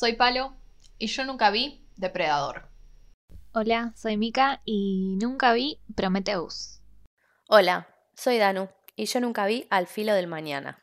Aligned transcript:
Soy 0.00 0.14
Palo 0.14 0.56
y 0.96 1.08
yo 1.08 1.26
nunca 1.26 1.50
vi 1.50 1.86
Depredador. 1.96 2.70
Hola, 3.52 3.92
soy 3.94 4.16
Mika 4.16 4.62
y 4.64 5.18
nunca 5.20 5.52
vi 5.52 5.78
Prometheus. 5.94 6.80
Hola, 7.50 7.86
soy 8.14 8.38
Danu 8.38 8.70
y 8.96 9.04
yo 9.04 9.20
nunca 9.20 9.44
vi 9.44 9.66
Al 9.68 9.86
filo 9.86 10.14
del 10.14 10.26
mañana. 10.26 10.80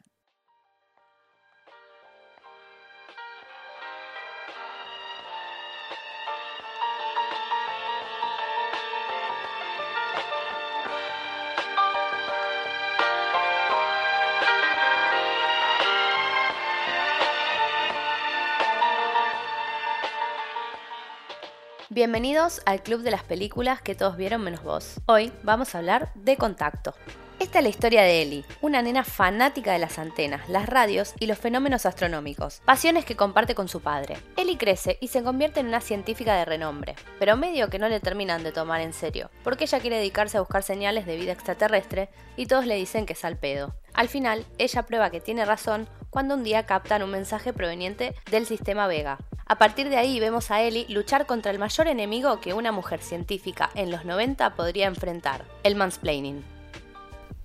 Bienvenidos 21.89 22.61
al 22.65 22.83
club 22.83 23.01
de 23.01 23.11
las 23.11 23.23
películas 23.23 23.81
que 23.81 23.95
todos 23.95 24.17
vieron 24.17 24.41
menos 24.41 24.61
vos. 24.61 24.99
Hoy 25.05 25.31
vamos 25.43 25.73
a 25.73 25.77
hablar 25.77 26.11
de 26.15 26.35
Contacto. 26.35 26.93
Esta 27.39 27.59
es 27.59 27.63
la 27.63 27.69
historia 27.69 28.01
de 28.01 28.21
Ellie, 28.21 28.43
una 28.59 28.81
nena 28.81 29.05
fanática 29.05 29.71
de 29.71 29.79
las 29.79 29.97
antenas, 29.97 30.49
las 30.49 30.67
radios 30.67 31.13
y 31.17 31.27
los 31.27 31.37
fenómenos 31.37 31.85
astronómicos, 31.85 32.61
pasiones 32.65 33.05
que 33.05 33.15
comparte 33.15 33.55
con 33.55 33.69
su 33.69 33.79
padre. 33.79 34.17
Ellie 34.35 34.57
crece 34.57 34.97
y 34.99 35.07
se 35.07 35.23
convierte 35.23 35.61
en 35.61 35.67
una 35.67 35.79
científica 35.79 36.35
de 36.35 36.43
renombre, 36.43 36.95
pero 37.19 37.37
medio 37.37 37.69
que 37.69 37.79
no 37.79 37.87
le 37.87 38.01
terminan 38.01 38.43
de 38.43 38.51
tomar 38.51 38.81
en 38.81 38.91
serio, 38.91 39.31
porque 39.45 39.63
ella 39.63 39.79
quiere 39.79 39.95
dedicarse 39.95 40.35
a 40.35 40.41
buscar 40.41 40.63
señales 40.63 41.05
de 41.05 41.15
vida 41.15 41.31
extraterrestre 41.31 42.09
y 42.35 42.47
todos 42.47 42.65
le 42.65 42.75
dicen 42.75 43.05
que 43.05 43.13
es 43.13 43.23
al 43.23 43.37
pedo. 43.37 43.75
Al 43.93 44.09
final, 44.09 44.45
ella 44.57 44.83
prueba 44.83 45.09
que 45.09 45.21
tiene 45.21 45.45
razón 45.45 45.87
cuando 46.09 46.35
un 46.35 46.43
día 46.43 46.65
captan 46.65 47.01
un 47.01 47.11
mensaje 47.11 47.53
proveniente 47.53 48.13
del 48.29 48.45
sistema 48.45 48.87
Vega, 48.87 49.19
a 49.47 49.57
partir 49.57 49.89
de 49.89 49.97
ahí 49.97 50.19
vemos 50.19 50.51
a 50.51 50.61
Ellie 50.61 50.85
luchar 50.89 51.25
contra 51.25 51.51
el 51.51 51.59
mayor 51.59 51.87
enemigo 51.87 52.41
que 52.41 52.53
una 52.53 52.71
mujer 52.71 53.01
científica 53.01 53.69
en 53.75 53.91
los 53.91 54.03
90 54.03 54.55
podría 54.55 54.87
enfrentar, 54.87 55.45
el 55.63 55.75
mansplaining. 55.75 56.43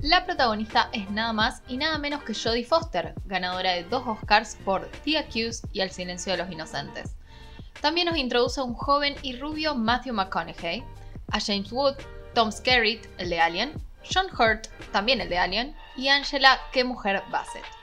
La 0.00 0.26
protagonista 0.26 0.88
es 0.92 1.08
nada 1.10 1.32
más 1.32 1.62
y 1.68 1.76
nada 1.76 1.96
menos 1.98 2.24
que 2.24 2.34
Jodie 2.34 2.64
Foster, 2.64 3.14
ganadora 3.26 3.70
de 3.70 3.84
dos 3.84 4.02
Oscars 4.04 4.56
por 4.64 4.90
The 5.04 5.18
Accused 5.18 5.68
y 5.72 5.80
El 5.80 5.92
silencio 5.92 6.32
de 6.32 6.38
los 6.38 6.50
inocentes. 6.50 7.14
También 7.80 8.08
nos 8.08 8.16
introduce 8.16 8.60
a 8.60 8.64
un 8.64 8.74
joven 8.74 9.14
y 9.22 9.36
rubio 9.36 9.76
Matthew 9.76 10.14
McConaughey, 10.14 10.82
a 11.30 11.40
James 11.40 11.70
Wood, 11.70 11.94
Tom 12.34 12.50
Skerritt, 12.50 13.06
el 13.18 13.30
de 13.30 13.40
Alien, 13.40 13.72
John 14.12 14.26
Hurt, 14.26 14.66
también 14.90 15.20
el 15.20 15.28
de 15.28 15.38
Alien, 15.38 15.76
y 15.96 16.08
Angela, 16.08 16.58
qué 16.72 16.82
mujer 16.82 17.22
Bassett. 17.30 17.81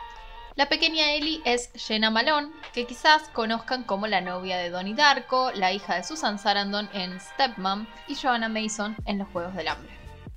La 0.59 0.67
pequeña 0.67 1.13
Ellie 1.13 1.41
es 1.45 1.69
Jenna 1.73 2.09
Malone, 2.09 2.49
que 2.73 2.85
quizás 2.85 3.29
conozcan 3.29 3.85
como 3.85 4.07
la 4.07 4.19
novia 4.19 4.57
de 4.57 4.69
Donnie 4.69 4.93
Darko, 4.93 5.53
la 5.55 5.71
hija 5.71 5.95
de 5.95 6.03
Susan 6.03 6.37
Sarandon 6.37 6.89
en 6.91 7.17
Stepmom 7.17 7.87
y 8.09 8.15
Joanna 8.15 8.49
Mason 8.49 8.97
en 9.05 9.19
Los 9.19 9.29
Juegos 9.29 9.55
del 9.55 9.69
Hambre. 9.69 9.89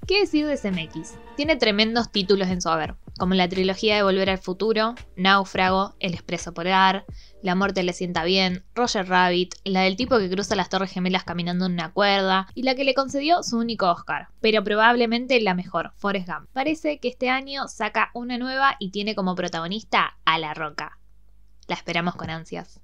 ¿Qué 0.06 0.20
decir 0.20 0.46
de 0.46 0.56
CMX? 0.56 1.14
Tiene 1.34 1.56
tremendos 1.56 2.12
títulos 2.12 2.46
en 2.50 2.62
su 2.62 2.68
haber, 2.68 2.94
como 3.22 3.34
la 3.36 3.48
trilogía 3.48 3.94
de 3.94 4.02
Volver 4.02 4.30
al 4.30 4.38
Futuro, 4.38 4.96
Náufrago, 5.14 5.94
El 6.00 6.12
Expreso 6.12 6.52
Polar, 6.52 7.04
La 7.40 7.54
muerte 7.54 7.84
le 7.84 7.92
sienta 7.92 8.24
bien, 8.24 8.64
Roger 8.74 9.08
Rabbit, 9.08 9.54
la 9.62 9.82
del 9.82 9.94
tipo 9.94 10.18
que 10.18 10.28
cruza 10.28 10.56
las 10.56 10.68
Torres 10.68 10.90
Gemelas 10.90 11.22
caminando 11.22 11.66
en 11.66 11.74
una 11.74 11.92
cuerda, 11.92 12.48
y 12.52 12.64
la 12.64 12.74
que 12.74 12.82
le 12.82 12.94
concedió 12.94 13.44
su 13.44 13.58
único 13.58 13.88
Oscar, 13.88 14.30
pero 14.40 14.64
probablemente 14.64 15.40
la 15.40 15.54
mejor, 15.54 15.92
Forrest 15.98 16.26
Gump. 16.26 16.48
Parece 16.52 16.98
que 16.98 17.06
este 17.06 17.30
año 17.30 17.68
saca 17.68 18.10
una 18.12 18.38
nueva 18.38 18.74
y 18.80 18.90
tiene 18.90 19.14
como 19.14 19.36
protagonista 19.36 20.18
a 20.24 20.40
La 20.40 20.52
Roca. 20.52 20.98
La 21.68 21.76
esperamos 21.76 22.16
con 22.16 22.28
ansias. 22.28 22.80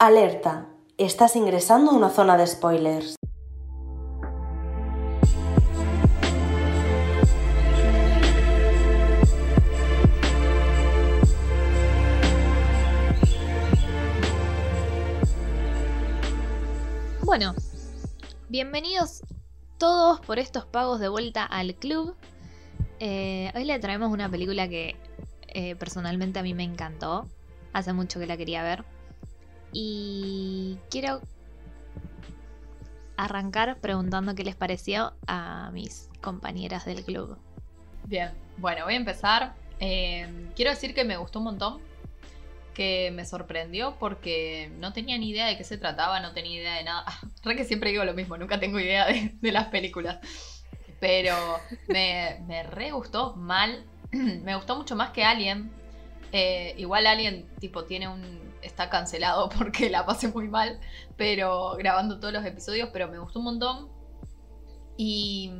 Alerta. 0.00 0.66
Estás 0.98 1.36
ingresando 1.36 1.92
a 1.92 1.94
una 1.94 2.10
zona 2.10 2.36
de 2.36 2.48
spoilers. 2.48 3.15
Bueno, 17.36 17.54
bienvenidos 18.48 19.20
todos 19.76 20.20
por 20.20 20.38
estos 20.38 20.64
pagos 20.64 21.00
de 21.00 21.08
vuelta 21.10 21.44
al 21.44 21.74
club. 21.74 22.16
Eh, 22.98 23.52
hoy 23.54 23.64
le 23.64 23.78
traemos 23.78 24.10
una 24.10 24.30
película 24.30 24.66
que 24.68 24.96
eh, 25.48 25.76
personalmente 25.76 26.38
a 26.38 26.42
mí 26.42 26.54
me 26.54 26.64
encantó. 26.64 27.28
Hace 27.74 27.92
mucho 27.92 28.18
que 28.18 28.26
la 28.26 28.38
quería 28.38 28.62
ver. 28.62 28.86
Y 29.70 30.78
quiero 30.88 31.20
arrancar 33.18 33.80
preguntando 33.82 34.34
qué 34.34 34.42
les 34.42 34.56
pareció 34.56 35.12
a 35.26 35.70
mis 35.74 36.08
compañeras 36.22 36.86
del 36.86 37.04
club. 37.04 37.36
Bien, 38.06 38.30
bueno, 38.56 38.84
voy 38.84 38.94
a 38.94 38.96
empezar. 38.96 39.54
Eh, 39.78 40.48
quiero 40.56 40.70
decir 40.70 40.94
que 40.94 41.04
me 41.04 41.18
gustó 41.18 41.40
un 41.40 41.44
montón 41.44 41.80
que 42.76 43.10
me 43.10 43.24
sorprendió 43.24 43.96
porque 43.98 44.70
no 44.78 44.92
tenía 44.92 45.16
ni 45.16 45.30
idea 45.30 45.46
de 45.46 45.56
qué 45.56 45.64
se 45.64 45.78
trataba, 45.78 46.20
no 46.20 46.34
tenía 46.34 46.60
idea 46.60 46.74
de 46.74 46.84
nada. 46.84 47.06
Re 47.42 47.56
que 47.56 47.64
siempre 47.64 47.90
digo 47.90 48.04
lo 48.04 48.12
mismo, 48.12 48.36
nunca 48.36 48.60
tengo 48.60 48.78
idea 48.78 49.06
de, 49.06 49.50
las 49.50 49.68
películas. 49.68 50.18
Pero 51.00 51.34
me, 51.88 52.44
me 52.46 52.62
re 52.64 52.90
gustó 52.90 53.34
mal. 53.34 53.86
me 54.12 54.54
gustó 54.56 54.76
mucho 54.76 54.94
más 54.94 55.10
que 55.10 55.24
Alien. 55.24 55.72
Eh, 56.32 56.74
igual 56.76 57.06
Alien, 57.06 57.48
tipo, 57.60 57.84
tiene 57.84 58.08
un. 58.08 58.52
está 58.60 58.90
cancelado 58.90 59.48
porque 59.58 59.88
la 59.88 60.04
pasé 60.04 60.28
muy 60.28 60.46
mal. 60.46 60.78
Pero 61.16 61.76
grabando 61.76 62.20
todos 62.20 62.34
los 62.34 62.44
episodios. 62.44 62.90
Pero 62.92 63.08
me 63.08 63.18
gustó 63.18 63.38
un 63.38 63.46
montón. 63.46 63.88
Y. 64.98 65.50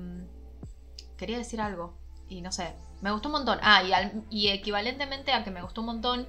Quería 1.17 1.39
decir 1.39 1.63
algo. 1.63 1.97
Y 2.29 2.43
no 2.43 2.53
sé. 2.53 2.75
Me 3.01 3.11
gustó 3.11 3.29
un 3.29 3.33
montón. 3.33 3.59
Ah, 3.63 3.83
y, 4.31 4.45
y 4.45 4.49
equivalentemente 4.49 5.33
a 5.33 5.45
que 5.45 5.51
me 5.51 5.63
gustó 5.63 5.81
un 5.81 5.87
montón 5.87 6.27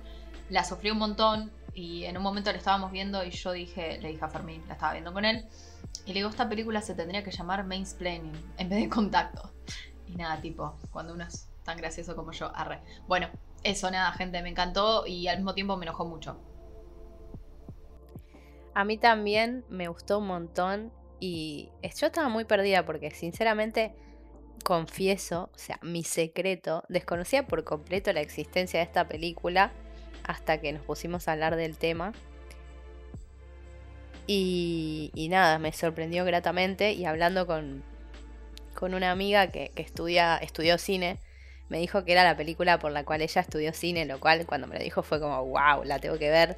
la 0.49 0.63
sufrí 0.63 0.91
un 0.91 0.97
montón 0.97 1.51
y 1.73 2.05
en 2.05 2.17
un 2.17 2.23
momento 2.23 2.51
la 2.51 2.57
estábamos 2.57 2.91
viendo 2.91 3.23
y 3.23 3.31
yo 3.31 3.51
dije, 3.51 3.99
le 4.01 4.09
dije 4.09 4.25
a 4.25 4.29
Fermín, 4.29 4.63
la 4.67 4.73
estaba 4.73 4.93
viendo 4.93 5.13
con 5.13 5.25
él, 5.25 5.45
y 6.05 6.09
le 6.09 6.15
digo, 6.15 6.29
esta 6.29 6.47
película 6.47 6.81
se 6.81 6.95
tendría 6.95 7.23
que 7.23 7.31
llamar 7.31 7.65
Planning 7.65 8.53
en 8.57 8.69
vez 8.69 8.79
de 8.79 8.89
Contacto. 8.89 9.51
Y 10.07 10.15
nada, 10.15 10.39
tipo, 10.41 10.77
cuando 10.91 11.13
uno 11.13 11.25
es 11.25 11.49
tan 11.63 11.77
gracioso 11.77 12.15
como 12.15 12.31
yo, 12.31 12.49
arre. 12.55 12.79
Bueno, 13.07 13.27
eso 13.63 13.91
nada, 13.91 14.11
gente, 14.13 14.41
me 14.41 14.49
encantó 14.49 15.05
y 15.05 15.27
al 15.27 15.37
mismo 15.37 15.53
tiempo 15.53 15.75
me 15.75 15.85
enojó 15.85 16.05
mucho. 16.05 16.39
A 18.73 18.85
mí 18.85 18.97
también 18.97 19.65
me 19.69 19.87
gustó 19.87 20.19
un 20.19 20.27
montón 20.27 20.93
y 21.19 21.71
yo 21.81 22.07
estaba 22.07 22.29
muy 22.29 22.45
perdida 22.45 22.85
porque 22.85 23.11
sinceramente 23.11 23.95
confieso, 24.63 25.49
o 25.53 25.57
sea, 25.57 25.79
mi 25.81 26.03
secreto, 26.03 26.83
desconocía 26.87 27.47
por 27.47 27.63
completo 27.63 28.13
la 28.13 28.21
existencia 28.21 28.79
de 28.79 28.85
esta 28.85 29.07
película 29.07 29.73
hasta 30.27 30.59
que 30.59 30.73
nos 30.73 30.83
pusimos 30.83 31.27
a 31.27 31.31
hablar 31.31 31.55
del 31.55 31.77
tema. 31.77 32.13
Y, 34.27 35.27
nada, 35.31 35.57
me 35.57 35.71
sorprendió 35.71 36.25
gratamente 36.25 36.91
y 36.91 37.05
hablando 37.05 37.47
con, 37.47 37.81
con 38.75 38.93
una 38.93 39.11
amiga 39.11 39.47
que, 39.47 39.71
estudia, 39.77 40.35
estudió 40.37 40.77
cine, 40.77 41.17
me 41.69 41.79
dijo 41.79 42.03
que 42.03 42.11
era 42.11 42.25
la 42.25 42.35
película 42.35 42.77
por 42.77 42.91
la 42.91 43.05
cual 43.05 43.21
ella 43.21 43.41
estudió 43.41 43.73
cine, 43.73 44.05
lo 44.05 44.19
cual 44.19 44.45
cuando 44.45 44.67
me 44.67 44.75
lo 44.77 44.83
dijo 44.83 45.01
fue 45.01 45.21
como, 45.21 45.45
wow, 45.45 45.83
la 45.85 45.99
tengo 45.99 46.17
que 46.17 46.29
ver. 46.29 46.57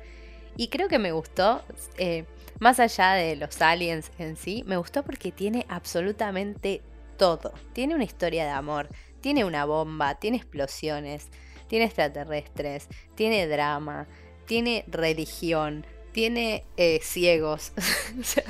Y 0.58 0.70
creo 0.70 0.88
que 0.88 0.98
me 0.98 1.12
gustó, 1.12 1.64
eh, 1.98 2.26
más 2.60 2.80
allá 2.80 3.14
de 3.14 3.36
los 3.36 3.62
aliens 3.62 4.12
en 4.18 4.36
sí, 4.36 4.64
me 4.66 4.78
gustó 4.78 5.04
porque 5.04 5.32
tiene 5.32 5.66
absolutamente 5.70 6.82
todo. 7.18 7.54
Tiene 7.74 7.94
una 7.94 8.04
historia 8.04 8.46
de 8.46 8.52
amor, 8.52 8.90
tiene 9.22 9.46
una 9.46 9.66
bomba, 9.66 10.16
tiene 10.16 10.38
explosiones, 10.38 11.28
tiene 11.70 11.86
extraterrestres, 11.86 12.90
tiene 13.16 13.48
drama, 13.48 14.08
tiene 14.46 14.84
religión, 14.88 15.86
tiene 16.12 16.66
eh, 16.76 17.00
ciegos, 17.02 17.72
o 18.20 18.24
sea, 18.24 18.44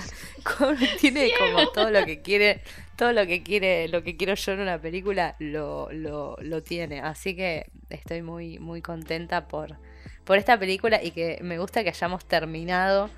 tiene 0.99 1.29
como 1.37 1.69
todo 1.71 1.91
lo 1.91 2.05
que 2.05 2.21
quiere, 2.21 2.61
todo 2.95 3.11
lo 3.11 3.27
que 3.27 3.43
quiere, 3.43 3.89
lo 3.89 4.01
que 4.01 4.17
quiero 4.17 4.33
yo 4.33 4.53
en 4.53 4.61
una 4.61 4.81
película 4.81 5.35
lo, 5.39 5.91
lo, 5.91 6.37
lo 6.41 6.63
tiene. 6.63 7.01
Así 7.01 7.35
que 7.35 7.69
estoy 7.89 8.21
muy, 8.21 8.57
muy 8.57 8.81
contenta 8.81 9.47
por, 9.47 9.77
por 10.23 10.37
esta 10.37 10.57
película 10.57 11.03
y 11.03 11.11
que 11.11 11.39
me 11.41 11.59
gusta 11.59 11.83
que 11.83 11.89
hayamos 11.89 12.25
terminado 12.25 13.09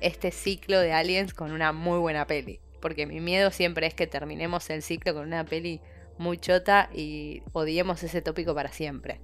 este 0.00 0.30
ciclo 0.30 0.80
de 0.80 0.92
Aliens 0.92 1.34
con 1.34 1.52
una 1.52 1.72
muy 1.72 1.98
buena 1.98 2.26
peli. 2.26 2.60
Porque 2.80 3.06
mi 3.06 3.20
miedo 3.20 3.50
siempre 3.50 3.86
es 3.86 3.92
que 3.92 4.06
terminemos 4.06 4.70
el 4.70 4.82
ciclo 4.82 5.12
con 5.12 5.26
una 5.26 5.44
peli 5.44 5.82
muy 6.16 6.38
chota 6.38 6.88
y 6.94 7.42
odiemos 7.52 8.02
ese 8.02 8.22
tópico 8.22 8.54
para 8.54 8.72
siempre. 8.72 9.20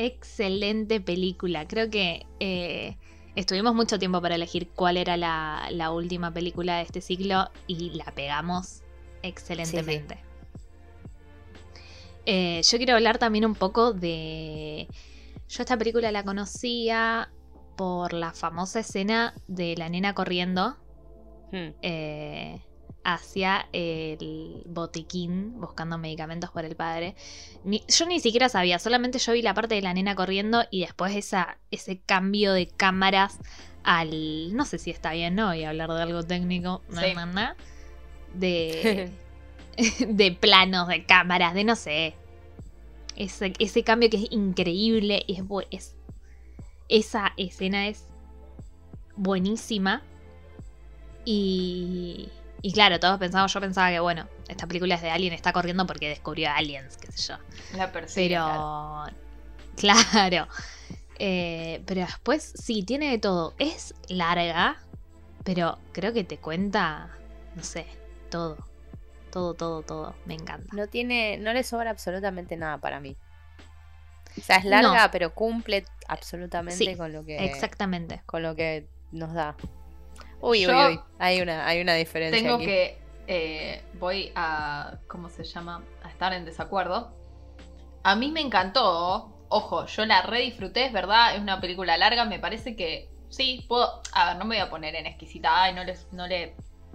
Excelente 0.00 1.00
película. 1.00 1.66
Creo 1.66 1.90
que 1.90 2.24
eh, 2.38 2.96
estuvimos 3.34 3.74
mucho 3.74 3.98
tiempo 3.98 4.22
para 4.22 4.36
elegir 4.36 4.68
cuál 4.68 4.96
era 4.96 5.16
la, 5.16 5.90
última 5.90 6.32
película 6.32 6.76
de 6.76 6.82
este 6.82 7.00
ciclo 7.00 7.50
y 7.66 7.90
la 7.90 8.04
pegamos 8.14 8.84
excelentemente. 9.22 10.20
Eh, 12.26 12.60
yo 12.62 12.78
quiero 12.78 12.94
hablar 12.94 13.18
también 13.18 13.44
un 13.44 13.56
poco 13.56 13.92
de... 13.92 14.86
Yo 15.48 15.62
esta 15.62 15.76
película 15.76 16.12
la 16.12 16.22
conocía 16.22 17.32
por 17.76 18.12
la 18.12 18.32
famosa 18.32 18.78
escena 18.78 19.34
de 19.48 19.74
la 19.76 19.88
nena 19.88 20.14
corriendo. 20.14 20.76
Hmm. 21.50 21.70
Eh, 21.82 22.60
hacia 23.14 23.68
el 23.72 24.62
botiquín 24.66 25.58
buscando 25.58 25.96
medicamentos 25.96 26.50
por 26.50 26.66
el 26.66 26.76
padre. 26.76 27.14
yo 27.64 28.06
ni 28.06 28.20
siquiera 28.20 28.50
sabía, 28.50 28.78
solamente 28.78 29.18
yo 29.18 29.32
vi 29.32 29.40
la 29.40 29.54
parte 29.54 29.74
de 29.76 29.82
la 29.82 29.94
nena 29.94 30.14
corriendo 30.14 30.64
y 30.70 30.80
después 30.80 31.16
esa, 31.16 31.56
ese 31.70 32.00
cambio 32.00 32.52
de 32.52 32.68
cámaras 32.68 33.38
al... 33.82 34.54
No 34.54 34.66
sé 34.66 34.78
si 34.78 34.90
está 34.90 35.12
bien, 35.12 35.34
¿no? 35.36 35.46
Voy 35.46 35.64
a 35.64 35.70
hablar 35.70 35.90
de 35.90 36.02
algo 36.02 36.22
técnico. 36.22 36.82
de, 38.34 39.10
de 40.06 40.32
planos, 40.32 40.88
de 40.88 41.06
cámaras, 41.06 41.54
de 41.54 41.64
no 41.64 41.76
sé. 41.76 42.14
Ese, 43.16 43.54
ese 43.58 43.84
cambio 43.84 44.10
que 44.10 44.18
es 44.18 44.30
increíble. 44.30 45.24
Es, 45.28 45.42
es, 45.70 45.96
esa 46.90 47.32
escena 47.38 47.88
es 47.88 48.04
buenísima. 49.16 50.02
Y, 51.24 52.28
y 52.60 52.72
claro, 52.72 52.98
todos 52.98 53.18
pensamos, 53.18 53.52
yo 53.52 53.60
pensaba 53.60 53.90
que, 53.90 54.00
bueno, 54.00 54.28
esta 54.48 54.66
película 54.66 54.96
es 54.96 55.02
de 55.02 55.10
Alien, 55.10 55.32
está 55.32 55.52
corriendo 55.52 55.86
porque 55.86 56.08
descubrió 56.08 56.50
a 56.50 56.56
Aliens, 56.56 56.96
qué 56.96 57.12
sé 57.12 57.32
yo. 57.32 57.38
La 57.76 57.92
persigue. 57.92 58.28
Pero, 58.28 59.04
claro. 59.76 60.48
Eh, 61.18 61.82
pero 61.86 62.00
después, 62.00 62.42
sí, 62.42 62.82
tiene 62.82 63.10
de 63.10 63.18
todo. 63.18 63.54
Es 63.58 63.94
larga, 64.08 64.78
pero 65.44 65.78
creo 65.92 66.12
que 66.12 66.24
te 66.24 66.38
cuenta, 66.38 67.10
no 67.54 67.62
sé, 67.62 67.86
todo. 68.30 68.56
Todo, 69.30 69.54
todo, 69.54 69.82
todo. 69.82 70.14
Me 70.24 70.34
encanta. 70.34 70.74
No 70.74 70.86
tiene, 70.86 71.36
no 71.38 71.52
le 71.52 71.62
sobra 71.62 71.90
absolutamente 71.90 72.56
nada 72.56 72.78
para 72.78 72.98
mí. 72.98 73.16
O 74.36 74.40
sea, 74.40 74.56
es 74.56 74.64
larga, 74.64 75.10
pero 75.10 75.34
cumple 75.34 75.84
absolutamente 76.06 76.96
con 76.96 77.12
lo 77.12 77.24
que. 77.24 77.44
Exactamente. 77.44 78.22
Con 78.26 78.42
lo 78.42 78.56
que 78.56 78.88
nos 79.12 79.34
da. 79.34 79.54
Uy, 80.40 80.66
uy, 80.66 80.72
uy. 80.72 81.00
Hay 81.18 81.40
una, 81.40 81.66
hay 81.66 81.80
una 81.80 81.94
diferencia. 81.94 82.40
Tengo 82.40 82.58
que. 82.58 82.98
Eh, 83.26 83.82
voy 83.94 84.32
a. 84.34 84.98
¿Cómo 85.06 85.28
se 85.28 85.44
llama? 85.44 85.82
A 86.02 86.08
estar 86.08 86.32
en 86.32 86.44
desacuerdo. 86.44 87.12
A 88.02 88.14
mí 88.16 88.30
me 88.30 88.40
encantó. 88.40 89.34
Ojo, 89.48 89.86
yo 89.86 90.04
la 90.04 90.22
re 90.22 90.40
disfruté, 90.40 90.86
es 90.86 90.92
verdad. 90.92 91.34
Es 91.34 91.40
una 91.40 91.60
película 91.60 91.96
larga. 91.96 92.24
Me 92.24 92.38
parece 92.38 92.76
que. 92.76 93.08
Sí, 93.28 93.64
puedo. 93.68 94.02
A 94.12 94.28
ver, 94.28 94.36
no 94.36 94.44
me 94.44 94.56
voy 94.56 94.64
a 94.64 94.70
poner 94.70 94.94
en 94.94 95.06
exquisita. 95.06 95.64
Ay, 95.64 95.74
no, 95.74 95.84
les, 95.84 96.06
no 96.12 96.26
le 96.26 96.54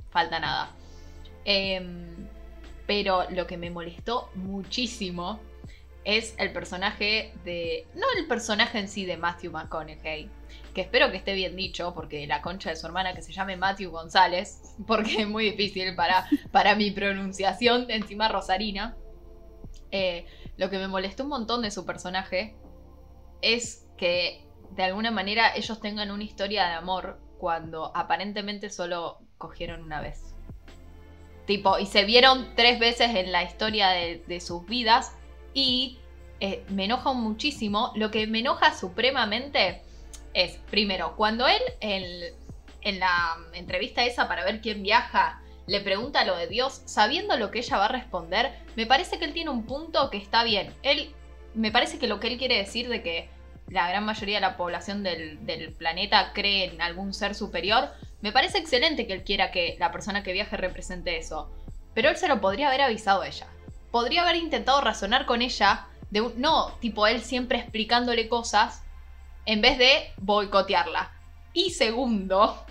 falta 0.10 0.40
nada. 0.40 0.72
Em, 1.46 2.28
pero 2.88 3.30
lo 3.30 3.46
que 3.48 3.58
me 3.58 3.70
molestó 3.70 4.30
muchísimo 4.36 5.40
es 6.06 6.36
el 6.38 6.52
personaje 6.52 7.34
de. 7.46 7.88
No 7.96 8.06
el 8.18 8.28
personaje 8.28 8.80
en 8.80 8.88
sí 8.88 9.06
de 9.06 9.18
Matthew 9.18 9.52
McConaughey 9.52 10.30
que 10.74 10.82
espero 10.82 11.12
que 11.12 11.18
esté 11.18 11.34
bien 11.34 11.56
dicho, 11.56 11.94
porque 11.94 12.26
la 12.28 12.42
concha 12.42 12.70
de 12.70 12.76
su 12.76 12.88
hermana 12.88 13.14
que 13.14 13.22
se 13.22 13.32
llame 13.32 13.58
Matthew 13.58 13.92
González, 13.92 14.76
porque 14.88 15.22
es 15.22 15.28
muy 15.28 15.52
difícil 15.52 15.96
para, 15.96 16.28
para 16.52 16.76
mi 16.76 16.92
pronunciación, 16.92 17.90
encima 17.90 18.28
rosarina. 18.28 18.96
Eh, 19.92 20.26
lo 20.58 20.70
que 20.70 20.78
me 20.78 20.88
molestó 20.88 21.24
un 21.24 21.30
montón 21.30 21.62
de 21.62 21.72
su 21.72 21.86
personaje 21.86 22.56
es 23.42 23.86
que 23.98 24.46
de 24.72 24.84
alguna 24.84 25.12
manera 25.12 25.56
ellos 25.56 25.80
tengan 25.80 26.10
una 26.10 26.24
historia 26.24 26.68
de 26.68 26.74
amor 26.74 27.20
cuando 27.38 27.96
aparentemente 27.96 28.70
solo 28.70 29.20
cogieron 29.38 29.84
una 29.84 30.02
vez. 30.02 30.34
Tipo, 31.46 31.78
y 31.78 31.86
se 31.86 32.06
vieron 32.06 32.56
tres 32.56 32.80
veces 32.80 33.16
en 33.16 33.32
la 33.32 33.44
historia 33.44 33.90
de, 33.90 34.40
sus 34.40 34.66
vidas 34.66 35.16
y 35.54 36.00
eh, 36.40 36.64
me 36.70 36.86
enoja 36.86 37.14
muchísimo. 37.14 37.92
Lo 37.96 38.12
que 38.12 38.28
me 38.28 38.40
enoja 38.40 38.74
supremamente 38.76 39.82
es, 40.34 40.58
primero, 40.70 41.16
cuando 41.16 41.48
él 41.48 41.62
en, 41.80 43.00
la 43.00 43.38
entrevista 43.54 44.04
esa 44.04 44.28
para 44.28 44.44
ver 44.44 44.60
quién 44.60 44.84
viaja 44.84 45.40
le 45.68 45.80
pregunta 45.80 46.26
lo 46.26 46.36
de 46.36 46.48
Dios, 46.48 46.82
sabiendo 46.86 47.38
lo 47.38 47.50
que 47.50 47.60
ella 47.60 47.78
va 47.78 47.86
a 47.86 47.90
responder, 47.90 48.52
me 48.76 48.86
parece 48.86 49.18
que 49.18 49.26
él 49.26 49.34
tiene 49.34 49.52
un 49.52 49.66
punto 49.66 50.10
que 50.10 50.18
está 50.18 50.44
bien. 50.44 50.74
Él, 50.84 51.14
me 51.54 51.72
parece 51.72 52.00
que 52.00 52.08
lo 52.08 52.20
que 52.20 52.28
él 52.28 52.38
quiere 52.38 52.58
decir 52.58 52.90
de 52.90 53.02
que 53.02 53.30
la 53.70 53.88
gran 53.88 54.04
mayoría 54.04 54.36
de 54.36 54.42
la 54.42 54.58
población 54.58 55.04
del, 55.04 55.46
del 55.46 55.72
planeta 55.72 56.32
cree 56.34 56.66
en 56.66 56.82
algún 56.82 57.14
ser 57.14 57.34
superior, 57.36 57.90
me 58.22 58.34
parece 58.34 58.58
excelente 58.58 59.08
que 59.08 59.14
él 59.14 59.24
quiera 59.24 59.52
que 59.52 59.78
la 59.80 59.94
persona 59.94 60.24
que 60.24 60.34
viaje 60.34 60.58
represente 60.58 61.18
eso. 61.18 61.50
Pero 61.94 62.10
él 62.10 62.18
se 62.18 62.28
lo 62.28 62.42
podría 62.42 62.68
haber 62.68 62.82
avisado 62.82 63.22
a 63.22 63.28
ella. 63.28 63.48
Podría 63.94 64.24
haber 64.24 64.38
intentado 64.38 64.82
razonar 64.82 65.28
con 65.28 65.44
ella, 65.44 65.86
de 66.10 66.22
un, 66.22 66.34
no 66.42 66.72
tipo 66.80 67.06
él 67.06 67.22
siempre 67.22 67.60
explicándole 67.60 68.28
cosas, 68.28 68.84
en 69.46 69.62
vez 69.62 69.78
de 69.78 70.12
boicotearla. 70.18 71.12
Y 71.54 71.70
segundo, 71.70 72.66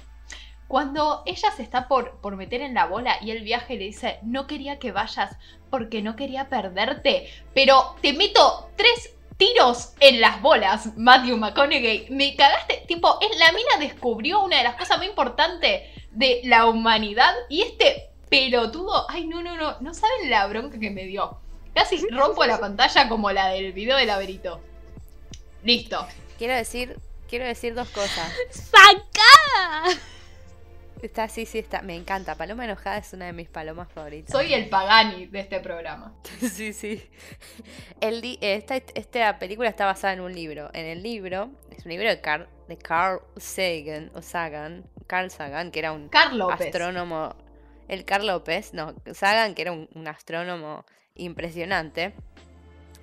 cuando 0.66 1.22
ella 1.24 1.52
se 1.52 1.62
está 1.62 1.86
por, 1.86 2.20
por 2.20 2.34
meter 2.34 2.60
en 2.60 2.74
la 2.74 2.86
bola 2.86 3.18
y 3.22 3.30
el 3.30 3.44
viaje 3.44 3.76
le 3.76 3.84
dice, 3.84 4.18
no 4.22 4.48
quería 4.48 4.80
que 4.80 4.90
vayas 4.90 5.36
porque 5.70 6.02
no 6.02 6.16
quería 6.16 6.48
perderte, 6.48 7.28
pero 7.54 7.94
te 8.02 8.14
meto 8.14 8.72
tres 8.74 9.14
tiros 9.36 9.94
en 10.00 10.20
las 10.20 10.42
bolas, 10.42 10.96
Matthew 10.96 11.36
McConaughey. 11.36 12.08
Me 12.10 12.34
cagaste. 12.34 12.82
Tipo, 12.88 13.20
la 13.38 13.52
mina 13.52 13.76
descubrió 13.78 14.42
una 14.42 14.58
de 14.58 14.64
las 14.64 14.74
cosas 14.74 14.98
más 14.98 15.06
importantes 15.06 15.82
de 16.10 16.40
la 16.42 16.66
humanidad 16.66 17.32
y 17.48 17.62
este 17.62 18.11
pelotudo. 18.32 19.08
Ay, 19.08 19.26
no, 19.26 19.42
no, 19.42 19.56
no. 19.56 19.80
No 19.80 19.94
saben 19.94 20.30
la 20.30 20.46
bronca 20.46 20.78
que 20.78 20.90
me 20.90 21.04
dio. 21.04 21.38
Casi 21.74 22.04
rompo 22.10 22.44
la 22.44 22.58
pantalla 22.58 23.08
como 23.08 23.30
la 23.30 23.48
del 23.48 23.72
video 23.72 23.96
de 23.96 24.06
Laberito. 24.06 24.60
Listo 25.62 26.06
quiero 26.42 26.56
decir, 26.56 26.96
quiero 27.28 27.44
decir 27.44 27.72
dos 27.72 27.88
cosas. 27.90 28.32
¡Sacada! 28.50 29.96
Está, 31.00 31.28
sí, 31.28 31.46
sí, 31.46 31.60
está. 31.60 31.80
Me 31.82 31.94
encanta. 31.94 32.34
Paloma 32.34 32.64
enojada 32.64 32.98
es 32.98 33.12
una 33.12 33.26
de 33.26 33.32
mis 33.32 33.48
palomas 33.48 33.88
favoritas. 33.92 34.32
Soy 34.32 34.52
el 34.52 34.68
Pagani 34.68 35.26
de 35.26 35.38
este 35.38 35.60
programa. 35.60 36.12
sí, 36.40 36.72
sí. 36.72 37.08
El, 38.00 38.38
esta, 38.40 38.74
esta 38.76 39.38
película 39.38 39.68
está 39.68 39.86
basada 39.86 40.14
en 40.14 40.20
un 40.20 40.34
libro. 40.34 40.68
En 40.72 40.84
el 40.84 41.04
libro, 41.04 41.50
es 41.70 41.84
un 41.84 41.92
libro 41.92 42.08
de 42.08 42.20
Carl, 42.20 42.48
de 42.66 42.76
Carl 42.76 43.20
Sagan, 43.36 44.10
o 44.14 44.20
Sagan, 44.20 44.84
Carl 45.06 45.30
Sagan, 45.30 45.70
que 45.70 45.78
era 45.78 45.92
un 45.92 46.10
astrónomo. 46.12 47.36
El 47.92 48.06
Carl 48.06 48.26
López, 48.26 48.72
no, 48.72 48.94
Sagan, 49.12 49.54
que 49.54 49.60
era 49.60 49.72
un, 49.72 49.86
un 49.94 50.08
astrónomo 50.08 50.86
impresionante. 51.14 52.14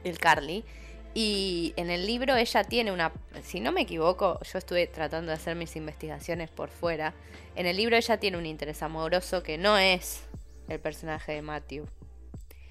El 0.04 0.18
Carly. 0.18 0.66
Y 1.14 1.74
en 1.76 1.92
el 1.92 2.08
libro 2.08 2.36
ella 2.36 2.64
tiene 2.64 2.92
una, 2.92 3.12
si 3.44 3.60
no 3.60 3.72
me 3.72 3.82
equivoco, 3.82 4.40
yo 4.42 4.58
estuve 4.58 4.88
tratando 4.88 5.30
de 5.30 5.36
hacer 5.36 5.56
mis 5.56 5.76
investigaciones 5.76 6.50
por 6.50 6.72
fuera. 6.72 7.14
En 7.56 7.68
el 7.68 7.78
libro 7.78 7.98
ella 7.98 8.18
tiene 8.18 8.40
un 8.40 8.48
interés 8.48 8.82
amoroso 8.82 9.44
que 9.44 9.60
no 9.60 9.78
es 9.78 10.24
el 10.68 10.80
personaje 10.80 11.34
de 11.34 11.44
Matthew. 11.44 11.86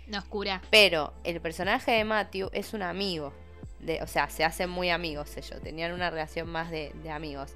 No 0.08 0.18
oscura. 0.18 0.60
Pero 0.70 1.12
el 1.22 1.40
personaje 1.40 1.92
de 1.92 2.02
Matthew 2.02 2.50
es 2.52 2.74
un 2.74 2.82
amigo. 2.82 3.32
De, 3.78 4.02
o 4.02 4.08
sea, 4.08 4.28
se 4.28 4.42
hacen 4.42 4.70
muy 4.70 4.90
amigos 4.90 5.36
ellos. 5.36 5.60
Tenían 5.62 5.92
una 5.92 6.10
relación 6.10 6.48
más 6.48 6.68
de, 6.72 6.90
de 7.00 7.10
amigos. 7.12 7.52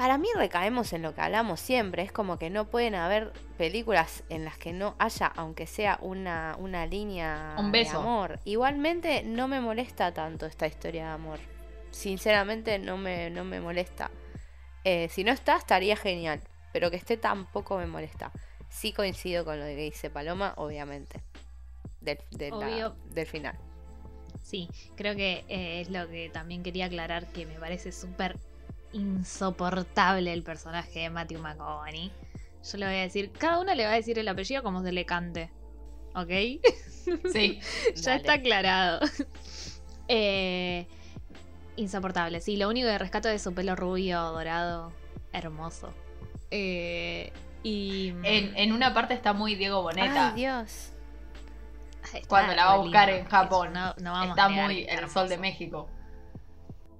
Para 0.00 0.16
mí 0.16 0.28
recaemos 0.34 0.94
en 0.94 1.02
lo 1.02 1.14
que 1.14 1.20
hablamos 1.20 1.60
siempre, 1.60 2.02
es 2.02 2.10
como 2.10 2.38
que 2.38 2.48
no 2.48 2.64
pueden 2.64 2.94
haber 2.94 3.34
películas 3.58 4.22
en 4.30 4.46
las 4.46 4.56
que 4.56 4.72
no 4.72 4.94
haya, 4.98 5.26
aunque 5.26 5.66
sea 5.66 5.98
una, 6.00 6.56
una 6.58 6.86
línea 6.86 7.54
de 7.70 7.86
amor. 7.90 8.40
Igualmente 8.46 9.22
no 9.24 9.46
me 9.46 9.60
molesta 9.60 10.14
tanto 10.14 10.46
esta 10.46 10.66
historia 10.66 11.04
de 11.04 11.10
amor. 11.10 11.38
Sinceramente 11.90 12.78
no 12.78 12.96
me, 12.96 13.28
no 13.28 13.44
me 13.44 13.60
molesta. 13.60 14.10
Eh, 14.84 15.10
si 15.10 15.22
no 15.22 15.32
está, 15.32 15.56
estaría 15.58 15.96
genial. 15.96 16.40
Pero 16.72 16.90
que 16.90 16.96
esté 16.96 17.18
tampoco 17.18 17.76
me 17.76 17.84
molesta. 17.84 18.32
Sí 18.70 18.94
coincido 18.94 19.44
con 19.44 19.58
lo 19.60 19.66
que 19.66 19.76
dice 19.76 20.08
Paloma, 20.08 20.54
obviamente. 20.56 21.20
Del, 22.00 22.16
de 22.30 22.48
la- 22.48 22.56
Obvio. 22.56 22.96
del 23.10 23.26
final. 23.26 23.58
Sí, 24.42 24.66
creo 24.96 25.14
que 25.14 25.44
eh, 25.48 25.82
es 25.82 25.90
lo 25.90 26.08
que 26.08 26.30
también 26.30 26.62
quería 26.62 26.86
aclarar, 26.86 27.26
que 27.26 27.44
me 27.44 27.58
parece 27.60 27.92
súper 27.92 28.38
insoportable 28.92 30.32
el 30.32 30.42
personaje 30.42 31.00
de 31.00 31.10
Matthew 31.10 31.40
McConaughey. 31.40 32.12
Yo 32.70 32.78
le 32.78 32.86
voy 32.86 32.94
a 32.96 33.00
decir, 33.00 33.32
cada 33.32 33.58
uno 33.60 33.74
le 33.74 33.84
va 33.84 33.92
a 33.92 33.94
decir 33.94 34.18
el 34.18 34.28
apellido 34.28 34.62
como 34.62 34.82
se 34.82 34.92
le 34.92 35.04
cante. 35.06 35.50
¿Ok? 36.14 36.30
Sí. 37.32 37.58
ya 37.96 38.02
Dale. 38.12 38.16
está 38.16 38.32
aclarado. 38.34 39.00
Eh, 40.12 40.88
insoportable, 41.76 42.40
sí. 42.40 42.56
Lo 42.56 42.68
único 42.68 42.88
que 42.88 42.98
rescato 42.98 43.28
es 43.28 43.40
su 43.42 43.54
pelo 43.54 43.76
rubio, 43.76 44.20
dorado, 44.20 44.92
hermoso. 45.32 45.94
Eh, 46.50 47.32
y. 47.62 48.08
En, 48.24 48.56
en 48.56 48.72
una 48.72 48.92
parte 48.92 49.14
está 49.14 49.32
muy 49.32 49.54
Diego 49.54 49.82
Boneta. 49.82 50.30
Ay, 50.30 50.34
Dios. 50.34 50.90
Está 52.12 52.26
cuando 52.26 52.54
la 52.56 52.64
va 52.66 52.72
a 52.72 52.76
buscar 52.78 53.06
lindo. 53.08 53.22
en 53.22 53.30
Japón. 53.30 53.72
No, 53.72 53.94
no 53.98 54.10
vamos 54.12 54.30
está 54.30 54.46
a 54.46 54.48
muy 54.48 54.84
el 54.88 55.08
sol 55.08 55.28
de. 55.28 55.38
México. 55.38 55.88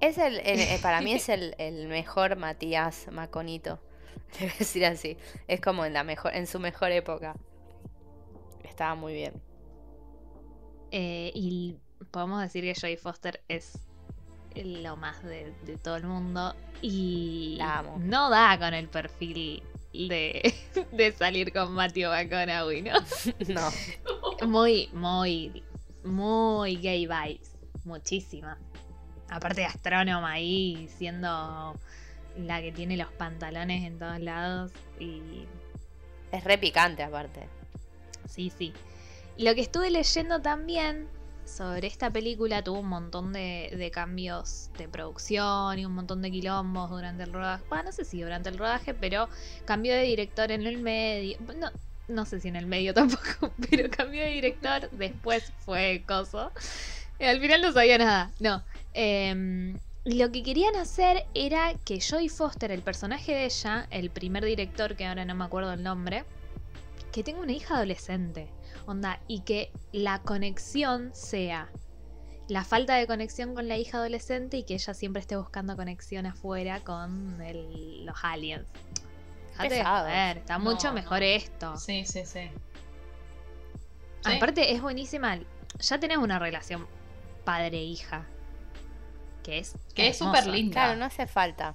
Es 0.01 0.19
el, 0.19 0.39
el- 0.41 0.61
eh, 0.61 0.79
para 0.83 1.01
mí 1.01 1.13
es 1.13 1.29
el, 1.29 1.55
el 1.59 1.89
mejor 1.89 2.37
Matías 2.37 3.07
Maconito. 3.13 3.79
A 4.41 4.45
decir 4.59 4.85
así. 4.87 5.17
Es 5.49 5.61
como 5.61 5.85
en 5.85 5.93
la 5.93 6.05
mejor, 6.05 6.35
en 6.35 6.47
su 6.47 6.59
mejor 6.61 6.91
época. 6.93 7.35
Estaba 8.65 8.95
muy 8.95 9.13
bien. 9.15 9.35
Eh, 10.93 11.31
y 11.35 11.77
podemos 12.11 12.41
decir 12.41 12.65
que 12.65 12.75
Jodie 12.81 12.97
Foster 12.97 13.43
es 13.49 13.79
lo 14.57 14.97
más 14.97 15.23
de, 15.23 15.53
de 15.65 15.77
todo 15.77 15.97
el 15.97 16.05
mundo. 16.05 16.55
Y 16.83 17.57
La 17.59 17.79
amo. 17.81 17.97
no 18.01 18.31
da 18.31 18.59
con 18.59 18.73
el 18.75 18.89
perfil 18.89 19.63
de, 19.93 20.55
de 20.93 21.13
salir 21.13 21.53
con 21.53 21.73
Matthew 21.73 22.09
McConaughey, 22.11 22.83
¿no? 22.83 22.93
No. 23.49 24.47
Muy, 24.49 24.89
muy, 24.93 25.63
muy 26.05 26.77
gay 26.77 27.07
vibes. 27.07 27.53
Muchísima. 27.85 28.59
Aparte 29.31 29.63
de 29.63 29.67
astrónoma 29.67 30.33
ahí, 30.33 30.89
siendo 30.99 31.75
la 32.37 32.61
que 32.61 32.73
tiene 32.73 32.97
los 32.97 33.11
pantalones 33.13 33.85
en 33.85 33.99
todos 33.99 34.21
lados. 34.21 34.73
Y 34.99 35.47
Es 36.33 36.45
re 36.45 36.59
picante 36.59 37.03
aparte. 37.03 37.49
Sí, 38.29 38.53
sí. 38.57 38.73
Lo 39.39 39.55
que 39.55 39.63
estuve 39.63 39.91
leyendo 39.91 40.41
también 40.41 41.09
sobre 41.45 41.87
esta 41.87 42.11
película 42.11 42.63
tuvo 42.63 42.81
un 42.81 42.89
montón 42.89 43.33
de, 43.33 43.75
de 43.77 43.91
cambios 43.91 44.71
de 44.79 44.89
producción 44.89 45.79
y 45.79 45.85
un 45.85 45.93
montón 45.93 46.23
de 46.23 46.31
quilombos 46.31 46.91
durante 46.91 47.25
el 47.25 47.33
rodaje. 47.33 47.65
Bueno, 47.69 47.85
no 47.85 47.93
sé 47.93 48.05
si 48.05 48.23
durante 48.23 48.49
el 48.49 48.59
rodaje, 48.59 48.95
pero 48.95 49.29
cambió 49.65 49.95
de 49.95 50.03
director 50.03 50.53
en 50.53 50.67
el 50.67 50.79
medio. 50.79 51.39
No, 51.57 51.71
no 52.09 52.25
sé 52.27 52.41
si 52.41 52.49
en 52.49 52.57
el 52.57 52.67
medio 52.67 52.95
tampoco, 52.95 53.53
pero 53.69 53.91
cambió 53.91 54.23
de 54.23 54.31
director. 54.31 54.91
Después 54.91 55.53
fue 55.65 56.05
coso. 56.07 56.53
Y 57.19 57.25
al 57.25 57.41
final 57.41 57.63
no 57.63 57.73
sabía 57.73 57.99
nada. 57.99 58.31
No. 58.39 58.63
Em, 58.95 59.79
lo 60.05 60.33
que 60.33 60.43
querían 60.43 60.77
hacer 60.77 61.27
era 61.35 61.75
que 61.85 62.01
Jodie 62.01 62.29
Foster, 62.29 62.71
el 62.71 62.83
personaje 62.83 63.33
de 63.33 63.45
ella, 63.45 63.87
el 63.91 64.11
primer 64.11 64.45
director, 64.45 64.97
que 64.97 65.07
ahora 65.07 65.25
no 65.25 65.35
me 65.35 65.45
acuerdo 65.45 65.73
el 65.73 65.83
nombre, 65.83 66.25
que 67.13 67.23
tenga 67.23 67.41
una 67.41 67.53
hija 67.53 67.77
adolescente. 67.77 68.49
Onda, 68.87 69.21
y 69.29 69.41
que 69.41 69.71
la 69.93 70.21
conexión 70.21 71.11
sea 71.15 71.69
la 72.49 72.65
falta 72.65 72.97
de 72.97 73.07
conexión 73.07 73.55
con 73.55 73.69
la 73.69 73.77
hija 73.77 73.99
adolescente 73.99 74.57
y 74.57 74.65
que 74.65 74.75
ella 74.75 74.95
siempre 74.95 75.21
esté 75.21 75.37
buscando 75.37 75.77
conexión 75.77 76.27
afuera 76.27 76.81
con 76.81 77.41
el- 77.43 78.05
los 78.07 78.17
aliens. 78.23 78.67
Dejate 79.53 79.85
joder, 79.85 80.39
está 80.39 80.59
No, 80.59 80.65
mucho 80.65 80.89
no. 80.89 80.95
mejor 80.95 81.23
esto. 81.23 81.77
Sí, 81.77 82.05
sí, 82.07 82.25
sí. 82.25 82.49
Sí. 84.25 84.33
Aparte 84.33 84.73
es 84.75 84.83
buenísima. 84.83 85.39
Ya 85.79 86.01
tenés 86.01 86.19
una 86.19 86.39
relación 86.39 86.87
padre-hija. 87.45 88.27
Que 89.51 89.59
es. 89.59 89.75
Que 89.95 90.09
es 90.09 90.21
hermosa. 90.21 90.41
súper 90.43 90.55
linda. 90.55 90.73
Claro, 90.75 90.99
no 90.99 91.05
hace 91.07 91.27
falta. 91.27 91.75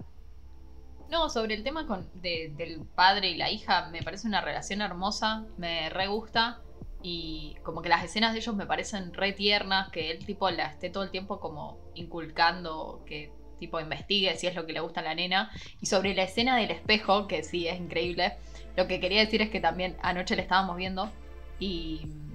No, 1.10 1.29
sobre 1.29 1.53
el 1.55 1.63
tema 1.63 1.86
con, 1.86 2.10
de- 2.22 2.53
del 2.55 2.79
padre 2.96 3.29
y 3.29 3.36
la 3.36 3.51
hija, 3.51 3.89
me 3.89 4.01
parece 4.01 4.27
una 4.27 4.41
relación 4.41 4.82
hermosa, 4.82 5.46
me 5.58 5.89
re 5.89 6.08
gusta. 6.08 6.62
Y 7.03 7.55
como 7.63 7.82
que 7.84 7.89
las 7.89 8.03
escenas 8.03 8.34
de 8.34 8.39
ellos 8.39 8.55
me 8.55 8.65
parecen 8.65 9.13
re 9.13 9.34
tiernas, 9.34 9.89
que 9.91 10.10
él 10.10 10.25
tipo 10.25 10.50
la 10.50 10.65
esté 10.67 10.89
todo 10.89 11.03
el 11.03 11.12
tiempo 11.12 11.39
como 11.39 11.77
inculcando, 11.94 13.03
que 13.05 13.32
tipo 13.60 13.79
investigue 13.79 14.36
si 14.38 14.48
es 14.48 14.55
lo 14.55 14.65
que 14.65 14.74
le 14.74 14.79
gusta 14.79 15.01
a 15.01 15.03
la 15.03 15.13
nena. 15.13 15.51
Y 15.82 15.86
sobre 15.86 16.15
la 16.15 16.24
escena 16.24 16.58
del 16.58 16.72
espejo, 16.72 17.27
que 17.27 17.44
sí 17.44 17.67
es 17.67 17.79
increíble, 17.79 18.38
lo 18.75 18.88
que 18.88 19.00
quería 19.00 19.20
decir 19.20 19.41
es 19.41 19.50
que 19.50 19.60
también 19.60 19.96
anoche 20.01 20.36
la 20.36 20.41
estábamos 20.41 20.77
viendo 20.77 21.12
y 21.60 22.01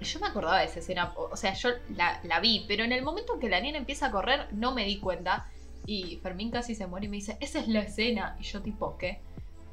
yo 0.00 0.20
me 0.20 0.26
acordaba 0.26 0.58
de 0.58 0.66
esa 0.66 0.80
escena, 0.80 1.12
o 1.16 1.36
sea, 1.36 1.54
yo 1.54 1.70
la, 1.96 2.20
la 2.24 2.40
vi, 2.40 2.64
pero 2.68 2.84
en 2.84 2.92
el 2.92 3.02
momento 3.02 3.38
que 3.38 3.48
la 3.48 3.60
nena 3.60 3.78
empieza 3.78 4.06
a 4.06 4.10
correr 4.10 4.48
no 4.52 4.72
me 4.74 4.84
di 4.84 4.98
cuenta. 4.98 5.46
Y 5.86 6.16
Fermín 6.22 6.50
casi 6.50 6.74
se 6.74 6.86
muere 6.86 7.06
y 7.06 7.08
me 7.10 7.16
dice, 7.16 7.36
esa 7.40 7.58
es 7.60 7.68
la 7.68 7.80
escena. 7.80 8.36
Y 8.40 8.44
yo 8.44 8.62
tipo, 8.62 8.96
¿qué? 8.98 9.20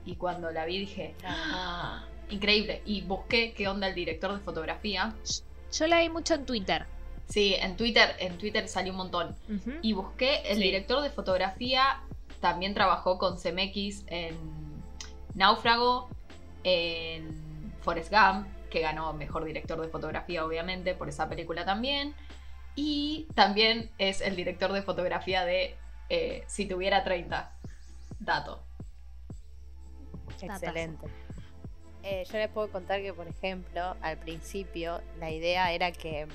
Y 0.05 0.15
cuando 0.15 0.51
la 0.51 0.65
vi 0.65 0.79
dije, 0.79 1.15
"Ah, 1.23 2.05
increíble. 2.29 2.81
Y 2.85 3.01
busqué 3.01 3.53
qué 3.53 3.67
onda 3.67 3.87
el 3.87 3.95
director 3.95 4.33
de 4.33 4.39
fotografía. 4.39 5.13
Yo 5.71 5.87
la 5.87 5.99
vi 6.01 6.09
mucho 6.09 6.33
en 6.33 6.45
Twitter. 6.45 6.85
Sí, 7.29 7.55
en 7.55 7.77
Twitter, 7.77 8.13
en 8.19 8.37
Twitter 8.37 8.67
salió 8.67 8.91
un 8.91 8.97
montón. 8.97 9.35
Y 9.81 9.93
busqué, 9.93 10.41
el 10.49 10.57
Sí. 10.57 10.63
director 10.63 11.01
de 11.01 11.09
fotografía 11.11 12.01
también 12.41 12.73
trabajó 12.73 13.17
con 13.17 13.37
CMX 13.37 14.03
en 14.07 14.35
Náufrago, 15.35 16.09
en 16.63 17.73
Forrest 17.81 18.11
Gump, 18.11 18.47
que 18.71 18.79
ganó 18.79 19.13
mejor 19.13 19.43
director 19.43 19.79
de 19.79 19.87
fotografía, 19.89 20.43
obviamente, 20.43 20.95
por 20.95 21.09
esa 21.09 21.29
película 21.29 21.65
también. 21.65 22.15
Y 22.75 23.27
también 23.35 23.91
es 23.99 24.21
el 24.21 24.35
director 24.35 24.71
de 24.71 24.81
fotografía 24.81 25.45
de 25.45 25.75
eh, 26.09 26.43
Si 26.47 26.65
tuviera 26.65 27.03
30. 27.03 27.51
Dato. 28.19 28.63
Excelente. 30.41 31.07
Eh, 32.03 32.23
yo 32.31 32.37
les 32.39 32.49
puedo 32.49 32.71
contar 32.71 33.01
que, 33.01 33.13
por 33.13 33.27
ejemplo, 33.27 33.95
al 34.01 34.17
principio 34.17 35.01
la 35.19 35.29
idea 35.29 35.71
era 35.71 35.91
que, 35.91 36.27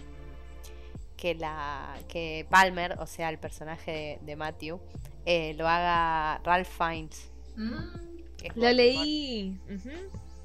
que, 1.17 1.35
la, 1.35 1.99
que 2.09 2.47
Palmer, 2.49 2.97
o 3.01 3.07
sea, 3.07 3.31
el 3.31 3.39
personaje 3.39 3.91
de, 3.91 4.19
de 4.23 4.37
Matthew, 4.37 4.81
eh, 5.25 5.55
lo 5.55 5.67
haga 5.67 6.41
Ralph 6.45 6.69
Fiennes. 6.69 7.33
Mm, 7.57 8.55
Lo 8.55 8.71
leí. 8.71 9.59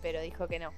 Pero 0.02 0.22
dijo 0.22 0.48
que 0.48 0.58
no. 0.58 0.72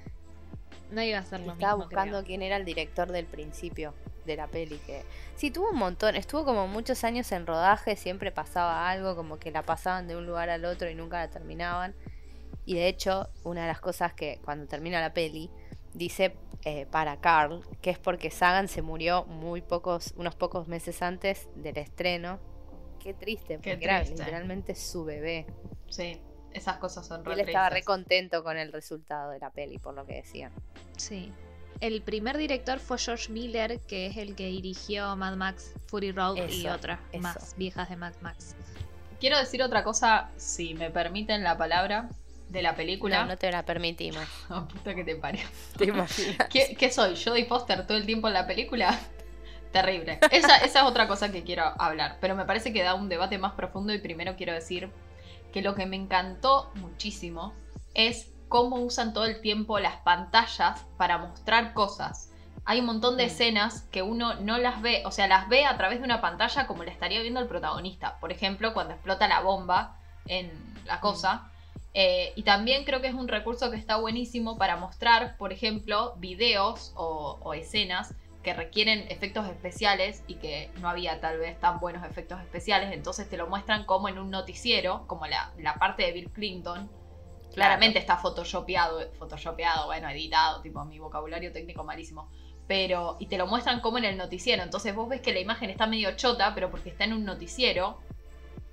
No 0.91 1.01
iba 1.01 1.19
a 1.19 1.25
ser 1.25 1.39
lo 1.41 1.53
Estaba 1.53 1.73
mismo. 1.75 1.85
buscando 1.89 2.17
creo. 2.17 2.25
quién 2.25 2.41
era 2.41 2.57
el 2.57 2.65
director 2.65 3.11
del 3.11 3.25
principio 3.25 3.93
de 4.25 4.35
la 4.35 4.47
peli. 4.47 4.77
Que 4.85 5.03
sí, 5.35 5.49
tuvo 5.51 5.69
un 5.71 5.77
montón. 5.77 6.15
Estuvo 6.15 6.45
como 6.45 6.67
muchos 6.67 7.03
años 7.03 7.31
en 7.31 7.47
rodaje. 7.47 7.95
Siempre 7.95 8.31
pasaba 8.31 8.89
algo, 8.89 9.15
como 9.15 9.39
que 9.39 9.51
la 9.51 9.63
pasaban 9.63 10.07
de 10.07 10.15
un 10.15 10.25
lugar 10.27 10.49
al 10.49 10.65
otro 10.65 10.89
y 10.89 10.95
nunca 10.95 11.17
la 11.19 11.29
terminaban. 11.29 11.95
Y 12.65 12.75
de 12.75 12.87
hecho, 12.87 13.29
una 13.43 13.61
de 13.61 13.67
las 13.67 13.79
cosas 13.81 14.13
que 14.13 14.39
cuando 14.45 14.67
termina 14.67 15.01
la 15.01 15.13
peli 15.13 15.49
dice 15.93 16.35
eh, 16.65 16.85
para 16.85 17.19
Carl 17.19 17.61
que 17.81 17.89
es 17.89 17.99
porque 17.99 18.31
Sagan 18.31 18.67
se 18.69 18.81
murió 18.81 19.25
muy 19.25 19.61
pocos, 19.61 20.13
unos 20.15 20.35
pocos 20.35 20.67
meses 20.67 21.01
antes 21.01 21.49
del 21.55 21.77
estreno. 21.77 22.39
Qué 22.99 23.13
triste, 23.13 23.59
Qué 23.61 23.71
porque 23.71 23.83
era 23.85 23.97
triste. 24.01 24.17
literalmente 24.17 24.75
su 24.75 25.03
bebé. 25.03 25.45
sí, 25.89 26.21
esas 26.53 26.77
cosas 26.77 27.07
son 27.07 27.23
él 27.31 27.39
estaba 27.39 27.69
re 27.69 27.83
contento 27.83 28.43
con 28.43 28.57
el 28.57 28.71
resultado 28.71 29.31
de 29.31 29.39
la 29.39 29.49
peli, 29.49 29.77
por 29.79 29.93
lo 29.93 30.05
que 30.05 30.15
decían. 30.15 30.51
Sí. 30.97 31.31
El 31.79 32.01
primer 32.01 32.37
director 32.37 32.79
fue 32.79 32.97
George 32.97 33.31
Miller, 33.31 33.79
que 33.81 34.07
es 34.07 34.17
el 34.17 34.35
que 34.35 34.47
dirigió 34.47 35.15
Mad 35.15 35.35
Max 35.35 35.73
Fury 35.87 36.11
Road 36.11 36.37
y 36.49 36.67
otras 36.67 36.99
eso. 37.11 37.21
más 37.21 37.55
viejas 37.57 37.89
de 37.89 37.95
Mad 37.95 38.13
Max. 38.21 38.55
Quiero 39.19 39.37
decir 39.37 39.61
otra 39.63 39.83
cosa, 39.83 40.29
si 40.37 40.73
me 40.75 40.91
permiten 40.91 41.43
la 41.43 41.57
palabra, 41.57 42.09
de 42.53 42.61
la 42.61 42.75
película. 42.75 43.23
No, 43.23 43.29
no 43.29 43.37
te 43.37 43.51
la 43.51 43.63
permitimos. 43.63 44.23
Oh, 44.49 44.67
puta 44.67 44.93
que 44.93 45.03
te 45.03 45.15
parió. 45.15 45.41
¿Te 45.77 45.85
imaginas? 45.85 46.47
¿Qué, 46.49 46.75
qué 46.77 46.91
soy? 46.91 47.15
¿Jodie 47.21 47.45
Foster 47.45 47.85
todo 47.87 47.97
el 47.97 48.05
tiempo 48.05 48.27
en 48.27 48.35
la 48.35 48.45
película? 48.45 48.97
Terrible. 49.71 50.19
Esa, 50.29 50.57
esa 50.57 50.79
es 50.81 50.85
otra 50.85 51.07
cosa 51.07 51.31
que 51.31 51.43
quiero 51.43 51.63
hablar, 51.81 52.17
pero 52.21 52.35
me 52.35 52.45
parece 52.45 52.71
que 52.71 52.83
da 52.83 52.93
un 52.93 53.09
debate 53.09 53.39
más 53.39 53.53
profundo 53.53 53.91
y 53.91 53.97
primero 53.97 54.35
quiero 54.35 54.53
decir 54.53 54.91
que 55.53 55.61
lo 55.61 55.75
que 55.75 55.85
me 55.85 55.95
encantó 55.95 56.71
muchísimo 56.75 57.53
es 57.93 58.29
cómo 58.49 58.77
usan 58.77 59.13
todo 59.13 59.25
el 59.25 59.39
tiempo 59.41 59.79
las 59.79 59.97
pantallas 59.97 60.85
para 60.97 61.17
mostrar 61.17 61.73
cosas. 61.73 62.29
Hay 62.65 62.79
un 62.79 62.85
montón 62.85 63.17
de 63.17 63.25
Mm. 63.25 63.27
escenas 63.27 63.81
que 63.91 64.01
uno 64.01 64.35
no 64.35 64.57
las 64.57 64.81
ve, 64.81 65.03
o 65.05 65.11
sea, 65.11 65.27
las 65.27 65.49
ve 65.49 65.65
a 65.65 65.77
través 65.77 65.99
de 65.99 66.05
una 66.05 66.21
pantalla 66.21 66.65
como 66.65 66.83
le 66.83 66.91
estaría 66.91 67.21
viendo 67.21 67.39
el 67.39 67.47
protagonista. 67.47 68.19
Por 68.19 68.31
ejemplo, 68.31 68.73
cuando 68.73 68.93
explota 68.93 69.27
la 69.27 69.41
bomba 69.41 69.97
en 70.25 70.51
la 70.85 70.99
cosa. 70.99 71.49
Eh, 71.93 72.33
y 72.35 72.43
también 72.43 72.85
creo 72.85 73.01
que 73.01 73.07
es 73.07 73.13
un 73.13 73.27
recurso 73.27 73.69
que 73.69 73.77
está 73.77 73.97
buenísimo 73.97 74.57
para 74.57 74.77
mostrar, 74.77 75.37
por 75.37 75.53
ejemplo, 75.53 76.15
videos 76.17 76.91
o, 76.95 77.37
o 77.43 77.53
escenas 77.53 78.15
que 78.43 78.53
requieren 78.53 79.05
efectos 79.09 79.47
especiales 79.47 80.23
y 80.27 80.35
que 80.35 80.69
no 80.81 80.89
había 80.89 81.21
tal 81.21 81.39
vez 81.39 81.57
tan 81.59 81.79
buenos 81.79 82.05
efectos 82.05 82.41
especiales. 82.41 82.91
Entonces 82.91 83.29
te 83.29 83.37
lo 83.37 83.47
muestran 83.47 83.85
como 83.85 84.09
en 84.09 84.19
un 84.19 84.29
noticiero, 84.29 85.07
como 85.07 85.25
la, 85.27 85.51
la 85.57 85.75
parte 85.75 86.03
de 86.03 86.11
Bill 86.11 86.29
Clinton. 86.29 86.91
Claramente 87.53 87.99
está 87.99 88.17
photoshopeado, 88.17 89.11
photoshopeado, 89.13 89.85
bueno, 89.85 90.09
editado, 90.09 90.61
tipo 90.61 90.83
mi 90.85 90.99
vocabulario 90.99 91.53
técnico 91.53 91.83
malísimo. 91.85 92.29
Pero, 92.67 93.15
y 93.19 93.27
te 93.27 93.37
lo 93.37 93.47
muestran 93.47 93.79
como 93.79 93.97
en 93.97 94.05
el 94.05 94.17
noticiero. 94.17 94.61
Entonces 94.61 94.93
vos 94.93 95.07
ves 95.07 95.21
que 95.21 95.33
la 95.33 95.39
imagen 95.39 95.69
está 95.69 95.87
medio 95.87 96.15
chota, 96.17 96.53
pero 96.53 96.69
porque 96.69 96.89
está 96.89 97.05
en 97.05 97.13
un 97.13 97.23
noticiero. 97.23 97.99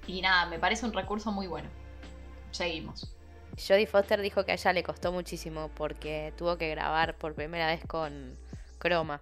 Y 0.07 0.21
nada, 0.21 0.47
me 0.47 0.59
parece 0.59 0.85
un 0.85 0.93
recurso 0.93 1.31
muy 1.31 1.47
bueno. 1.47 1.69
Seguimos. 2.51 3.15
Jodie 3.57 3.87
Foster 3.87 4.21
dijo 4.21 4.45
que 4.45 4.53
a 4.53 4.55
ella 4.55 4.73
le 4.73 4.83
costó 4.83 5.13
muchísimo 5.13 5.71
porque 5.77 6.33
tuvo 6.37 6.57
que 6.57 6.71
grabar 6.71 7.15
por 7.17 7.35
primera 7.35 7.67
vez 7.67 7.85
con 7.87 8.37
Chroma. 8.81 9.21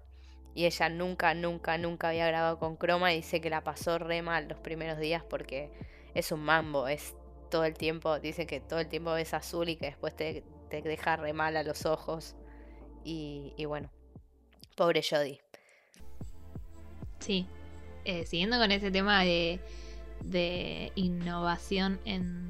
Y 0.59 0.67
ella 0.67 0.89
nunca, 0.89 1.35
nunca, 1.35 1.79
nunca 1.79 2.09
había 2.09 2.27
grabado 2.27 2.59
con 2.59 2.77
Chroma 2.79 3.13
y 3.13 3.19
dice 3.19 3.41
que 3.41 3.49
la 3.49 3.63
pasó 3.63 3.97
re 3.97 4.23
mal 4.23 4.49
los 4.49 4.59
primeros 4.59 4.99
días 4.99 5.23
porque 5.23 5.71
es 6.15 6.33
un 6.33 6.41
mambo, 6.41 6.89
es 6.89 7.15
todo 7.49 7.65
el 7.65 7.75
tiempo, 7.75 8.19
dice 8.19 8.45
que 8.45 8.59
todo 8.59 8.81
el 8.81 8.89
tiempo 8.89 9.15
es 9.15 9.35
azul 9.35 9.69
y 9.69 9.77
que 9.77 9.87
después 9.87 10.17
te, 10.17 10.43
te 10.69 10.83
deja 10.83 11.15
re 11.15 11.33
mal 11.33 11.57
a 11.57 11.63
los 11.63 11.87
ojos. 11.87 12.35
Y, 13.05 13.53
y 13.57 13.67
bueno, 13.67 13.89
pobre 14.75 15.01
Jodie. 15.09 15.41
Sí. 17.21 17.47
Eh, 18.05 18.27
siguiendo 18.27 18.59
con 18.59 18.73
ese 18.73 18.91
tema 18.91 19.23
de, 19.23 19.61
de 20.25 20.91
innovación 20.97 22.01
en, 22.05 22.49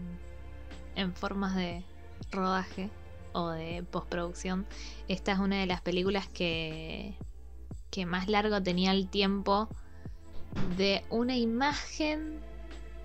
en 0.96 1.14
formas 1.14 1.54
de 1.54 1.84
rodaje 2.30 2.88
o 3.34 3.50
de 3.50 3.82
postproducción, 3.82 4.66
esta 5.08 5.32
es 5.32 5.38
una 5.40 5.60
de 5.60 5.66
las 5.66 5.82
películas 5.82 6.26
que, 6.26 7.18
que 7.90 8.06
más 8.06 8.28
largo 8.28 8.62
tenía 8.62 8.92
el 8.92 9.08
tiempo 9.08 9.68
de 10.76 11.04
una 11.10 11.36
imagen 11.36 12.40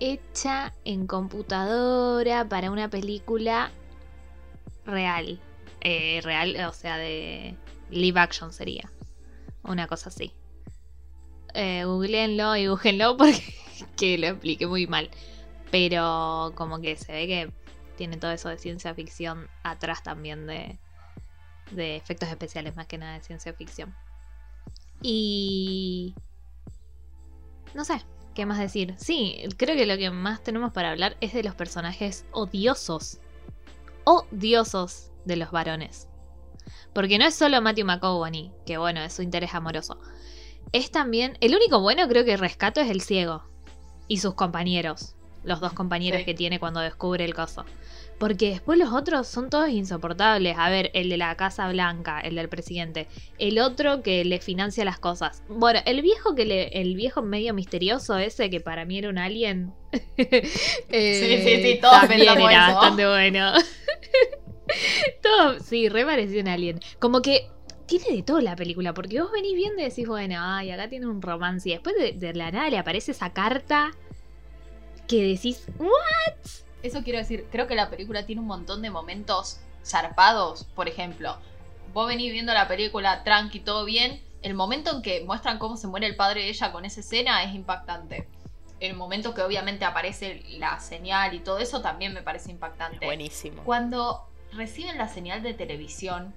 hecha 0.00 0.72
en 0.84 1.06
computadora 1.06 2.48
para 2.48 2.70
una 2.70 2.88
película 2.88 3.70
real. 4.84 5.40
Eh, 5.80 6.20
real, 6.22 6.56
o 6.68 6.72
sea, 6.72 6.96
de 6.96 7.56
live 7.90 8.20
action 8.20 8.52
sería. 8.52 8.90
Una 9.62 9.86
cosa 9.86 10.08
así. 10.08 10.32
Eh, 11.54 11.84
googleenlo 11.84 12.56
y 12.56 12.68
búsquenlo 12.68 13.16
porque 13.18 14.18
lo 14.18 14.26
expliqué 14.28 14.66
muy 14.66 14.86
mal. 14.86 15.10
Pero 15.70 16.52
como 16.54 16.80
que 16.80 16.96
se 16.96 17.12
ve 17.12 17.26
que 17.26 17.52
tiene 17.96 18.16
todo 18.16 18.32
eso 18.32 18.48
de 18.48 18.58
ciencia 18.58 18.94
ficción 18.94 19.48
atrás 19.62 20.02
también 20.02 20.46
de, 20.46 20.78
de 21.70 21.96
efectos 21.96 22.28
especiales, 22.28 22.76
más 22.76 22.86
que 22.86 22.98
nada 22.98 23.14
de 23.14 23.20
ciencia 23.20 23.52
ficción. 23.54 23.94
Y... 25.06 26.14
No 27.74 27.84
sé, 27.84 28.00
¿qué 28.34 28.46
más 28.46 28.58
decir? 28.58 28.94
Sí, 28.96 29.44
creo 29.58 29.76
que 29.76 29.84
lo 29.84 29.98
que 29.98 30.10
más 30.10 30.42
tenemos 30.42 30.72
para 30.72 30.90
hablar 30.90 31.18
es 31.20 31.34
de 31.34 31.44
los 31.44 31.54
personajes 31.54 32.24
odiosos. 32.32 33.18
Odiosos 34.04 35.10
de 35.26 35.36
los 35.36 35.50
varones. 35.50 36.08
Porque 36.94 37.18
no 37.18 37.26
es 37.26 37.34
solo 37.34 37.60
Matthew 37.60 37.84
McConaughey, 37.84 38.50
que 38.64 38.78
bueno, 38.78 39.00
es 39.02 39.12
su 39.12 39.20
interés 39.20 39.52
amoroso. 39.54 40.00
Es 40.72 40.90
también... 40.90 41.36
El 41.42 41.54
único 41.54 41.80
bueno 41.80 42.08
creo 42.08 42.24
que 42.24 42.38
rescato 42.38 42.80
es 42.80 42.88
el 42.88 43.02
ciego. 43.02 43.42
Y 44.08 44.18
sus 44.20 44.32
compañeros. 44.32 45.16
Los 45.42 45.60
dos 45.60 45.74
compañeros 45.74 46.20
Sí. 46.20 46.24
que 46.24 46.34
tiene 46.34 46.58
cuando 46.58 46.80
descubre 46.80 47.26
el 47.26 47.34
coso. 47.34 47.66
Porque 48.18 48.50
después 48.50 48.78
los 48.78 48.92
otros 48.92 49.26
son 49.26 49.50
todos 49.50 49.68
insoportables. 49.70 50.56
A 50.58 50.70
ver, 50.70 50.90
el 50.94 51.10
de 51.10 51.16
la 51.16 51.34
Casa 51.36 51.68
Blanca, 51.68 52.20
el 52.20 52.36
del 52.36 52.48
presidente. 52.48 53.08
El 53.38 53.58
otro 53.58 54.02
que 54.02 54.24
le 54.24 54.38
financia 54.40 54.84
las 54.84 54.98
cosas. 54.98 55.42
Bueno, 55.48 55.80
el 55.84 56.00
viejo 56.00 56.34
que 56.34 56.44
le. 56.44 56.68
El 56.80 56.94
viejo 56.94 57.22
medio 57.22 57.52
misterioso 57.54 58.16
ese 58.16 58.50
que 58.50 58.60
para 58.60 58.84
mí 58.84 58.98
era 58.98 59.08
un 59.10 59.18
alien. 59.18 59.72
eh, 60.16 60.44
Sí, 60.88 61.42
sí, 61.42 61.62
sí, 61.74 61.80
también 61.80 62.20
pensamos 62.20 62.50
era 62.50 62.68
eso. 62.68 62.74
bastante 62.78 63.06
bueno. 63.06 63.52
todo, 65.22 65.60
sí, 65.60 65.88
re 65.88 66.04
parecía 66.04 66.40
un 66.40 66.48
alien. 66.48 66.80
Como 66.98 67.20
que 67.22 67.48
tiene 67.86 68.06
de 68.16 68.22
todo 68.22 68.40
la 68.40 68.56
película, 68.56 68.94
porque 68.94 69.20
vos 69.20 69.30
venís 69.32 69.54
viendo 69.54 69.80
y 69.82 69.84
decís, 69.84 70.06
bueno, 70.06 70.36
ay, 70.38 70.70
acá 70.70 70.88
tiene 70.88 71.06
un 71.06 71.20
romance. 71.20 71.68
Y 71.68 71.72
después 71.72 71.94
de, 71.96 72.12
de 72.12 72.32
la 72.34 72.50
nada 72.50 72.70
le 72.70 72.78
aparece 72.78 73.12
esa 73.12 73.32
carta 73.32 73.90
que 75.06 75.22
decís, 75.22 75.66
"¿What?". 75.78 76.63
Eso 76.84 77.02
quiero 77.02 77.18
decir, 77.18 77.48
creo 77.50 77.66
que 77.66 77.74
la 77.74 77.88
película 77.88 78.26
tiene 78.26 78.42
un 78.42 78.46
montón 78.46 78.82
de 78.82 78.90
momentos 78.90 79.58
zarpados. 79.82 80.64
Por 80.64 80.86
ejemplo, 80.86 81.38
vos 81.94 82.06
venís 82.06 82.30
viendo 82.30 82.52
la 82.52 82.68
película 82.68 83.24
tranqui, 83.24 83.60
todo 83.60 83.86
bien. 83.86 84.22
El 84.42 84.52
momento 84.52 84.94
en 84.94 85.00
que 85.00 85.24
muestran 85.24 85.58
cómo 85.58 85.78
se 85.78 85.86
muere 85.86 86.06
el 86.06 86.14
padre 86.14 86.42
de 86.42 86.50
ella 86.50 86.72
con 86.72 86.84
esa 86.84 87.00
escena 87.00 87.42
es 87.42 87.54
impactante. 87.54 88.28
El 88.80 88.96
momento 88.96 89.32
que 89.32 89.40
obviamente 89.40 89.86
aparece 89.86 90.42
la 90.58 90.78
señal 90.78 91.32
y 91.32 91.40
todo 91.40 91.58
eso 91.58 91.80
también 91.80 92.12
me 92.12 92.20
parece 92.20 92.50
impactante. 92.50 93.06
Buenísimo. 93.06 93.62
Cuando 93.64 94.28
reciben 94.52 94.98
la 94.98 95.08
señal 95.08 95.42
de 95.42 95.54
televisión 95.54 96.34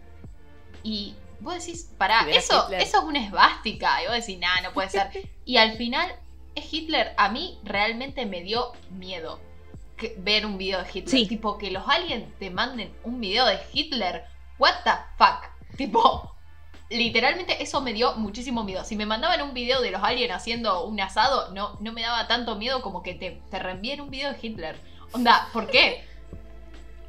y 0.81 1.13
vos 1.41 1.55
decís, 1.55 1.91
pará, 1.97 2.25
eso, 2.29 2.63
Hitler. 2.67 2.83
eso 2.83 2.99
es 2.99 3.03
una 3.03 3.19
esvástica. 3.19 4.01
Y 4.01 4.07
vos 4.07 4.15
decís, 4.15 4.39
nah, 4.39 4.61
no 4.63 4.71
puede 4.71 4.91
ser. 4.91 5.09
y 5.43 5.57
al 5.57 5.73
final 5.73 6.09
es 6.55 6.73
Hitler. 6.73 7.13
A 7.17 7.27
mí 7.27 7.59
realmente 7.65 8.25
me 8.25 8.43
dio 8.43 8.71
miedo 8.91 9.45
que- 9.97 10.15
ver 10.19 10.45
un 10.45 10.57
video 10.57 10.81
de 10.83 10.89
Hitler. 10.89 11.09
Sí. 11.09 11.27
Tipo, 11.27 11.57
que 11.57 11.71
los 11.71 11.83
aliens 11.87 12.25
te 12.39 12.49
manden 12.49 12.93
un 13.03 13.19
video 13.19 13.45
de 13.45 13.59
Hitler. 13.73 14.23
What 14.59 14.73
the 14.83 14.91
fuck? 15.17 15.49
Tipo, 15.75 16.33
literalmente 16.89 17.61
eso 17.61 17.81
me 17.81 17.93
dio 17.93 18.15
muchísimo 18.15 18.63
miedo. 18.63 18.83
Si 18.83 18.95
me 18.95 19.05
mandaban 19.05 19.41
un 19.41 19.53
video 19.53 19.81
de 19.81 19.91
los 19.91 20.01
aliens 20.03 20.33
haciendo 20.33 20.85
un 20.85 20.99
asado, 21.01 21.53
no, 21.53 21.77
no 21.81 21.91
me 21.93 22.01
daba 22.01 22.27
tanto 22.27 22.55
miedo 22.55 22.81
como 22.81 23.03
que 23.03 23.13
te, 23.13 23.41
te 23.51 23.59
reenvíen 23.59 24.01
un 24.01 24.09
video 24.09 24.31
de 24.31 24.39
Hitler. 24.41 24.75
Onda, 25.11 25.47
¿por 25.53 25.67
qué? 25.67 26.03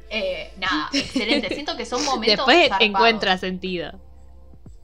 Eh, 0.09 0.51
nada, 0.57 0.89
excelente. 0.93 1.49
Siento 1.53 1.77
que 1.77 1.85
son 1.85 2.03
momentos. 2.05 2.37
Después 2.45 2.69
zarpados. 2.69 2.85
encuentra 2.85 3.37
sentido. 3.37 3.91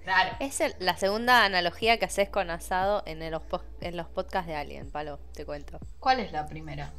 Claro. 0.04 0.36
Es 0.40 0.62
el- 0.62 0.76
la 0.80 0.96
segunda 0.98 1.46
analogía 1.46 1.98
que 1.98 2.06
haces 2.06 2.30
con 2.30 2.52
asado 2.52 3.02
en, 3.08 3.24
el- 3.24 3.40
en 3.82 3.98
los 3.98 4.08
podcasts 4.08 4.48
de 4.48 4.56
Alien, 4.56 4.92
Palo, 4.92 5.20
te 5.34 5.46
cuento. 5.46 5.80
¿Cuál 6.00 6.20
es 6.20 6.32
la 6.32 6.46
primera? 6.48 6.92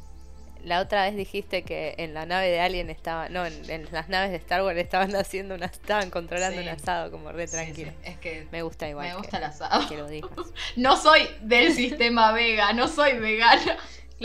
La 0.63 0.81
otra 0.81 1.03
vez 1.05 1.15
dijiste 1.15 1.63
que 1.63 1.95
en 1.97 2.13
la 2.13 2.25
nave 2.25 2.47
de 2.49 2.59
Alien 2.59 2.89
estaba, 2.89 3.29
no, 3.29 3.45
en, 3.45 3.69
en 3.69 3.87
las 3.91 4.09
naves 4.09 4.31
de 4.31 4.37
Star 4.37 4.61
Wars 4.63 4.77
estaban 4.77 5.15
haciendo 5.15 5.55
una, 5.55 5.67
estaban 5.67 6.09
controlando 6.09 6.61
Sí. 6.61 6.67
un 6.67 6.73
asado 6.73 7.11
como 7.11 7.31
re 7.31 7.47
tranquilo. 7.47 7.91
sí, 7.91 7.97
Es 8.09 8.17
que 8.17 8.47
Me 8.51 8.61
gusta 8.63 8.87
igual. 8.89 9.05
me 9.07 9.11
que- 9.11 9.17
gusta 9.17 9.37
el 9.37 9.43
asado. 9.45 9.87
que 9.87 9.97
lo 9.97 10.07
digas. 10.07 10.31
No 10.75 10.95
soy 10.97 11.27
del 11.41 11.73
sistema 11.73 12.31
vega, 12.33 12.73
no 12.73 12.87
soy 12.87 13.17
vegana. 13.19 13.77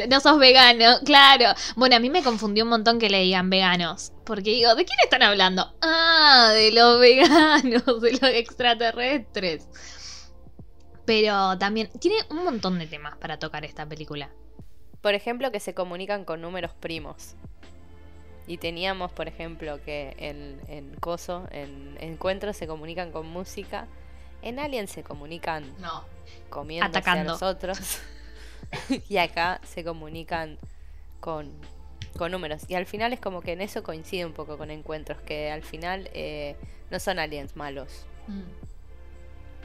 No 0.08 0.20
sos 0.20 0.38
vegano, 0.38 1.00
claro. 1.04 1.54
Bueno, 1.76 1.96
a 1.96 1.98
mí 1.98 2.08
me 2.08 2.22
confundió 2.22 2.64
un 2.64 2.70
montón 2.70 2.98
que 2.98 3.10
le 3.10 3.20
digan 3.20 3.50
veganos. 3.50 4.12
Porque 4.24 4.50
digo, 4.52 4.74
¿de 4.74 4.86
quién 4.86 4.98
están 5.04 5.22
hablando? 5.22 5.74
Ah, 5.82 6.50
de 6.54 6.72
los 6.72 6.98
veganos, 6.98 7.84
de 8.00 8.12
los 8.12 8.22
extraterrestres. 8.22 9.68
Pero 11.04 11.58
también 11.58 11.90
tiene 12.00 12.16
un 12.30 12.44
montón 12.44 12.78
de 12.78 12.86
temas 12.86 13.16
para 13.18 13.38
tocar 13.38 13.64
esta 13.64 13.84
película. 13.86 14.30
Por 15.02 15.14
ejemplo, 15.14 15.50
que 15.50 15.60
se 15.60 15.74
comunican 15.74 16.24
con 16.24 16.40
números 16.40 16.72
primos. 16.72 17.34
Y 18.46 18.58
teníamos, 18.58 19.12
por 19.12 19.28
ejemplo, 19.28 19.80
que 19.84 20.14
en, 20.18 20.60
en 20.68 20.94
Coso, 20.96 21.46
en 21.50 21.96
Encuentros 22.00 22.56
se 22.56 22.66
comunican 22.66 23.12
con 23.12 23.26
música. 23.26 23.86
En 24.42 24.58
Alien 24.58 24.88
se 24.88 25.02
comunican 25.02 25.64
No. 25.80 26.04
comiendo 26.50 26.98
a 27.04 27.24
los 27.24 27.42
otros. 27.42 27.78
y 29.08 29.16
acá 29.18 29.60
se 29.64 29.84
comunican 29.84 30.58
con, 31.20 31.52
con 32.16 32.32
números. 32.32 32.62
Y 32.68 32.74
al 32.74 32.86
final 32.86 33.12
es 33.12 33.20
como 33.20 33.42
que 33.42 33.52
en 33.52 33.60
eso 33.60 33.82
coincide 33.82 34.24
un 34.24 34.32
poco 34.32 34.56
con 34.58 34.70
Encuentros, 34.70 35.20
que 35.22 35.50
al 35.50 35.62
final 35.62 36.08
eh, 36.12 36.56
no 36.90 36.98
son 37.00 37.18
aliens 37.18 37.54
malos. 37.56 38.06
Mm. 38.28 38.42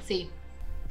Sí. 0.06 0.30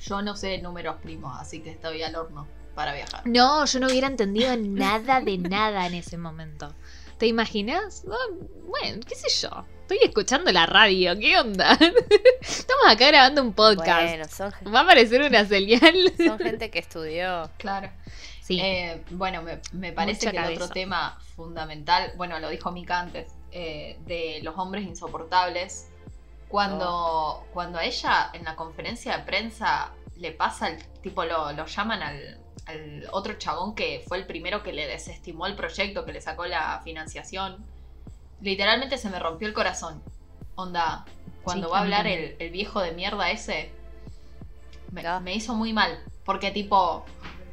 Yo 0.00 0.20
no 0.22 0.36
sé 0.36 0.58
números 0.58 0.96
primos, 1.02 1.34
así 1.40 1.60
que 1.60 1.70
estoy 1.70 2.02
al 2.02 2.16
horno 2.16 2.46
para 2.76 2.94
viajar. 2.94 3.22
No, 3.26 3.64
yo 3.64 3.80
no 3.80 3.88
hubiera 3.88 4.06
entendido 4.06 4.56
nada 4.56 5.20
de 5.20 5.38
nada 5.38 5.86
en 5.88 5.94
ese 5.94 6.16
momento. 6.18 6.72
¿Te 7.18 7.26
imaginas? 7.26 8.04
Bueno, 8.68 9.00
qué 9.08 9.14
sé 9.16 9.28
yo. 9.48 9.64
Estoy 9.82 9.98
escuchando 10.02 10.52
la 10.52 10.66
radio, 10.66 11.18
¿qué 11.18 11.38
onda? 11.38 11.72
Estamos 12.40 12.86
acá 12.88 13.06
grabando 13.08 13.40
un 13.42 13.52
podcast. 13.52 14.02
Bueno, 14.08 14.24
son, 14.28 14.52
gen- 14.52 14.74
Va 14.74 14.80
a 14.80 14.82
aparecer 14.82 15.22
una 15.22 15.44
señal. 15.46 15.94
son 16.16 16.38
gente 16.38 16.70
que 16.70 16.78
estudió. 16.80 17.50
Claro. 17.56 17.90
Sí. 18.42 18.60
Eh, 18.60 19.02
bueno, 19.10 19.42
me, 19.42 19.60
me 19.72 19.92
parece 19.92 20.26
Mucha 20.26 20.30
que 20.32 20.36
el 20.36 20.42
cabeza. 20.44 20.64
otro 20.64 20.74
tema 20.74 21.18
fundamental, 21.34 22.12
bueno, 22.16 22.38
lo 22.38 22.48
dijo 22.48 22.70
Mika 22.70 23.00
antes, 23.00 23.32
eh, 23.50 23.96
de 24.06 24.40
los 24.42 24.56
hombres 24.58 24.84
insoportables, 24.84 25.88
cuando, 26.48 26.86
Oh. 26.88 27.46
cuando 27.52 27.78
a 27.78 27.84
ella 27.84 28.30
en 28.34 28.44
la 28.44 28.54
conferencia 28.54 29.16
de 29.16 29.24
prensa 29.24 29.90
le 30.16 30.30
pasa, 30.32 30.68
el, 30.68 30.84
tipo 31.02 31.24
lo, 31.24 31.52
lo 31.52 31.66
llaman 31.66 32.02
al, 32.02 32.38
al 32.66 33.06
otro 33.12 33.34
chabón 33.38 33.74
que 33.74 34.04
fue 34.06 34.18
el 34.18 34.26
primero 34.26 34.62
que 34.62 34.72
le 34.72 34.86
desestimó 34.86 35.46
el 35.46 35.56
proyecto, 35.56 36.04
que 36.04 36.12
le 36.12 36.20
sacó 36.20 36.46
la 36.46 36.80
financiación, 36.84 37.64
literalmente 38.40 38.98
se 38.98 39.10
me 39.10 39.18
rompió 39.18 39.48
el 39.48 39.54
corazón. 39.54 40.02
Onda, 40.56 41.04
cuando 41.42 41.68
Sí, 41.68 41.70
va 41.70 41.78
a 41.78 41.82
hablar 41.82 42.06
el, 42.06 42.36
el 42.38 42.50
viejo 42.50 42.80
de 42.80 42.92
mierda 42.92 43.30
ese, 43.30 43.70
me, 44.90 45.02
me 45.20 45.34
hizo 45.34 45.54
muy 45.54 45.72
mal, 45.72 46.04
porque 46.24 46.50
tipo, 46.50 47.04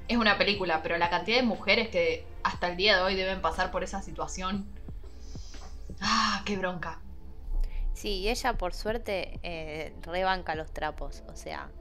es 0.07 0.17
una 0.17 0.37
película, 0.37 0.81
pero 0.81 0.97
la 0.97 1.09
cantidad 1.09 1.37
de 1.37 1.43
mujeres 1.43 1.89
que 1.89 2.27
hasta 2.43 2.67
el 2.69 2.77
día 2.77 2.97
de 2.97 3.03
hoy 3.03 3.15
deben 3.15 3.41
pasar 3.41 3.71
por 3.71 3.83
esa 3.83 4.01
situación. 4.01 4.67
Ah, 6.01 6.43
qué 6.45 6.57
bronca. 6.57 7.03
Sí, 7.93 8.19
y 8.19 8.29
ella 8.29 8.53
por 8.57 8.73
suerte 8.73 9.39
eh, 9.43 9.95
rebanca 10.01 10.55
los 10.55 10.73
trapos, 10.73 11.23
o 11.27 11.35
sea, 11.35 11.71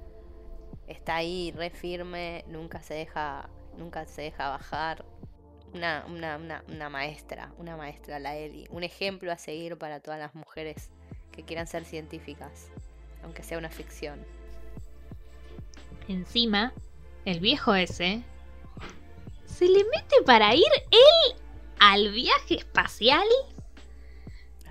está 0.86 1.16
ahí 1.16 1.52
re 1.56 1.70
firme, 1.70 2.44
nunca 2.48 2.82
se 2.82 2.94
deja, 2.94 3.48
nunca 3.78 4.06
se 4.06 4.22
deja 4.22 4.48
bajar. 4.50 5.04
Una, 5.74 6.04
una, 6.06 6.62
una, 6.68 6.90
maestra, 6.90 7.50
una 7.56 7.78
maestra, 7.78 8.18
la 8.18 8.36
Eli. 8.36 8.66
Un 8.68 8.84
ejemplo 8.84 9.32
a 9.32 9.38
seguir 9.38 9.78
para 9.78 10.00
todas 10.00 10.20
las 10.20 10.34
mujeres 10.34 10.90
que 11.30 11.44
quieran 11.44 11.66
ser 11.66 11.86
científicas, 11.86 12.68
aunque 13.22 13.42
sea 13.42 13.56
una 13.56 13.70
ficción. 13.70 14.22
Encima, 16.08 16.74
el 17.24 17.40
viejo 17.40 17.74
ese 17.74 18.22
se 19.46 19.66
le 19.66 19.84
mete 19.84 20.22
para 20.26 20.54
ir 20.54 20.62
él 20.90 21.36
al 21.78 22.10
viaje 22.10 22.56
espacial. 22.56 23.26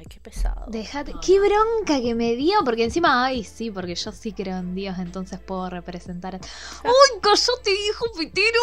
Ay, 0.01 0.07
qué 0.07 0.19
pesado. 0.19 0.65
Déjate, 0.67 1.13
No, 1.13 1.19
qué 1.21 1.37
no. 1.39 1.45
bronca 1.45 2.01
que 2.01 2.15
me 2.15 2.35
dio, 2.35 2.55
porque 2.65 2.83
encima, 2.85 3.23
ay, 3.23 3.43
sí, 3.43 3.69
porque 3.69 3.93
yo 3.93 4.11
sí 4.11 4.33
creo 4.33 4.57
en 4.57 4.73
Dios, 4.73 4.97
entonces 4.97 5.39
puedo 5.39 5.69
representar. 5.69 6.33
a- 6.35 6.39
¡Ay, 6.83 7.19
cállate, 7.21 7.71
hijo 7.87 8.05
pitero! 8.17 8.59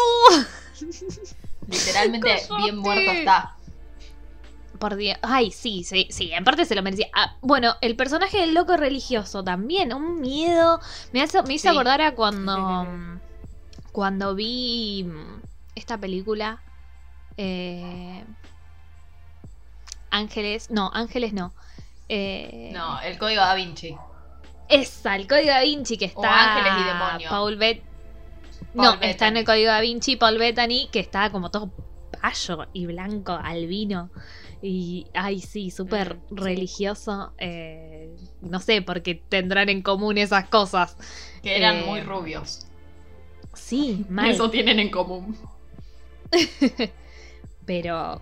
Literalmente 1.67 2.29
bien 2.57 2.77
muerto 2.77 3.11
está. 3.11 3.55
Por 4.79 4.95
Dios. 4.97 5.17
Ay, 5.21 5.51
sí, 5.51 5.83
sí, 5.85 6.07
sí, 6.09 6.31
en 6.33 6.43
parte 6.43 6.65
se 6.65 6.75
lo 6.75 6.83
merecía. 6.83 7.07
Ah, 7.13 7.37
bueno, 7.41 7.75
el 7.81 7.95
personaje 7.95 8.39
del 8.39 8.53
loco 8.53 8.75
religioso 8.75 9.41
también, 9.43 9.93
un 9.93 10.19
miedo. 10.19 10.79
Me, 11.13 11.21
hace, 11.21 11.41
me 11.43 11.53
hizo 11.53 11.69
Sí. 11.69 11.75
acordar 11.75 12.01
a 12.01 12.15
cuando. 12.15 12.85
cuando 13.93 14.35
vi 14.35 15.09
esta 15.75 15.97
película. 15.97 16.63
eh, 17.37 18.25
Ángeles. 20.11 20.69
No, 20.71 20.89
Ángeles 20.93 21.33
no. 21.33 21.53
Eh, 22.09 22.71
No, 22.73 22.99
el 23.01 23.17
código 23.17 23.41
da 23.41 23.53
Vinci. 23.55 23.95
Esa, 24.67 25.15
el 25.15 25.27
código 25.27 25.47
da 25.49 25.61
Vinci 25.61 25.97
que 25.97 26.05
O 26.05 26.07
está. 26.07 26.57
Ángeles 26.57 26.73
y 26.81 26.83
Demonios. 26.87 27.29
Paul 27.31 27.55
Bet. 27.57 27.81
Paul 27.81 28.85
no, 28.85 28.91
Bettany. 28.93 29.09
está 29.11 29.27
en 29.27 29.37
el 29.37 29.45
código 29.45 29.67
da 29.69 29.81
Vinci, 29.81 30.15
Paul 30.15 30.37
Bettany, 30.37 30.89
que 30.91 30.99
está 30.99 31.31
como 31.31 31.49
todo 31.51 31.71
payo 32.21 32.67
y 32.73 32.85
blanco, 32.85 33.31
albino. 33.33 34.09
Y, 34.61 35.07
ay, 35.13 35.39
sí, 35.39 35.71
súper 35.71 36.15
Mm, 36.15 36.19
sí. 36.29 36.35
religioso. 36.35 37.33
eh, 37.37 38.15
no 38.41 38.59
sé, 38.59 38.81
porque 38.81 39.15
tendrán 39.15 39.69
en 39.69 39.81
común 39.81 40.17
esas 40.17 40.49
cosas. 40.49 40.97
Que 41.41 41.55
eran 41.57 41.77
Eh, 41.77 41.83
muy 41.85 42.01
rubios. 42.01 42.65
Sí, 43.53 44.05
mal. 44.09 44.29
Eso 44.29 44.49
tienen 44.49 44.79
en 44.79 44.89
común. 44.91 45.37
Pero 47.65 48.21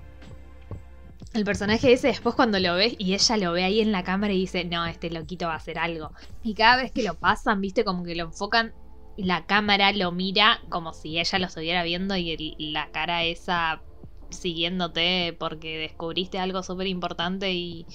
el 1.37 1.45
personaje 1.45 1.93
ese 1.93 2.07
después 2.07 2.35
cuando 2.35 2.59
lo 2.59 2.75
ves 2.75 2.95
y 2.97 3.13
ella 3.13 3.37
lo 3.37 3.53
ve 3.53 3.63
ahí 3.63 3.79
en 3.79 3.91
la 3.91 4.03
cámara 4.03 4.33
y 4.33 4.39
dice, 4.39 4.65
no, 4.65 4.85
este 4.85 5.09
loquito 5.09 5.47
va 5.47 5.53
a 5.53 5.57
hacer 5.57 5.77
algo. 5.77 6.11
Y 6.43 6.55
cada 6.55 6.81
vez 6.81 6.91
que 6.91 7.03
lo 7.03 7.13
pasan, 7.13 7.61
viste, 7.61 7.85
como 7.85 8.03
que 8.03 8.15
lo 8.15 8.25
enfocan, 8.25 8.73
la 9.17 9.45
cámara 9.45 9.91
lo 9.93 10.11
mira 10.11 10.59
como 10.69 10.93
si 10.93 11.19
ella 11.19 11.39
lo 11.39 11.45
estuviera 11.45 11.83
viendo 11.83 12.15
y 12.15 12.55
la 12.71 12.89
cara 12.91 13.23
esa 13.23 13.81
siguiéndote 14.29 15.35
porque 15.39 15.77
descubriste 15.77 16.39
algo 16.39 16.63
súper 16.63 16.87
importante 16.87 17.53
y, 17.53 17.85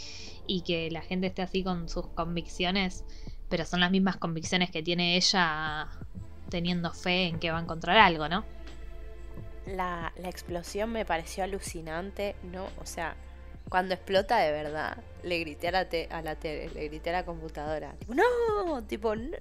y 0.47 0.63
que 0.63 0.91
la 0.91 1.03
gente 1.03 1.27
esté 1.27 1.43
así 1.43 1.63
con 1.63 1.89
sus 1.89 2.07
convicciones, 2.09 3.05
pero 3.49 3.65
son 3.65 3.81
las 3.81 3.91
mismas 3.91 4.17
convicciones 4.17 4.71
que 4.71 4.83
tiene 4.83 5.17
ella 5.17 5.89
teniendo 6.49 6.93
fe 6.93 7.27
en 7.27 7.39
que 7.39 7.51
va 7.51 7.59
a 7.59 7.63
encontrar 7.63 7.99
algo, 7.99 8.29
¿no? 8.29 8.45
La, 9.67 10.13
la 10.17 10.29
explosión 10.29 10.91
me 10.91 11.05
pareció 11.05 11.45
alucinante, 11.45 12.35
¿no? 12.43 12.65
O 12.81 12.87
sea, 12.87 13.17
cuando 13.73 13.95
explota 13.95 14.37
de 14.37 14.53
verdad, 14.53 14.99
le 15.23 15.39
grité 15.41 15.69
a 15.69 15.71
la, 15.73 15.89
te- 15.89 16.07
a 16.11 16.21
la 16.21 16.35
tele, 16.37 16.69
le 16.75 16.89
grité 16.89 17.09
a 17.09 17.15
la 17.15 17.25
computadora. 17.25 17.95
Tipo, 18.01 18.15
no, 18.15 18.83
tipo, 18.85 19.17
no. 19.17 19.39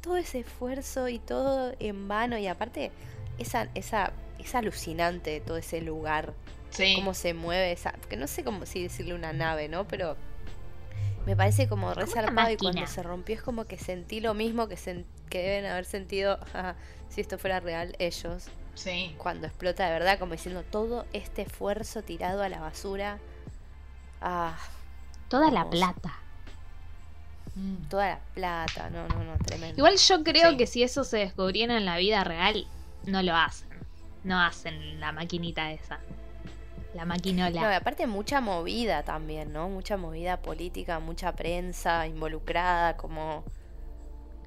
todo 0.00 0.16
ese 0.16 0.38
esfuerzo 0.40 1.08
y 1.10 1.18
todo 1.18 1.74
en 1.78 2.08
vano. 2.08 2.38
Y 2.38 2.46
aparte, 2.46 2.90
esa, 3.38 3.68
esa, 3.74 4.12
es 4.38 4.54
alucinante 4.54 5.40
todo 5.42 5.58
ese 5.58 5.82
lugar, 5.82 6.32
Sí. 6.70 6.94
cómo 6.96 7.12
se 7.12 7.34
mueve 7.34 7.72
esa, 7.72 7.92
que 8.08 8.16
no 8.16 8.26
sé 8.26 8.42
cómo 8.42 8.64
si 8.64 8.82
decirle 8.84 9.12
una 9.12 9.34
nave, 9.34 9.68
¿no? 9.68 9.86
Pero 9.86 10.16
me 11.26 11.36
parece 11.36 11.68
como 11.68 11.92
resarpado 11.92 12.50
y 12.50 12.56
cuando 12.56 12.86
se 12.86 13.02
rompió 13.02 13.34
es 13.36 13.42
como 13.42 13.66
que 13.66 13.76
sentí 13.76 14.20
lo 14.20 14.32
mismo 14.32 14.66
que, 14.66 14.76
sen- 14.76 15.04
que 15.28 15.42
deben 15.42 15.66
haber 15.66 15.84
sentido 15.84 16.38
si 17.10 17.20
esto 17.20 17.36
fuera 17.38 17.60
real 17.60 17.94
ellos 17.98 18.46
Sí. 18.74 19.14
cuando 19.18 19.46
explota 19.46 19.84
de 19.84 19.92
verdad, 19.92 20.18
como 20.18 20.32
diciendo 20.32 20.64
todo 20.70 21.04
este 21.12 21.42
esfuerzo 21.42 22.00
tirado 22.02 22.42
a 22.42 22.48
la 22.48 22.58
basura. 22.60 23.18
Ah, 24.22 24.56
Toda 25.28 25.50
la 25.50 25.68
plata. 25.68 26.14
Mm. 27.54 27.88
toda 27.90 28.08
la 28.08 28.18
plata, 28.34 28.88
no, 28.90 29.06
no, 29.08 29.24
no, 29.24 29.36
tremendo. 29.44 29.76
Igual 29.76 29.96
yo 29.98 30.22
creo 30.24 30.50
Sí. 30.52 30.56
que 30.56 30.66
si 30.66 30.82
eso 30.82 31.04
se 31.04 31.18
descubriera 31.18 31.76
en 31.76 31.84
la 31.84 31.96
vida 31.98 32.24
real, 32.24 32.66
no 33.04 33.22
lo 33.22 33.34
hacen. 33.36 33.68
No 34.24 34.40
hacen 34.40 35.00
la 35.00 35.12
maquinita 35.12 35.70
esa. 35.72 35.98
La 36.94 37.04
No, 37.04 37.14
y 37.14 37.18
maquinola. 37.18 37.76
aparte 37.76 38.06
mucha 38.06 38.40
movida 38.40 39.02
también, 39.02 39.52
¿no? 39.52 39.68
Mucha 39.68 39.96
movida 39.96 40.38
política, 40.38 40.98
mucha 41.00 41.32
prensa 41.32 42.06
involucrada, 42.06 42.96
como 42.96 43.44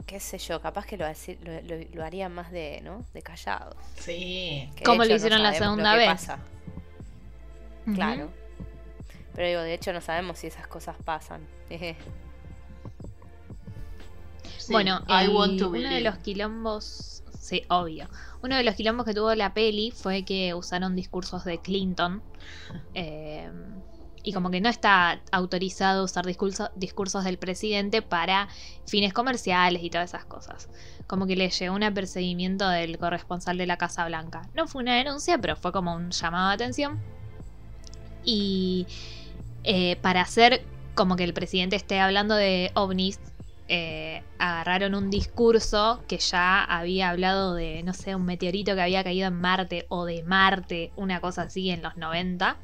qué 0.07 0.19
sé 0.19 0.37
yo, 0.37 0.61
capaz 0.61 0.85
que 0.85 0.97
lo, 0.97 1.05
lo, 1.07 1.61
lo- 1.61 1.85
lo 1.93 2.05
harían 2.05 2.31
más 2.33 2.51
de, 2.51 2.81
¿no? 2.83 3.03
De 3.13 3.21
callados. 3.23 3.75
Sí. 3.99 4.69
Que 4.75 4.83
Como 4.83 5.03
lo 5.03 5.09
no 5.09 5.15
hicieron 5.15 5.41
la 5.43 5.53
segunda 5.53 5.91
que 5.93 5.97
vez. 5.97 6.07
pasa. 6.07 6.39
Claro. 7.93 8.29
Pero 9.35 9.47
digo, 9.47 9.61
de 9.61 9.73
hecho 9.73 9.91
no 9.93 10.01
sabemos 10.01 10.39
si 10.39 10.47
esas 10.47 10.65
cosas 10.67 10.95
pasan. 11.03 11.45
Sí. 11.69 11.95
Bueno, 14.71 15.01
I 15.07 15.25
y 15.25 15.27
want 15.27 15.59
to 15.59 15.69
uno 15.69 15.89
de 15.89 16.01
los 16.01 16.17
quilombos. 16.19 17.23
Sí, 17.39 17.63
obvio. 17.69 18.07
Uno 18.41 18.55
de 18.55 18.63
los 18.63 18.73
quilombos 18.75 19.05
que 19.05 19.13
tuvo 19.13 19.35
la 19.35 19.53
peli 19.53 19.91
fue 19.91 20.23
que 20.23 20.53
usaron 20.55 20.95
discursos 20.95 21.45
de 21.45 21.59
Clinton. 21.59 22.23
eh, 22.95 23.51
y 24.23 24.33
como 24.33 24.49
que 24.49 24.59
no 24.59 24.69
está 24.69 25.21
autorizado 25.31 26.03
usar 26.03 26.25
discurso- 26.25 26.71
discursos 26.75 27.23
del 27.25 27.37
presidente 27.37 28.01
para 28.01 28.47
fines 28.87 29.13
comerciales 29.13 29.83
y 29.83 29.91
todas 29.91 30.09
esas 30.09 30.25
cosas. 30.25 30.67
Como 31.05 31.27
que 31.27 31.35
le 31.35 31.47
llegó 31.51 31.75
un 31.75 31.83
apercibimiento 31.83 32.67
del 32.67 32.97
corresponsal 32.97 33.59
de 33.59 33.67
la 33.67 33.77
Casa 33.77 34.03
Blanca. 34.07 34.41
No 34.55 34.65
fue 34.67 34.81
una 34.81 34.95
denuncia, 34.95 35.37
pero 35.37 35.55
fue 35.55 35.71
como 35.71 35.93
un 35.93 36.09
llamado 36.09 36.47
de 36.49 36.55
atención. 36.55 36.99
Y 38.23 38.87
eh, 39.65 39.97
para 40.01 40.21
hacer 40.21 40.61
como 40.93 41.15
que 41.15 41.23
el 41.23 41.33
presidente 41.33 41.75
esté 41.75 41.99
hablando 41.99 42.35
de 42.35 42.71
ovnis, 42.75 43.19
eh, 43.67 44.21
agarraron 44.37 44.93
un 44.95 45.09
discurso 45.09 46.03
que 46.07 46.17
ya 46.19 46.63
había 46.63 47.09
hablado 47.09 47.55
de, 47.55 47.81
no 47.83 47.93
sé, 47.93 48.15
un 48.15 48.25
meteorito 48.25 48.75
que 48.75 48.81
había 48.81 49.03
caído 49.03 49.27
en 49.27 49.41
Marte 49.41 49.85
o 49.89 50.05
de 50.05 50.23
Marte, 50.23 50.91
una 50.95 51.19
cosa 51.19 51.43
así 51.43 51.69
en 51.71 51.81
los 51.81 51.97
90 51.97 52.57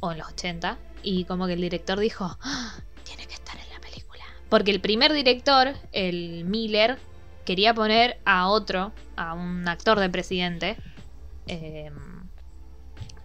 o 0.00 0.12
en 0.12 0.18
los 0.18 0.28
80. 0.28 0.78
Y 1.02 1.24
como 1.24 1.46
que 1.46 1.54
el 1.54 1.60
director 1.60 1.98
dijo, 1.98 2.36
"Ah, 2.40 2.74
tiene 3.04 3.26
que 3.26 3.34
estar 3.34 3.56
en 3.58 3.68
la 3.70 3.80
película. 3.80 4.22
Porque 4.48 4.70
el 4.70 4.80
primer 4.80 5.12
director, 5.12 5.72
el 5.92 6.44
Miller, 6.44 6.98
quería 7.44 7.74
poner 7.74 8.18
a 8.24 8.48
otro, 8.48 8.92
a 9.16 9.34
un 9.34 9.66
actor 9.68 9.98
de 9.98 10.08
presidente. 10.08 10.76
eh, 11.48 11.90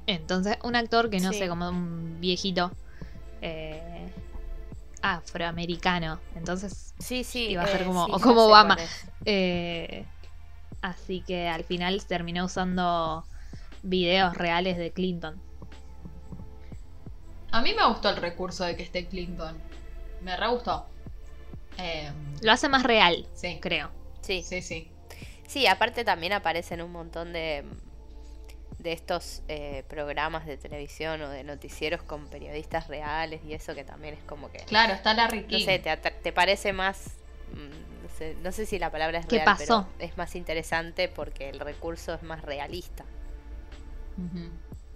entonces, 0.07 0.57
un 0.63 0.75
actor 0.75 1.09
que 1.11 1.19
no 1.19 1.31
Sí. 1.31 1.39
sé, 1.39 1.47
como 1.49 1.69
un 1.69 2.19
viejito. 2.19 2.71
Eh, 3.47 4.09
afroamericano. 5.01 6.19
Entonces, 6.35 6.93
Sí, 6.99 7.23
sí. 7.23 7.47
Iba 7.49 7.63
a 7.63 7.67
ser 7.67 7.85
como- 7.85 8.05
sí, 8.05 8.11
o 8.13 8.17
ya 8.17 8.23
como 8.23 8.39
sé 8.41 8.45
Obama. 8.47 8.77
eh, 9.25 10.05
así 10.81 11.21
que 11.21 11.47
al 11.47 11.63
final 11.63 12.03
terminó 12.05 12.45
usando 12.45 13.23
videos 13.83 14.35
reales 14.35 14.77
de 14.77 14.91
Clinton. 14.91 15.39
A 17.51 17.61
mí 17.61 17.73
me 17.73 17.87
gustó 17.87 18.09
el 18.09 18.17
recurso 18.17 18.63
de 18.65 18.75
que 18.75 18.83
esté 18.83 19.07
Clinton. 19.07 19.57
Me 20.21 20.35
re 20.35 20.47
gustó. 20.49 20.87
Eh, 21.77 22.11
Lo 22.41 22.51
hace 22.51 22.67
más 22.67 22.83
real, 22.83 23.27
sí, 23.33 23.59
creo. 23.61 23.91
Sí. 24.21 24.43
sí, 24.43 24.61
sí. 24.61 24.91
Sí, 25.47 25.67
aparte 25.67 26.03
también 26.03 26.33
aparecen 26.33 26.81
un 26.81 26.91
montón 26.91 27.31
de, 27.31 27.63
de 28.87 28.93
estos 28.93 29.41
eh, 29.49 29.83
programas 29.89 30.45
de 30.45 30.55
televisión 30.55 31.21
o 31.21 31.29
de 31.29 31.43
noticieros 31.43 32.01
con 32.03 32.27
periodistas 32.27 32.87
reales 32.87 33.41
y 33.45 33.53
eso 33.53 33.75
que 33.75 33.83
también 33.83 34.13
es 34.13 34.23
como 34.23 34.49
que... 34.49 34.59
Claro, 34.59 34.93
está 34.93 35.13
Larry 35.13 35.43
King. 35.43 35.59
No 35.59 35.65
sé, 35.65 35.79
te, 36.23 36.31
parece 36.31 36.71
más... 36.71 37.17
mm, 37.51 38.03
No 38.03 38.09
sé, 38.17 38.35
no 38.41 38.51
sé 38.53 38.65
si 38.65 38.79
la 38.79 38.89
palabra 38.89 39.19
es 39.19 39.25
¿Qué 39.25 39.39
real, 39.39 39.45
pasó? 39.45 39.87
pero 39.97 40.09
es 40.09 40.17
más 40.17 40.35
interesante 40.35 41.09
porque 41.09 41.49
el 41.49 41.59
recurso 41.59 42.13
es 42.13 42.23
más 42.23 42.41
realista. 42.43 43.03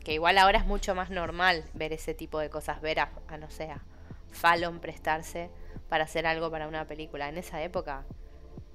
Que 0.05 0.13
igual 0.13 0.37
ahora 0.37 0.59
es 0.59 0.65
mucho 0.65 0.95
más 0.95 1.09
normal 1.09 1.65
ver 1.73 1.91
ese 1.91 2.13
tipo 2.13 2.39
de 2.39 2.49
cosas, 2.49 2.79
ver 2.79 3.01
a, 3.01 3.11
a, 3.27 3.37
no 3.37 3.49
sé, 3.49 3.65
a 3.69 3.81
Fallon 4.31 4.79
prestarse 4.79 5.49
para 5.89 6.05
hacer 6.05 6.25
algo 6.25 6.49
para 6.49 6.67
una 6.69 6.85
película. 6.87 7.27
En 7.27 7.37
esa 7.37 7.61
época 7.61 8.05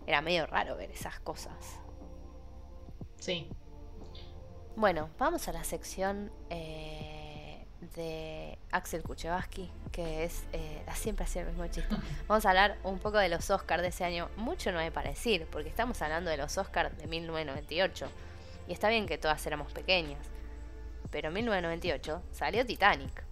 era 0.07 0.21
medio 0.21 0.47
raro 0.47 0.77
ver 0.77 0.91
esas 0.91 1.19
cosas. 1.21 1.81
Sí. 3.19 3.49
Bueno, 4.77 5.09
vamos 5.19 5.49
a 5.49 5.53
la 5.53 5.65
sección 5.65 6.31
eh, 6.51 7.65
de 7.95 8.59
Axel 8.71 9.03
Kuchevaski, 9.03 9.71
que 9.91 10.25
es 10.25 10.45
eh, 10.53 10.85
siempre 10.95 11.25
hacía 11.25 11.43
el 11.43 11.49
mismo 11.49 11.67
chiste. 11.69 11.97
Vamos 12.29 12.45
a 12.45 12.51
hablar 12.51 12.77
un 12.85 12.99
poco 12.99 13.17
de 13.17 13.31
los 13.31 13.49
Oscars 13.49 13.81
de 13.81 13.89
ese 13.89 14.05
año. 14.05 14.29
Mucho 14.37 14.73
no 14.73 14.79
hay 14.79 14.91
para 14.91 15.09
decir, 15.09 15.47
porque 15.51 15.71
estamos 15.71 16.03
hablando 16.03 16.29
de 16.29 16.37
los 16.37 16.59
Oscars 16.59 16.95
de 16.99 17.07
1998. 17.07 18.07
Y 18.69 18.75
está 18.75 18.91
bien 18.91 19.07
que 19.07 19.17
todas 19.17 19.47
éramos 19.47 19.73
pequeñas. 19.73 20.21
Pero 21.11 21.29
en 21.29 21.35
1998 21.35 22.23
salió 22.33 22.67
Titanic. 22.67 23.25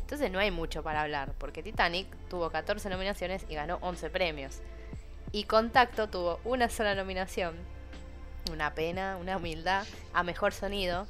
Entonces 0.00 0.30
no 0.30 0.38
hay 0.38 0.50
mucho 0.50 0.82
para 0.82 1.02
hablar, 1.02 1.34
porque 1.36 1.62
Titanic 1.62 2.06
tuvo 2.30 2.48
14 2.48 2.88
nominaciones 2.88 3.44
y 3.50 3.54
ganó 3.54 3.76
11 3.82 4.08
premios. 4.08 4.62
Y 5.30 5.44
Contacto 5.44 6.08
tuvo 6.08 6.40
una 6.42 6.70
sola 6.70 6.94
nominación, 6.94 7.54
una 8.50 8.74
pena, 8.74 9.16
una 9.16 9.36
humildad, 9.36 9.86
a 10.12 10.22
Mejor 10.22 10.52
Sonido, 10.52 11.06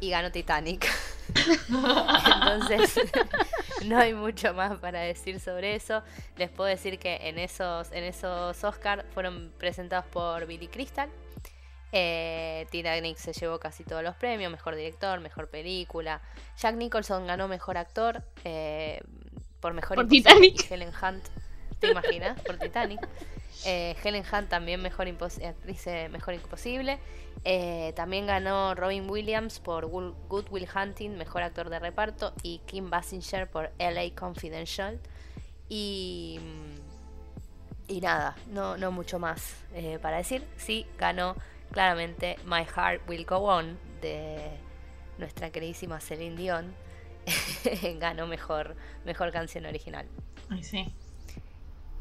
y 0.00 0.10
ganó 0.10 0.30
Titanic. 0.30 0.86
Entonces, 1.68 3.00
no 3.84 3.98
hay 3.98 4.14
mucho 4.14 4.54
más 4.54 4.78
para 4.78 5.00
decir 5.00 5.40
sobre 5.40 5.74
eso. 5.74 6.02
Les 6.36 6.50
puedo 6.50 6.68
decir 6.68 6.98
que 6.98 7.28
en 7.28 7.38
esos, 7.38 7.90
en 7.92 8.04
esos 8.04 8.62
Oscars 8.64 9.04
fueron 9.12 9.52
presentados 9.58 10.06
por 10.06 10.46
Billy 10.46 10.68
Crystal. 10.68 11.08
Eh, 11.90 12.66
Titanic 12.70 13.16
se 13.16 13.32
llevó 13.32 13.58
casi 13.58 13.82
todos 13.82 14.02
los 14.02 14.14
premios, 14.16 14.52
mejor 14.52 14.76
director, 14.76 15.20
mejor 15.20 15.48
película. 15.48 16.20
Jack 16.58 16.76
Nicholson 16.76 17.26
ganó 17.26 17.48
mejor 17.48 17.78
actor 17.78 18.22
eh, 18.44 19.00
por 19.60 19.72
mejor 19.72 19.96
por 19.96 20.08
Titanic. 20.08 20.70
Helen 20.70 20.92
Hunt, 21.02 21.24
¿te 21.80 21.90
imaginas? 21.90 22.40
Por 22.42 22.58
Titanic. 22.58 23.00
Eh, 23.64 23.96
Helen 24.02 24.24
Hunt 24.32 24.48
también 24.48 24.80
mejor 24.82 25.08
actriz 25.08 25.86
mejor 26.10 26.34
imposible. 26.34 26.98
Eh, 27.44 27.92
también 27.94 28.26
ganó 28.26 28.74
Robin 28.74 29.08
Williams 29.08 29.60
por 29.60 29.86
Good 29.86 30.46
Will 30.50 30.68
Hunting, 30.74 31.10
mejor 31.16 31.42
actor 31.42 31.70
de 31.70 31.78
reparto, 31.78 32.32
y 32.42 32.58
Kim 32.66 32.90
Basinger 32.90 33.48
por 33.48 33.70
LA 33.78 34.14
Confidential. 34.14 34.98
Y, 35.68 36.40
y 37.86 38.00
nada, 38.00 38.36
no, 38.48 38.76
no 38.76 38.90
mucho 38.90 39.18
más 39.18 39.54
eh, 39.74 39.98
para 40.00 40.18
decir. 40.18 40.44
Sí, 40.56 40.86
ganó 40.98 41.36
claramente 41.72 42.36
My 42.44 42.64
Heart 42.64 43.08
Will 43.08 43.24
Go 43.24 43.38
On 43.38 43.78
de 44.00 44.50
nuestra 45.18 45.50
queridísima 45.50 46.00
Celine 46.00 46.36
Dion. 46.36 46.74
ganó 47.98 48.26
mejor, 48.26 48.74
mejor 49.04 49.30
canción 49.32 49.66
original. 49.66 50.06
Ay, 50.48 50.62
sí. 50.62 50.94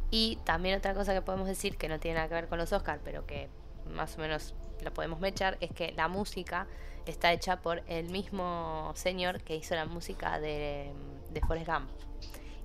Y 0.09 0.37
también 0.45 0.77
otra 0.77 0.93
cosa 0.93 1.13
que 1.13 1.21
podemos 1.21 1.47
decir 1.47 1.77
que 1.77 1.89
no 1.89 1.99
tiene 1.99 2.15
nada 2.15 2.29
que 2.29 2.35
ver 2.35 2.47
con 2.47 2.57
los 2.57 2.71
Oscars, 2.71 3.01
pero 3.03 3.25
que 3.25 3.49
más 3.91 4.17
o 4.17 4.21
menos 4.21 4.53
lo 4.81 4.93
podemos 4.93 5.19
mechar, 5.19 5.57
es 5.59 5.71
que 5.71 5.91
la 5.93 6.07
música 6.07 6.67
está 7.05 7.31
hecha 7.31 7.61
por 7.61 7.83
el 7.87 8.09
mismo 8.09 8.91
señor 8.95 9.41
que 9.41 9.55
hizo 9.55 9.75
la 9.75 9.85
música 9.85 10.39
de, 10.39 10.91
de 11.31 11.41
Forrest 11.41 11.67
Gump. 11.67 11.89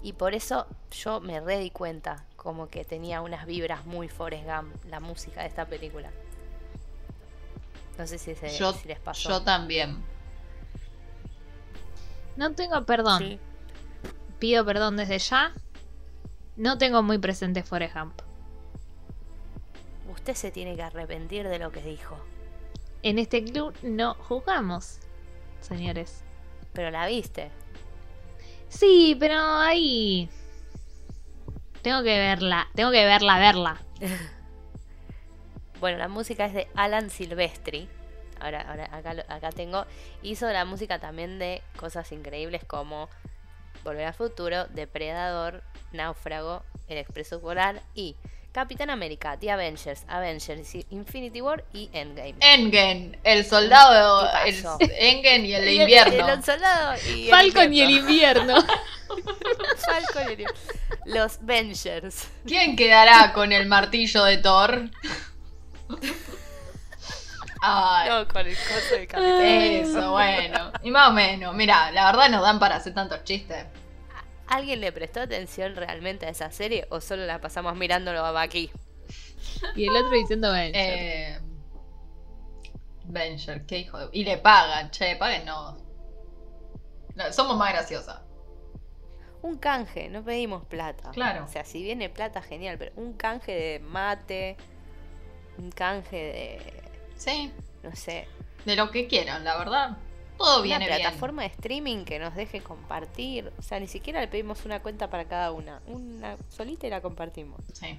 Y 0.02 0.14
por 0.14 0.34
eso 0.34 0.66
yo 0.90 1.20
me 1.20 1.40
re 1.40 1.58
di 1.58 1.70
cuenta 1.70 2.24
como 2.36 2.68
que 2.68 2.84
tenía 2.84 3.20
unas 3.20 3.46
vibras 3.46 3.86
muy 3.86 4.08
Forrest 4.08 4.44
Gump 4.44 4.74
la 4.86 4.98
música 5.00 5.42
de 5.42 5.48
esta 5.48 5.66
película. 5.66 6.10
No 7.98 8.06
sé 8.06 8.18
si, 8.18 8.34
se, 8.34 8.48
les 8.86 8.98
pasó. 8.98 9.28
Yo 9.28 9.42
también. 9.42 10.02
No 12.36 12.52
tengo 12.52 12.84
perdón. 12.84 13.38
Pido 14.38 14.64
perdón 14.64 14.96
desde 14.96 15.18
ya. 15.18 15.52
No 16.62 16.78
tengo 16.78 17.02
muy 17.02 17.18
presente 17.18 17.64
Forrest 17.64 17.96
Gump. 17.96 18.22
Usted 20.12 20.34
se 20.34 20.52
tiene 20.52 20.76
que 20.76 20.82
arrepentir 20.82 21.48
de 21.48 21.58
lo 21.58 21.72
que 21.72 21.82
dijo. 21.82 22.16
En 23.02 23.18
este 23.18 23.42
club 23.42 23.74
no 23.82 24.14
jugamos, 24.14 25.00
señores. 25.60 26.22
Pero 26.72 26.92
la 26.92 27.08
viste. 27.08 27.50
Sí, 28.68 29.16
pero 29.18 29.40
ahí. 29.40 30.30
Tengo 31.82 32.04
que 32.04 32.16
verla, 32.16 32.68
tengo 32.76 32.92
que 32.92 33.06
verla, 33.06 33.40
verla. 33.40 33.82
bueno, 35.80 35.98
la 35.98 36.06
música 36.06 36.46
es 36.46 36.54
de 36.54 36.68
Alan 36.76 37.10
Silvestri. 37.10 37.88
Ahora, 38.38 38.60
ahora 38.60 38.88
acá, 38.92 39.16
acá 39.26 39.50
tengo. 39.50 39.84
Hizo 40.22 40.48
la 40.52 40.64
música 40.64 41.00
también 41.00 41.40
de 41.40 41.60
cosas 41.74 42.12
increíbles 42.12 42.64
como 42.64 43.08
Volver 43.84 44.06
al 44.06 44.14
Futuro, 44.14 44.66
Depredador, 44.68 45.62
Náufrago, 45.92 46.62
El 46.88 46.98
Expreso 46.98 47.40
Polar 47.40 47.82
y 47.94 48.16
Capitán 48.52 48.90
América, 48.90 49.38
The 49.38 49.50
Avengers, 49.50 50.04
Avengers, 50.08 50.74
Infinity 50.90 51.40
War 51.40 51.64
y 51.72 51.88
Endgame. 51.94 52.34
Endgame, 52.40 53.18
el 53.24 53.46
soldado, 53.46 54.28
el 54.44 54.54
Endgame 54.98 55.46
y 55.46 55.54
el 55.54 55.68
invierno. 55.80 56.28
El, 56.28 56.44
soldado 56.44 56.94
y 57.14 57.28
Falcon 57.30 57.72
y 57.72 57.80
el 57.80 57.90
invierno. 57.90 58.56
Falcon 59.86 60.22
y 60.22 60.32
el 60.32 60.40
invierno. 60.40 60.54
Los 61.06 61.38
Avengers. 61.38 62.28
¿Quién 62.46 62.76
quedará 62.76 63.32
con 63.32 63.52
el 63.52 63.66
martillo 63.66 64.22
de 64.24 64.36
Thor? 64.36 64.90
No, 67.62 68.28
con 68.28 68.46
el 68.46 68.56
coso 68.56 68.94
de 68.96 69.06
Capitán. 69.06 69.40
Eso, 69.40 70.10
bueno. 70.10 70.72
Y 70.82 70.90
más 70.90 71.10
o 71.10 71.12
menos. 71.12 71.54
Mira, 71.54 71.90
la 71.92 72.06
verdad 72.06 72.28
nos 72.28 72.42
dan 72.42 72.58
para 72.58 72.76
hacer 72.76 72.92
tantos 72.94 73.22
chistes. 73.24 73.66
¿Alguien 74.48 74.80
le 74.80 74.92
prestó 74.92 75.20
atención 75.20 75.76
realmente 75.76 76.26
a 76.26 76.30
esa 76.30 76.50
serie 76.50 76.86
o 76.90 77.00
solo 77.00 77.24
la 77.24 77.40
pasamos 77.40 77.76
mirándolo 77.76 78.24
aquí? 78.36 78.70
Y 79.76 79.86
el 79.86 79.96
otro 79.96 80.10
diciendo 80.10 80.52
Venture. 80.52 81.34
Eh, 81.34 81.40
Venture, 83.04 83.64
qué 83.66 83.78
hijo 83.78 83.98
de... 83.98 84.08
Y 84.12 84.24
le 84.24 84.38
pagan, 84.38 84.90
che, 84.90 85.16
paguen 85.16 85.44
no. 85.44 85.78
somos 87.30 87.56
más 87.56 87.72
graciosas. 87.72 88.20
Un 89.42 89.56
canje, 89.58 90.08
no 90.08 90.22
pedimos 90.22 90.64
plata. 90.66 91.10
Claro. 91.10 91.44
O 91.44 91.48
sea, 91.48 91.64
si 91.64 91.82
viene 91.82 92.08
plata, 92.10 92.42
genial, 92.42 92.76
pero 92.78 92.92
un 92.96 93.14
canje 93.14 93.52
de 93.52 93.78
mate, 93.80 94.56
un 95.58 95.70
canje 95.70 96.16
de... 96.16 96.81
Sí. 97.24 97.52
No 97.82 97.94
sé. 97.94 98.26
De 98.64 98.76
lo 98.76 98.90
que 98.90 99.06
quieran, 99.06 99.44
la 99.44 99.58
verdad 99.58 99.96
todo 100.42 100.62
viene 100.62 100.86
una 100.86 100.96
plataforma 100.96 101.42
de 101.42 101.48
streaming 101.48 102.04
que 102.04 102.18
nos 102.18 102.34
deje 102.34 102.60
compartir. 102.60 103.52
O 103.58 103.62
sea, 103.62 103.80
ni 103.80 103.86
siquiera 103.86 104.20
le 104.20 104.28
pedimos 104.28 104.64
una 104.64 104.80
cuenta 104.80 105.08
para 105.08 105.24
cada 105.26 105.52
una. 105.52 105.80
Una 105.86 106.36
solita 106.48 106.86
y 106.86 106.90
la 106.90 107.00
compartimos. 107.00 107.60
Sí. 107.72 107.98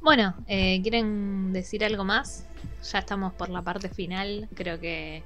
Bueno, 0.00 0.34
eh, 0.46 0.80
¿quieren 0.82 1.52
decir 1.52 1.84
algo 1.84 2.04
más? 2.04 2.46
Ya 2.90 3.00
estamos 3.00 3.34
por 3.34 3.50
la 3.50 3.62
parte 3.62 3.88
final. 3.88 4.48
Creo 4.54 4.80
que 4.80 5.22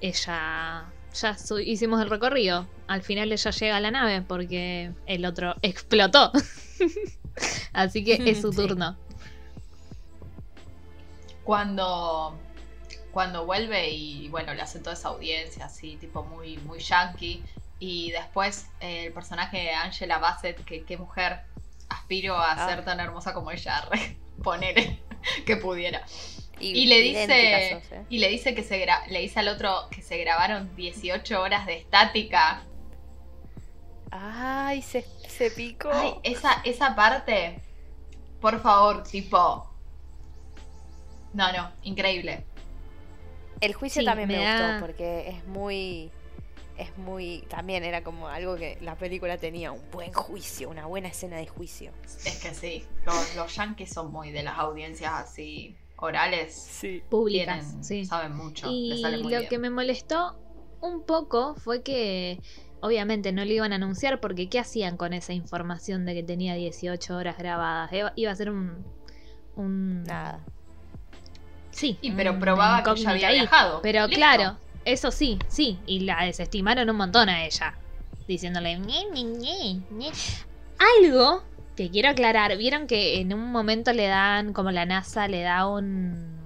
ella. 0.00 0.84
Ya 1.12 1.36
hicimos 1.64 2.00
el 2.00 2.08
recorrido. 2.08 2.66
Al 2.86 3.02
final 3.02 3.32
ella 3.32 3.50
llega 3.50 3.76
a 3.76 3.80
la 3.80 3.90
nave 3.90 4.22
porque 4.22 4.92
el 5.06 5.24
otro 5.26 5.54
explotó. 5.62 6.32
Así 7.72 8.04
que 8.04 8.30
es 8.30 8.40
su 8.40 8.50
turno. 8.52 8.96
Cuando 11.50 12.38
cuando 13.10 13.44
vuelve 13.44 13.90
y 13.90 14.28
bueno, 14.28 14.54
le 14.54 14.62
hace 14.62 14.78
toda 14.78 14.92
esa 14.92 15.08
audiencia 15.08 15.64
así, 15.64 15.96
tipo 15.96 16.22
muy, 16.22 16.58
muy 16.58 16.78
yankee. 16.78 17.42
Y 17.80 18.12
después 18.12 18.68
eh, 18.78 19.06
el 19.06 19.12
personaje 19.12 19.56
de 19.56 19.70
Angela 19.72 20.18
Bassett, 20.18 20.64
que 20.64 20.84
qué 20.84 20.96
mujer, 20.96 21.40
aspiro 21.88 22.36
a 22.36 22.52
ah. 22.52 22.68
ser 22.68 22.84
tan 22.84 23.00
hermosa 23.00 23.34
como 23.34 23.50
ella, 23.50 23.82
poner 24.44 25.00
que 25.44 25.56
pudiera. 25.56 26.06
Y, 26.60 26.86
le 26.86 27.00
dice 27.00 27.72
¿eh? 27.72 28.04
y 28.08 28.18
le 28.18 28.28
dice 28.28 28.54
que 28.54 28.62
se 28.62 28.86
le 29.08 29.18
dice 29.18 29.40
al 29.40 29.48
otro 29.48 29.88
que 29.90 30.02
se 30.02 30.18
grabaron 30.18 30.76
18 30.76 31.40
horas 31.40 31.66
de 31.66 31.78
estática. 31.78 32.62
Ay, 34.12 34.82
se, 34.82 35.04
se 35.26 35.50
picó. 35.50 35.90
Ay, 35.92 36.14
esa, 36.22 36.62
esa 36.62 36.94
parte, 36.94 37.60
por 38.40 38.62
favor, 38.62 39.02
tipo. 39.02 39.69
No, 41.32 41.52
no, 41.52 41.70
increíble. 41.82 42.44
El 43.60 43.74
juicio 43.74 44.04
también 44.04 44.28
me, 44.28 44.38
gustó 44.38 44.86
porque 44.86 45.28
es 45.28 45.46
muy 45.46 46.10
es 46.78 46.96
muy 46.96 47.44
también 47.48 47.84
era 47.84 48.02
como 48.02 48.28
algo 48.28 48.56
que 48.56 48.78
la 48.80 48.96
película 48.96 49.36
tenía 49.36 49.70
un 49.70 49.82
buen 49.90 50.12
juicio, 50.12 50.70
una 50.70 50.86
buena 50.86 51.08
escena 51.08 51.36
de 51.36 51.46
juicio. 51.46 51.92
Es 52.24 52.42
que 52.42 52.54
sí, 52.54 52.86
los, 53.04 53.36
los 53.36 53.54
yankees 53.54 53.92
son 53.92 54.10
muy 54.10 54.30
de 54.30 54.42
las 54.42 54.58
audiencias 54.58 55.12
así 55.12 55.76
orales, 55.96 56.54
sí. 56.54 57.02
públicas, 57.10 57.76
sí. 57.82 58.04
saben 58.06 58.34
mucho. 58.34 58.68
Y 58.70 59.02
lo 59.02 59.46
que 59.48 59.58
me 59.58 59.68
molestó 59.68 60.38
un 60.80 61.04
poco 61.04 61.54
fue 61.54 61.82
que 61.82 62.40
obviamente 62.80 63.32
no 63.32 63.44
lo 63.44 63.52
iban 63.52 63.72
a 63.72 63.76
anunciar 63.76 64.20
porque 64.20 64.48
¿qué 64.48 64.58
hacían 64.58 64.96
con 64.96 65.12
esa 65.12 65.34
información 65.34 66.06
de 66.06 66.14
que 66.14 66.22
tenía 66.22 66.54
18 66.54 67.14
horas 67.14 67.36
grabadas? 67.36 67.90
Iba 68.16 68.30
a 68.30 68.34
ser 68.34 68.50
un... 68.50 68.86
un... 69.56 70.04
Nada. 70.04 70.44
Sí. 71.70 71.98
Y 72.00 72.10
pero 72.12 72.38
probaba 72.38 72.82
que 72.82 73.00
ella 73.00 73.10
había 73.10 73.30
viajado. 73.30 73.80
Pero 73.82 74.08
claro, 74.08 74.58
eso 74.84 75.10
sí, 75.10 75.38
sí. 75.48 75.78
Y 75.86 76.00
la 76.00 76.24
desestimaron 76.24 76.90
un 76.90 76.96
montón 76.96 77.28
a 77.28 77.44
ella. 77.44 77.74
Diciéndole. 78.26 78.80
Algo 81.02 81.42
que 81.76 81.90
quiero 81.90 82.10
aclarar. 82.10 82.56
Vieron 82.56 82.86
que 82.86 83.20
en 83.20 83.32
un 83.34 83.50
momento 83.50 83.92
le 83.92 84.06
dan, 84.06 84.52
como 84.52 84.70
la 84.70 84.86
NASA 84.86 85.28
le 85.28 85.42
da 85.42 85.66
un. 85.66 86.38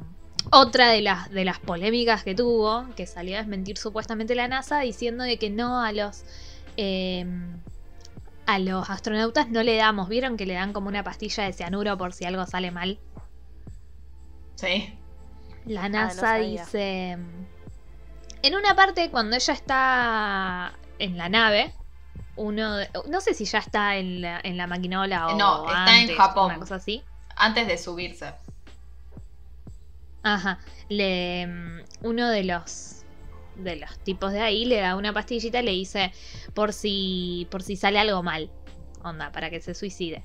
otra 0.50 0.88
de 0.88 1.02
las, 1.02 1.30
de 1.30 1.44
las 1.44 1.58
polémicas 1.58 2.22
que 2.22 2.34
tuvo, 2.34 2.87
que 2.96 3.06
salió 3.06 3.37
a 3.37 3.38
desmentir 3.38 3.78
supuestamente 3.78 4.34
la 4.34 4.48
NASA, 4.48 4.80
diciendo 4.80 5.24
de 5.24 5.38
que 5.38 5.50
no 5.50 5.80
a 5.82 5.92
los... 5.92 6.24
eh, 6.76 7.26
a 8.46 8.58
los 8.58 8.90
astronautas 8.90 9.48
no 9.48 9.62
le 9.62 9.76
damos, 9.76 10.08
¿vieron 10.08 10.37
que 10.37 10.44
le 10.44 10.54
dan 10.54 10.74
como 10.74 10.88
una 10.88 11.02
pastilla 11.02 11.44
de 11.44 11.54
cianuro 11.54 11.96
por 11.96 12.12
si 12.12 12.26
algo 12.26 12.44
sale 12.46 12.70
mal? 12.70 12.98
Sí. 14.56 14.98
La 15.66 15.88
no 15.88 15.98
NASA 15.98 16.37
dice. 16.37 17.16
En 18.42 18.55
una 18.55 18.74
parte, 18.74 19.11
cuando 19.11 19.37
ella 19.37 19.55
está 19.55 20.74
en 20.98 21.16
la 21.16 21.29
nave, 21.29 21.72
uno. 22.37 22.77
de- 22.77 22.90
no 23.09 23.20
sé 23.20 23.33
si 23.35 23.44
ya 23.46 23.59
está 23.59 23.96
en 23.96 24.20
la, 24.20 24.40
en 24.42 24.57
la 24.57 24.66
maquinola 24.66 25.29
o. 25.29 25.37
No, 25.38 25.66
está 25.66 25.94
en 25.96 26.00
antes, 26.03 26.16
Japón. 26.16 26.46
Una 26.50 26.59
cosa 26.61 26.74
así. 26.77 27.03
Antes 27.37 27.66
de 27.66 27.79
subirse. 27.79 28.33
Ajá. 30.22 30.59
Le, 30.88 31.48
uno 32.03 32.29
de 32.29 32.44
los. 32.44 32.90
De 33.57 33.77
los 33.77 33.96
tipos 34.00 34.33
de 34.33 34.40
ahí 34.40 34.64
le 34.64 34.81
da 34.81 34.96
una 34.96 35.12
pastillita 35.12 35.61
y 35.61 35.64
le 35.64 35.70
dice 35.70 36.12
por 36.55 36.72
si. 36.72 37.46
por 37.50 37.62
si 37.62 37.77
sale 37.77 37.98
algo 37.98 38.22
mal. 38.22 38.50
Onda, 39.03 39.31
para 39.33 39.48
que 39.48 39.61
se 39.61 39.74
suicide. 39.74 40.24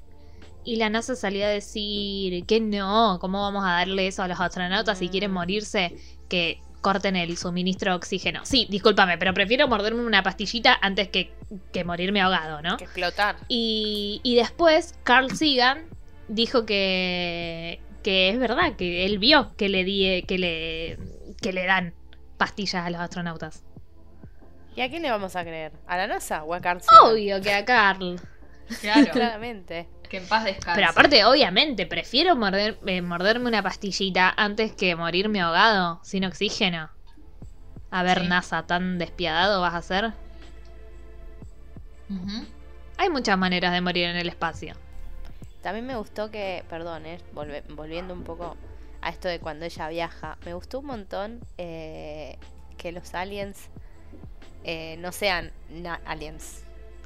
Y 0.64 0.76
la 0.76 0.90
NASA 0.90 1.16
salió 1.16 1.46
a 1.46 1.50
decir 1.50 2.46
que 2.46 2.60
no, 2.60 3.18
¿cómo 3.20 3.42
vamos 3.42 3.64
a 3.66 3.72
darle 3.72 4.08
eso 4.08 4.24
a 4.24 4.28
los 4.28 4.40
astronautas 4.40 4.98
si 4.98 5.10
quieren 5.10 5.32
morirse? 5.32 5.96
Que 6.28 6.62
corten 6.82 7.16
el 7.16 7.38
suministro 7.38 7.92
de 7.92 7.98
oxígeno. 7.98 8.42
Sí, 8.46 8.68
discúlpame, 8.70 9.18
pero 9.18 9.34
prefiero 9.34 9.68
morderme 9.68 10.04
una 10.04 10.24
pastillita 10.24 10.78
antes 10.82 11.10
que, 11.10 11.32
que 11.72 11.84
morirme 11.84 12.22
ahogado, 12.22 12.62
¿no? 12.62 12.78
Que 12.78 12.86
explotar. 12.86 13.38
Y, 13.48 14.22
y 14.24 14.36
después 14.36 14.96
Carl 15.04 15.32
Sagan 15.36 15.86
dijo 16.28 16.66
que, 16.66 17.82
que 18.04 18.30
es 18.30 18.40
verdad, 18.40 18.76
que 18.76 19.06
él 19.06 19.20
vio 19.20 19.56
que 19.58 19.70
le, 19.70 19.84
di, 19.84 20.24
que 20.24 20.38
le, 20.38 20.98
que 21.42 21.54
le 21.54 21.66
dan 21.66 21.94
pastillas 22.38 22.86
a 22.86 22.90
los 22.90 23.02
astronautas. 23.02 23.64
¿Y 24.76 24.82
a 24.82 24.90
quién 24.90 25.02
le 25.02 25.12
vamos 25.12 25.36
a 25.36 25.42
creer? 25.44 25.74
¿A 25.88 25.98
la 25.98 26.08
NASA 26.08 26.44
o 26.44 26.54
a 26.54 26.62
Carl 26.62 26.82
Sagan? 26.82 27.12
Obvio 27.12 27.42
que 27.42 27.54
a 27.54 27.66
Carl. 27.66 28.20
Claro. 28.82 29.08
Claramente. 29.12 29.88
Que 30.10 30.18
en 30.18 30.28
paz 30.28 30.44
descanse. 30.44 30.76
Pero 30.80 30.90
aparte, 30.90 31.24
obviamente, 31.26 31.86
prefiero 31.86 32.36
morder, 32.36 32.78
eh, 32.86 33.02
morderme 33.02 33.48
una 33.48 33.62
pastillita 33.64 34.34
antes 34.36 34.74
que 34.74 34.96
morirme 34.96 35.40
ahogado, 35.42 36.00
sin 36.04 36.26
oxígeno. 36.26 36.90
A 37.92 38.04
ver, 38.04 38.20
Sí. 38.22 38.28
NASA, 38.28 38.66
tan 38.68 38.98
despiadado 38.98 39.62
vas 39.62 39.76
a 39.76 39.82
ser. 39.82 40.14
Hay 42.98 43.10
muchas 43.10 43.38
maneras 43.38 43.72
de 43.72 43.82
morir 43.82 44.06
en 44.06 44.16
el 44.18 44.28
espacio. 44.30 44.74
También 45.62 45.86
me 45.86 45.96
gustó 45.96 46.32
que, 46.32 46.64
perdón, 46.70 47.06
eh, 47.06 47.20
volve- 47.34 47.64
volviendo 47.70 48.14
un 48.14 48.24
poco 48.24 48.58
a 49.02 49.10
esto 49.10 49.28
de 49.28 49.40
cuando 49.40 49.66
ella 49.66 49.90
viaja, 49.90 50.38
me 50.46 50.54
gustó 50.54 50.80
un 50.80 50.88
montón 50.88 51.40
eh, 51.58 52.38
que 52.78 52.92
los 52.92 53.14
aliens 53.14 53.70
eh, 54.64 54.98
no 55.00 55.12
sean 55.12 55.52
na- 55.70 56.02
aliens, 56.06 56.64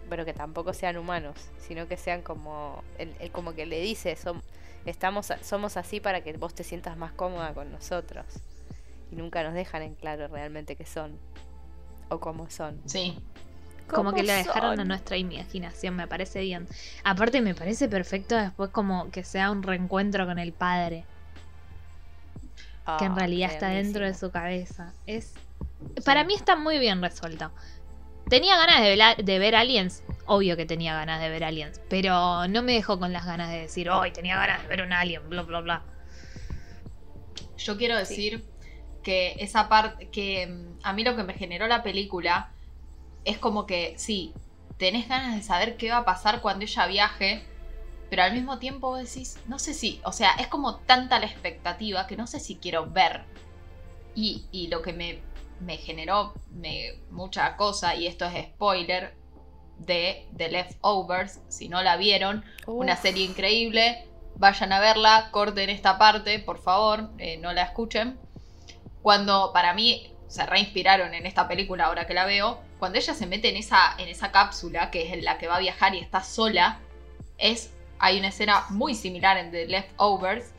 pero 0.10 0.26
que 0.26 0.34
tampoco 0.34 0.74
sean 0.74 0.98
humanos, 0.98 1.36
sino 1.60 1.88
que 1.88 1.98
sean 1.98 2.22
como, 2.22 2.84
él, 2.98 3.13
él 3.20 3.32
como 3.32 3.54
que 3.54 3.66
le 3.66 3.80
dice, 3.82 4.16
som- 4.16 4.42
estamos, 4.86 5.32
a- 5.32 5.44
somos 5.44 5.78
así 5.78 6.00
para 6.00 6.22
que 6.22 6.34
vos 6.34 6.54
te 6.54 6.63
sientas 6.63 6.98
más 6.98 7.12
cómoda 7.13 7.54
con 7.54 7.72
nosotros. 7.72 8.26
Y 9.12 9.16
nunca 9.16 9.44
nos 9.44 9.54
dejan 9.54 9.84
en 9.84 9.96
claro 9.96 10.28
realmente 10.28 10.76
qué 10.76 10.86
son 10.86 11.18
o 12.10 12.20
cómo 12.20 12.50
son. 12.50 12.82
Sí. 12.86 13.18
Como 13.88 14.12
que 14.13 14.22
¿Cómo 14.22 14.28
lo 14.28 14.34
dejaron 14.34 14.72
a 14.74 14.76
son? 14.78 14.88
nuestra 14.88 15.18
imaginación, 15.18 15.96
me 15.96 16.08
parece 16.08 16.42
bien. 16.42 16.68
Aparte, 17.04 17.42
me 17.42 17.54
parece 17.54 17.88
perfecto 17.89 18.36
después 18.36 18.70
como 18.72 19.12
que 19.12 19.24
sea 19.24 19.52
un 19.52 19.62
reencuentro 19.62 20.26
con 20.26 20.39
el 20.39 20.54
padre, 20.54 21.04
que 22.98 23.06
en 23.06 23.12
Ah, 23.12 23.16
realidad 23.16 23.52
está 23.52 23.70
dentro 23.70 24.06
de 24.06 24.13
su 24.13 24.32
cabeza. 24.32 24.94
Es 25.06 25.34
Para 26.06 26.24
mí 26.24 26.34
está 26.34 26.56
muy 26.56 26.80
bien 26.80 27.02
resuelto. 27.02 27.52
Tenía 28.29 28.57
ganas 28.57 28.81
de, 29.17 29.39
ver 29.39 29.55
aliens, 29.55 30.03
obvio 30.25 30.55
que 30.55 30.65
tenía 30.65 30.95
ganas 30.95 31.21
de 31.21 31.29
ver 31.29 31.43
aliens, 31.43 31.81
pero 31.89 32.47
no 32.47 32.63
me 32.63 32.73
dejó 32.73 32.97
con 32.97 33.12
las 33.13 33.25
ganas 33.25 33.51
de 33.51 33.59
decir, 33.59 33.89
hoy 33.89 34.12
tenía 34.12 34.38
ganas 34.38 34.63
de 34.63 34.67
ver 34.69 34.81
un 34.81 34.93
alien, 34.93 35.27
bla, 35.29 35.43
bla, 35.43 35.59
bla. 35.59 35.83
Yo 37.57 37.77
quiero 37.77 37.97
decir 37.97 38.43
que 39.03 39.36
esa 39.39 39.69
parte, 39.69 40.09
que 40.09 40.47
mm, 40.47 40.79
a 40.83 40.93
mí 40.93 41.03
lo 41.03 41.15
que 41.15 41.23
me 41.23 41.33
generó 41.33 41.67
la 41.67 41.83
película 41.83 42.49
es 43.25 43.38
como 43.38 43.65
que, 43.65 43.93
sí, 43.97 44.33
tenés 44.77 45.07
ganas 45.07 45.36
de 45.36 45.43
saber 45.43 45.77
qué 45.77 45.91
va 45.91 45.97
a 45.97 46.05
pasar 46.05 46.41
cuando 46.41 46.63
ella 46.63 46.88
viaje, 46.88 47.43
pero 48.09 48.23
al 48.23 48.33
mismo 48.33 48.57
tiempo 48.57 48.88
vos 48.89 48.99
decís, 48.99 49.38
no 49.47 49.59
sé 49.59 49.73
si, 49.73 49.99
o 50.03 50.12
sea, 50.12 50.31
es 50.39 50.47
como 50.47 50.77
tanta 50.77 51.19
la 51.19 51.25
expectativa 51.25 52.07
que 52.07 52.17
no 52.17 52.27
sé 52.27 52.39
si 52.39 52.55
quiero 52.55 52.89
ver. 52.89 53.23
Y, 54.15 54.45
y 54.51 54.67
lo 54.67 54.81
que 54.81 54.93
me, 54.93 55.19
me 55.63 55.78
generó 55.78 56.34
me, 56.52 56.99
mucha 57.10 57.56
cosa, 57.56 57.95
y 57.95 58.08
esto 58.08 58.26
es 58.26 58.45
spoiler, 58.45 59.15
de 59.78 60.28
The 60.36 60.49
Leftovers, 60.49 61.39
si 61.49 61.67
no 61.67 61.82
la 61.82 61.97
vieron, 61.97 62.43
una 62.67 62.95
serie 62.95 63.26
increíble. 63.26 64.08
Vayan 64.36 64.71
a 64.71 64.80
verla, 64.80 65.30
corten 65.32 65.69
esta 65.69 65.97
parte, 65.97 66.39
por 66.39 66.62
favor, 66.62 67.10
eh, 67.17 67.38
no 67.38 67.54
la 67.54 67.63
escuchen. 67.63 68.17
Cuando 69.02 69.52
para 69.54 69.73
mí 69.73 70.12
se 70.28 70.45
reinspiraron 70.45 71.13
en 71.13 71.26
esta 71.26 71.47
película 71.47 71.86
ahora 71.86 72.08
que 72.08 72.13
la 72.13 72.26
veo, 72.26 72.60
cuando 72.80 72.97
ella 72.97 73.13
se 73.13 73.28
mete 73.28 73.49
en 73.49 73.58
esa, 73.58 73.95
en 73.97 74.08
esa 74.08 74.32
cápsula, 74.32 74.89
que 74.89 75.06
es 75.06 75.13
en 75.13 75.23
la 75.23 75.38
que 75.38 75.47
va 75.47 75.58
a 75.58 75.60
viajar 75.60 75.93
y 75.95 75.99
está 75.99 76.23
sola, 76.23 76.80
es, 77.38 77.73
hay 77.99 78.19
una 78.19 78.30
escena 78.30 78.65
muy 78.69 78.95
similar 78.95 79.38
en 79.38 79.52
The 79.52 79.67
Leftovers 79.67 80.52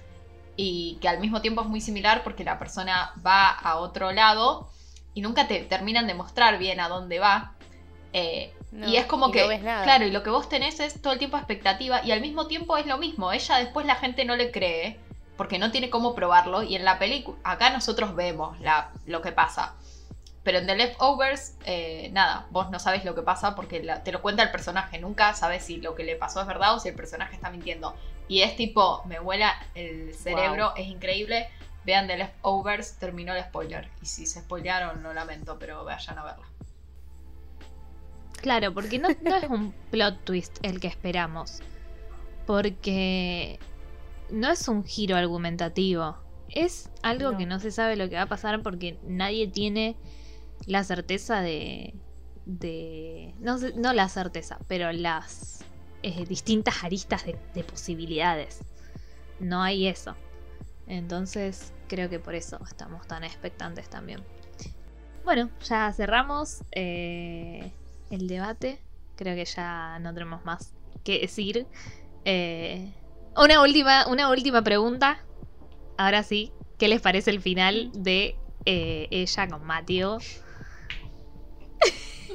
y 0.56 0.98
que 1.00 1.08
al 1.08 1.18
mismo 1.18 1.40
tiempo 1.40 1.62
es 1.62 1.68
muy 1.68 1.80
similar 1.80 2.22
porque 2.22 2.44
la 2.44 2.58
persona 2.58 3.12
va 3.24 3.50
a 3.50 3.76
otro 3.76 4.12
lado 4.12 4.70
y 5.14 5.20
nunca 5.22 5.46
te 5.46 5.60
terminan 5.60 6.06
de 6.06 6.14
mostrar 6.14 6.58
bien 6.58 6.80
a 6.80 6.88
dónde 6.88 7.18
va. 7.18 7.52
Eh, 8.12 8.52
no, 8.72 8.88
y 8.88 8.96
es 8.96 9.06
como 9.06 9.28
y 9.28 9.32
que, 9.32 9.42
no 9.42 9.48
ves 9.48 9.62
nada. 9.62 9.84
claro, 9.84 10.04
y 10.06 10.10
lo 10.10 10.22
que 10.22 10.30
vos 10.30 10.48
tenés 10.48 10.80
es 10.80 11.00
todo 11.00 11.12
el 11.12 11.18
tiempo 11.18 11.36
expectativa 11.36 12.04
y 12.04 12.12
al 12.12 12.20
mismo 12.20 12.46
tiempo 12.46 12.76
es 12.76 12.86
lo 12.86 12.98
mismo. 12.98 13.32
Ella 13.32 13.56
después 13.58 13.86
la 13.86 13.96
gente 13.96 14.24
no 14.24 14.36
le 14.36 14.50
cree 14.50 14.98
porque 15.36 15.58
no 15.58 15.70
tiene 15.70 15.90
cómo 15.90 16.14
probarlo 16.14 16.62
y 16.62 16.76
en 16.76 16.84
la 16.84 16.98
película, 16.98 17.36
acá 17.44 17.70
nosotros 17.70 18.14
vemos 18.14 18.60
la, 18.60 18.90
lo 19.06 19.20
que 19.22 19.32
pasa. 19.32 19.74
Pero 20.44 20.58
en 20.58 20.66
The 20.66 20.76
Leftovers, 20.76 21.54
eh, 21.64 22.10
nada, 22.12 22.46
vos 22.50 22.70
no 22.70 22.78
sabes 22.78 23.04
lo 23.04 23.14
que 23.14 23.22
pasa 23.22 23.54
porque 23.56 23.82
la- 23.82 24.02
te 24.04 24.12
lo 24.12 24.20
cuenta 24.20 24.42
el 24.42 24.50
personaje. 24.50 24.98
Nunca 24.98 25.32
sabes 25.34 25.64
si 25.64 25.78
lo 25.78 25.94
que 25.94 26.04
le 26.04 26.16
pasó 26.16 26.42
es 26.42 26.46
verdad 26.46 26.74
o 26.74 26.80
si 26.80 26.88
el 26.90 26.94
personaje 26.94 27.34
está 27.34 27.48
mintiendo. 27.50 27.96
Y 28.28 28.42
es 28.42 28.54
tipo, 28.54 29.02
me 29.06 29.18
vuela 29.20 29.54
el 29.74 30.14
cerebro, 30.14 30.74
es 30.76 30.86
increíble. 30.86 31.48
Vean 31.84 32.06
The 32.06 32.16
Leftovers, 32.16 32.94
terminó 32.98 33.34
el 33.34 33.42
spoiler. 33.44 33.88
Y 34.02 34.06
si 34.06 34.26
se 34.26 34.40
spoilearon, 34.40 35.02
lo 35.02 35.12
lamento, 35.12 35.58
pero 35.58 35.84
vayan 35.84 36.18
a 36.18 36.24
verla. 36.24 36.46
Claro, 38.40 38.72
porque 38.74 38.98
no, 38.98 39.08
no 39.22 39.36
es 39.36 39.48
un 39.50 39.72
plot 39.90 40.24
twist 40.24 40.58
el 40.62 40.80
que 40.80 40.86
esperamos. 40.88 41.60
Porque 42.46 43.58
no 44.30 44.50
es 44.50 44.68
un 44.68 44.84
giro 44.84 45.16
argumentativo. 45.16 46.16
Es 46.50 46.90
algo 47.02 47.32
No. 47.32 47.38
que 47.38 47.46
no 47.46 47.58
se 47.58 47.70
sabe 47.70 47.96
lo 47.96 48.08
que 48.08 48.16
va 48.16 48.22
a 48.22 48.26
pasar 48.28 48.62
porque 48.62 48.98
nadie 49.04 49.48
tiene 49.48 49.96
la 50.66 50.84
certeza 50.84 51.40
de. 51.40 51.94
de 52.46 53.34
no, 53.40 53.56
no 53.76 53.92
la 53.92 54.08
certeza, 54.08 54.58
pero 54.68 54.92
las 54.92 55.64
eh, 56.02 56.24
distintas 56.26 56.84
aristas 56.84 57.24
de, 57.24 57.38
de 57.54 57.64
posibilidades. 57.64 58.60
No 59.40 59.62
hay 59.62 59.86
eso. 59.86 60.14
Entonces 60.86 61.72
creo 61.88 62.08
que 62.08 62.18
por 62.20 62.34
eso 62.34 62.58
estamos 62.68 63.06
tan 63.06 63.24
expectantes 63.24 63.88
también. 63.88 64.24
Bueno, 65.24 65.50
ya 65.68 65.92
cerramos 65.92 66.62
eh, 66.72 67.72
el 68.10 68.26
debate. 68.28 68.80
Creo 69.16 69.34
que 69.34 69.44
ya 69.44 69.98
no 70.00 70.12
tenemos 70.12 70.44
más 70.44 70.74
que 71.02 71.20
decir. 71.20 71.66
Eh, 72.24 72.92
una, 73.36 73.62
última, 73.62 74.06
una 74.08 74.28
última 74.30 74.62
pregunta. 74.62 75.24
Ahora 75.96 76.22
sí, 76.22 76.52
¿qué 76.78 76.88
les 76.88 77.00
parece 77.00 77.30
el 77.30 77.40
final 77.40 77.90
de 77.94 78.36
eh, 78.66 79.06
ella 79.10 79.48
con 79.48 79.64
Mateo? 79.64 80.18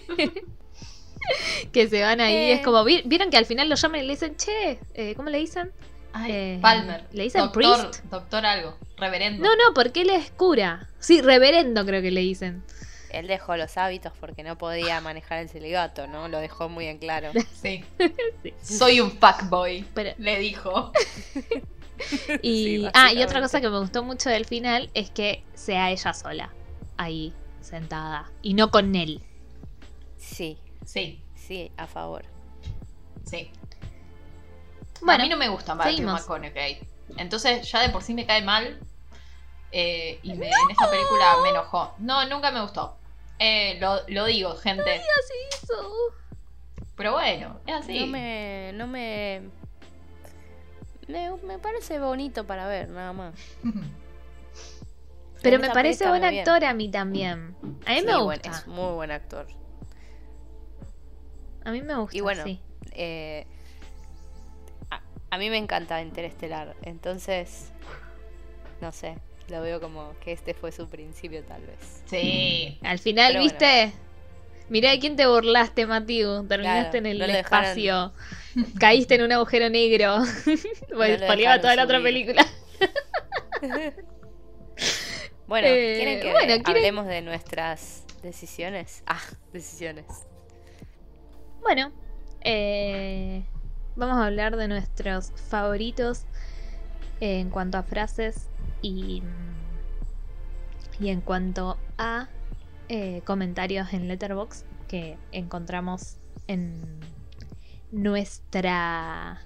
que 1.72 1.88
se 1.88 2.02
van 2.02 2.22
ahí, 2.22 2.52
es 2.52 2.62
como, 2.62 2.84
¿vi- 2.84 3.04
¿vieron 3.06 3.30
que 3.30 3.38
al 3.38 3.46
final 3.46 3.70
lo 3.70 3.76
llaman 3.76 4.00
y 4.02 4.04
le 4.04 4.14
dicen, 4.14 4.36
che, 4.36 4.80
eh, 4.94 5.14
¿cómo 5.16 5.30
le 5.30 5.38
dicen? 5.38 5.72
Ay, 6.14 6.32
Eh, 6.32 6.60
Palmer. 6.62 7.06
¿le 7.12 7.24
dicen 7.24 7.42
doctor, 7.42 7.62
priest? 7.92 8.04
Doctor 8.06 8.46
algo. 8.46 8.78
Reverendo. 8.98 9.44
No, 9.44 9.56
no, 9.56 9.74
porque 9.74 10.02
él 10.02 10.10
es 10.10 10.32
cura. 10.32 10.88
Sí, 11.00 11.22
reverendo 11.22 11.86
creo 11.86 12.02
que 12.02 12.12
le 12.12 12.22
dicen. 12.22 12.64
Él 13.12 13.28
dejó 13.28 13.58
los 13.58 13.76
hábitos 13.78 14.14
porque 14.20 14.44
no 14.44 14.58
podía 14.58 15.02
manejar 15.02 15.40
el 15.40 15.50
celibato, 15.50 16.06
¿no? 16.08 16.28
Lo 16.28 16.38
dejó 16.40 16.70
muy 16.70 16.86
en 16.86 16.98
claro. 17.00 17.32
Sí. 17.62 17.84
Sí. 18.44 18.54
Soy 18.78 19.00
un 19.02 19.12
fuckboy. 19.12 19.86
Pero, 19.94 20.12
Le 20.18 20.38
dijo. 20.40 20.92
y, 22.42 22.78
Sí, 22.78 22.88
ah, 22.94 23.12
y 23.14 23.22
otra 23.24 23.42
cosa 23.42 23.62
que 23.62 23.70
me 23.70 23.80
gustó 23.80 24.04
mucho 24.04 24.30
del 24.30 24.46
final 24.46 24.90
es 24.94 25.10
que 25.10 25.44
sea 25.54 25.92
ella 25.92 26.14
sola, 26.14 26.50
ahí, 26.98 27.34
sentada, 27.62 28.30
y 28.42 28.54
no 28.54 28.72
con 28.72 28.96
él. 28.96 29.22
Sí, 30.18 30.58
Sí, 30.86 31.22
sí, 31.36 31.72
a 31.78 31.88
favor. 31.88 32.24
sí. 33.26 33.52
Bueno, 35.02 35.24
a 35.24 35.26
mí 35.26 35.30
no 35.30 35.38
me 35.38 35.50
gusta 35.50 35.76
Matthew 35.76 35.92
seguimos. 35.98 36.22
McConaughey. 36.22 36.80
Entonces 37.18 37.70
ya 37.72 37.82
de 37.82 37.90
por 37.90 38.02
sí 38.04 38.14
me 38.14 38.26
cae 38.26 38.42
mal. 38.44 38.80
Eh, 39.72 40.20
y 40.24 40.34
me- 40.34 40.48
en 40.48 40.72
esta 40.72 40.90
película 40.90 41.36
me 41.44 41.50
enojó. 41.50 41.94
No, 42.00 42.26
nunca 42.28 42.52
me 42.52 42.62
gustó. 42.62 42.98
Eh, 43.40 43.78
lo, 43.80 44.00
lo 44.08 44.26
digo, 44.26 44.56
gente. 44.58 44.96
Eso. 44.96 45.90
Pero 46.96 47.14
bueno, 47.14 47.60
es 47.66 47.76
así. 47.76 48.00
No 48.02 48.08
me. 48.08 48.72
No 48.76 48.88
me. 48.88 49.42
Me, 51.08 51.36
me 51.44 51.58
parece 51.60 52.00
bonito 52.00 52.46
para 52.46 52.68
ver, 52.68 52.90
nada 52.90 53.14
más. 53.14 53.34
Pero 55.42 55.58
me 55.60 55.70
parece 55.70 56.08
buen 56.08 56.22
bien. 56.22 56.40
actor 56.40 56.64
a 56.66 56.74
mí 56.74 56.92
también. 56.92 57.56
A 57.86 57.92
mí 57.92 58.00
Sí, 58.02 58.06
me 58.06 58.18
gusta. 58.18 58.50
es 58.50 58.68
muy 58.68 58.94
buen 58.94 59.10
actor. 59.12 59.48
A 61.66 61.72
mí 61.72 61.82
me 61.82 61.96
gusta. 61.96 62.18
Y 62.18 62.22
bueno, 62.22 62.44
sí. 62.44 62.60
eh, 62.92 63.48
a, 65.32 65.38
mí 65.38 65.50
me 65.50 65.58
encanta 65.58 66.02
Interestelar, 66.02 66.76
entonces, 66.84 67.72
no 68.82 68.92
sé, 68.92 69.18
lo 69.50 69.62
veo 69.62 69.80
como 69.82 70.14
que 70.24 70.32
este 70.32 70.54
fue 70.54 70.72
su 70.72 70.88
principio 70.90 71.44
tal 71.44 71.62
vez. 71.64 72.04
Sí. 72.06 72.78
Al 72.84 73.00
final, 73.00 73.34
Pero 73.34 73.44
bueno. 73.44 73.52
¿viste? 73.60 73.92
Mirá 74.70 74.92
de 74.92 75.00
quién 75.00 75.16
te 75.16 75.26
burlaste, 75.26 75.88
Matiu. 75.88 76.48
Terminaste 76.48 76.92
Claro, 76.92 76.98
en 77.00 77.06
el 77.08 77.18
no 77.20 77.26
dejaron- 77.26 77.40
espacio. 77.64 78.14
Caíste 78.80 79.16
en 79.16 79.24
un 79.24 79.32
agujero 79.32 79.68
negro. 79.70 80.24
spoileaba 80.94 81.36
dejaron 81.36 81.62
toda 81.62 81.76
la 81.76 81.84
otra 81.86 82.02
película. 82.02 82.46
Bueno, 85.48 85.68
Eh, 85.68 85.96
¿quieren 85.98 86.20
que 86.22 86.32
bueno, 86.32 86.48
¿quieren- 86.64 86.68
hablemos 86.68 87.08
de 87.08 87.22
nuestras 87.24 88.06
decisiones? 88.22 89.02
Ah, 89.08 89.20
decisiones. 89.52 90.06
Bueno, 91.62 91.92
eh, 92.42 93.44
vamos 93.96 94.18
a 94.18 94.26
hablar 94.26 94.56
de 94.56 94.68
nuestros 94.68 95.32
favoritos 95.50 96.26
en 97.20 97.50
cuanto 97.50 97.78
a 97.78 97.84
frases 97.84 98.48
y, 98.82 99.24
y 101.00 101.10
en 101.10 101.22
cuanto 101.22 101.78
a 101.98 102.28
eh, 102.88 103.22
comentarios 103.26 103.94
en 103.94 104.08
Letterboxd 104.08 104.66
que 104.88 105.18
encontramos 105.32 106.18
en 106.48 107.00
nuestra 107.92 109.42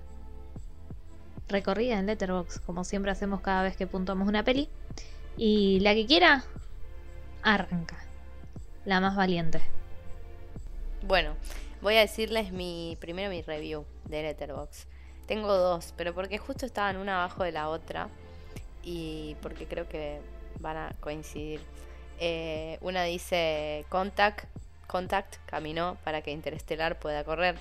recorrida 1.47 1.99
en 1.99 2.05
Letterboxd, 2.05 2.63
como 2.65 2.83
siempre 2.83 3.11
hacemos 3.11 3.41
cada 3.41 3.63
vez 3.63 3.75
que 3.75 3.87
puntuamos 3.87 4.27
una 4.27 4.43
peli. 4.43 4.69
Y 5.37 5.79
la 5.79 5.93
que 5.93 6.05
quiera, 6.05 6.43
arranca. 7.41 7.97
La 8.85 8.99
más 8.99 9.15
valiente. 9.15 9.61
Bueno, 11.07 11.35
voy 11.84 11.97
a 11.97 11.99
decirles 11.99 12.53
mi 12.53 12.97
primero 13.01 13.29
mi 13.29 13.41
review 13.41 13.86
de 14.05 14.23
Letterboxd. 14.23 14.88
Tengo 15.27 15.53
dos, 15.53 15.93
pero 15.97 16.15
porque 16.15 16.38
justo 16.38 16.65
estaban 16.65 16.97
una 16.97 17.23
abajo 17.23 17.43
de 17.43 17.51
la 17.51 17.69
otra 17.69 18.09
y 18.81 19.36
porque 19.41 19.67
creo 19.67 19.88
que 19.88 20.21
van 20.59 20.77
a 20.77 20.95
coincidir. 21.01 21.61
Eh, 22.19 22.77
una 22.81 23.03
dice 23.03 23.86
Contact, 23.89 24.45
Contact 24.88 25.36
caminó 25.45 25.97
para 26.03 26.21
que 26.21 26.31
Interestelar 26.31 26.99
pueda 26.99 27.23
correr. 27.25 27.57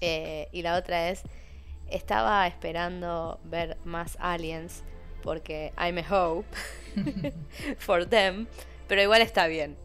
Eh, 0.00 0.48
y 0.52 0.62
la 0.62 0.76
otra 0.76 1.08
es 1.08 1.22
estaba 1.88 2.46
esperando 2.46 3.40
ver 3.44 3.76
más 3.84 4.16
aliens 4.20 4.82
porque 5.22 5.72
I'm 5.78 5.98
a 5.98 6.04
hope 6.08 6.48
for 7.78 8.04
them, 8.06 8.46
pero 8.88 9.02
igual 9.02 9.22
está 9.22 9.46
bien. 9.46 9.76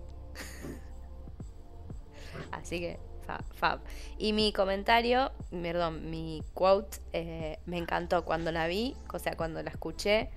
Así 2.52 2.80
que, 2.80 2.98
fa- 3.26 3.44
fab. 3.56 3.80
Y 4.18 4.34
mi 4.34 4.52
comentario, 4.54 5.32
perdón, 5.52 6.10
mi 6.10 6.44
quote, 6.54 6.98
eh, 7.14 7.60
me 7.66 7.78
encantó 7.78 8.24
cuando 8.26 8.52
la 8.52 8.68
vi, 8.68 8.96
o 9.14 9.20
sea, 9.20 9.36
cuando 9.36 9.62
la 9.64 9.70
escuché 9.70 10.30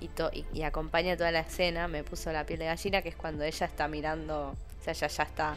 y, 0.00 0.08
to- 0.08 0.30
y 0.52 0.62
acompaña 0.62 1.16
toda 1.16 1.30
la 1.32 1.40
escena, 1.40 1.88
me 1.88 2.04
puso 2.04 2.32
la 2.32 2.46
piel 2.46 2.58
de 2.60 2.66
gallina, 2.66 3.02
que 3.02 3.10
es 3.10 3.16
cuando 3.16 3.44
ella 3.44 3.66
está 3.66 3.88
mirando, 3.88 4.50
o 4.80 4.82
sea, 4.82 4.92
ella 4.92 5.06
ya 5.08 5.22
está 5.24 5.56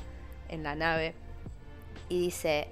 en 0.50 0.64
la 0.64 0.76
nave 0.76 1.14
y 2.10 2.20
dice, 2.20 2.68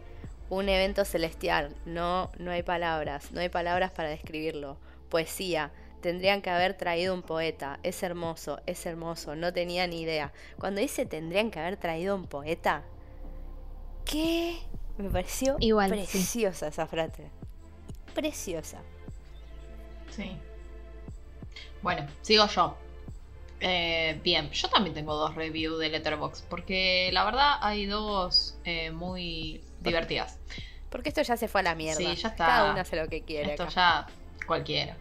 un 0.49 0.67
evento 0.67 1.05
celestial, 1.05 1.73
no, 1.85 2.29
no 2.37 2.51
hay 2.51 2.63
palabras, 2.63 3.31
no 3.31 3.39
hay 3.39 3.49
palabras 3.49 3.91
para 3.91 4.09
describirlo. 4.09 4.77
Poesía, 5.09 5.71
tendrían 6.01 6.41
que 6.41 6.49
haber 6.49 6.73
traído 6.73 7.13
un 7.13 7.21
poeta, 7.21 7.79
es 7.83 8.03
hermoso, 8.03 8.59
es 8.65 8.85
hermoso, 8.85 9.35
no 9.35 9.53
tenía 9.53 9.87
ni 9.87 10.01
idea. 10.01 10.33
Cuando 10.59 10.81
dice 10.81 11.05
tendrían 11.05 11.51
que 11.51 11.59
haber 11.59 11.77
traído 11.77 12.15
un 12.15 12.25
poeta, 12.27 12.83
¿qué? 14.11 14.59
Me 14.97 15.09
pareció 15.09 15.55
Igual, 15.59 15.89
sí. 15.91 15.95
preciosa 15.95 16.67
esa 16.67 16.85
frase. 16.85 17.29
Preciosa. 18.13 18.79
Sí. 20.09 20.37
Bueno, 21.81 22.05
sigo 22.21 22.47
yo. 22.47 22.77
Eh, 23.61 24.19
bien, 24.23 24.49
yo 24.51 24.69
también 24.69 24.93
tengo 24.93 25.15
dos 25.15 25.35
reviews 25.35 25.79
de 25.79 25.89
Letterboxd, 25.89 26.45
porque 26.49 27.09
la 27.13 27.23
verdad 27.23 27.57
hay 27.61 27.85
dos 27.85 28.57
eh, 28.65 28.91
muy 28.91 29.61
divertidas. 29.81 30.39
Porque 30.89 31.09
esto 31.09 31.21
ya 31.21 31.37
se 31.37 31.47
fue 31.47 31.61
a 31.61 31.63
la 31.63 31.75
mierda. 31.75 31.97
Sí, 31.97 32.15
ya 32.15 32.29
está. 32.29 32.45
Cada 32.45 32.71
uno 32.71 32.81
hace 32.81 32.95
lo 32.97 33.07
que 33.07 33.21
quiere. 33.21 33.51
Esto 33.51 33.63
acá. 33.63 33.71
ya 33.71 34.07
cualquiera. 34.45 34.97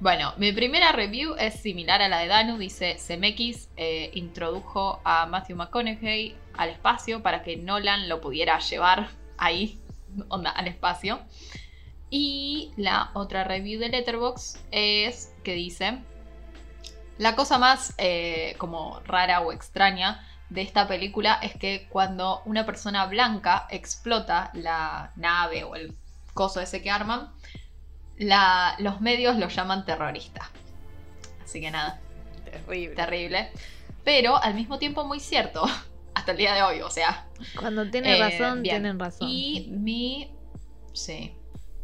Bueno, 0.00 0.32
mi 0.36 0.52
primera 0.52 0.92
review 0.92 1.34
es 1.38 1.54
similar 1.54 2.02
a 2.02 2.08
la 2.08 2.18
de 2.20 2.28
Danu. 2.28 2.56
Dice, 2.56 2.96
CMX 2.96 3.68
eh, 3.76 4.10
introdujo 4.14 5.00
a 5.04 5.26
Matthew 5.26 5.56
McConaughey 5.56 6.34
al 6.58 6.68
espacio 6.70 7.22
para 7.22 7.42
que 7.42 7.56
Nolan 7.56 8.08
lo 8.08 8.20
pudiera 8.20 8.58
llevar 8.58 9.08
ahí, 9.38 9.80
onda, 10.28 10.50
al 10.50 10.68
espacio. 10.68 11.20
Y 12.10 12.72
la 12.76 13.10
otra 13.14 13.44
review 13.44 13.80
de 13.80 13.88
Letterboxd 13.90 14.58
es 14.70 15.32
que 15.44 15.54
dice, 15.54 15.98
la 17.18 17.34
cosa 17.36 17.58
más 17.58 17.94
eh, 17.98 18.54
como 18.58 19.00
rara 19.04 19.40
o 19.40 19.52
extraña 19.52 20.26
de 20.48 20.62
esta 20.62 20.88
película 20.88 21.38
es 21.42 21.54
que 21.54 21.86
cuando 21.90 22.40
una 22.46 22.64
persona 22.64 23.04
blanca 23.06 23.66
explota 23.70 24.50
la 24.54 25.12
nave 25.16 25.64
o 25.64 25.74
el 25.76 25.94
coso 26.32 26.60
ese 26.60 26.82
que 26.82 26.90
arman, 26.90 27.30
la- 28.16 28.74
los 28.78 29.00
medios 29.00 29.36
lo 29.36 29.48
llaman 29.48 29.84
terrorista. 29.84 30.50
Así 31.44 31.60
que 31.60 31.70
nada, 31.70 32.00
Terrible. 32.44 32.94
terrible. 32.96 33.50
Pero 34.04 34.36
al 34.42 34.54
mismo 34.54 34.78
tiempo 34.78 35.04
muy 35.04 35.20
cierto. 35.20 35.66
Hasta 36.14 36.32
el 36.32 36.38
día 36.38 36.54
de 36.54 36.62
hoy, 36.62 36.80
o 36.80 36.90
sea. 36.90 37.26
Cuando 37.58 37.88
tienen 37.90 38.14
Eh, 38.14 38.18
razón, 38.18 38.62
bien. 38.62 38.76
tienen 38.76 38.98
razón. 38.98 39.28
Y 39.30 39.68
mi. 39.70 40.30
Sí. 40.92 41.32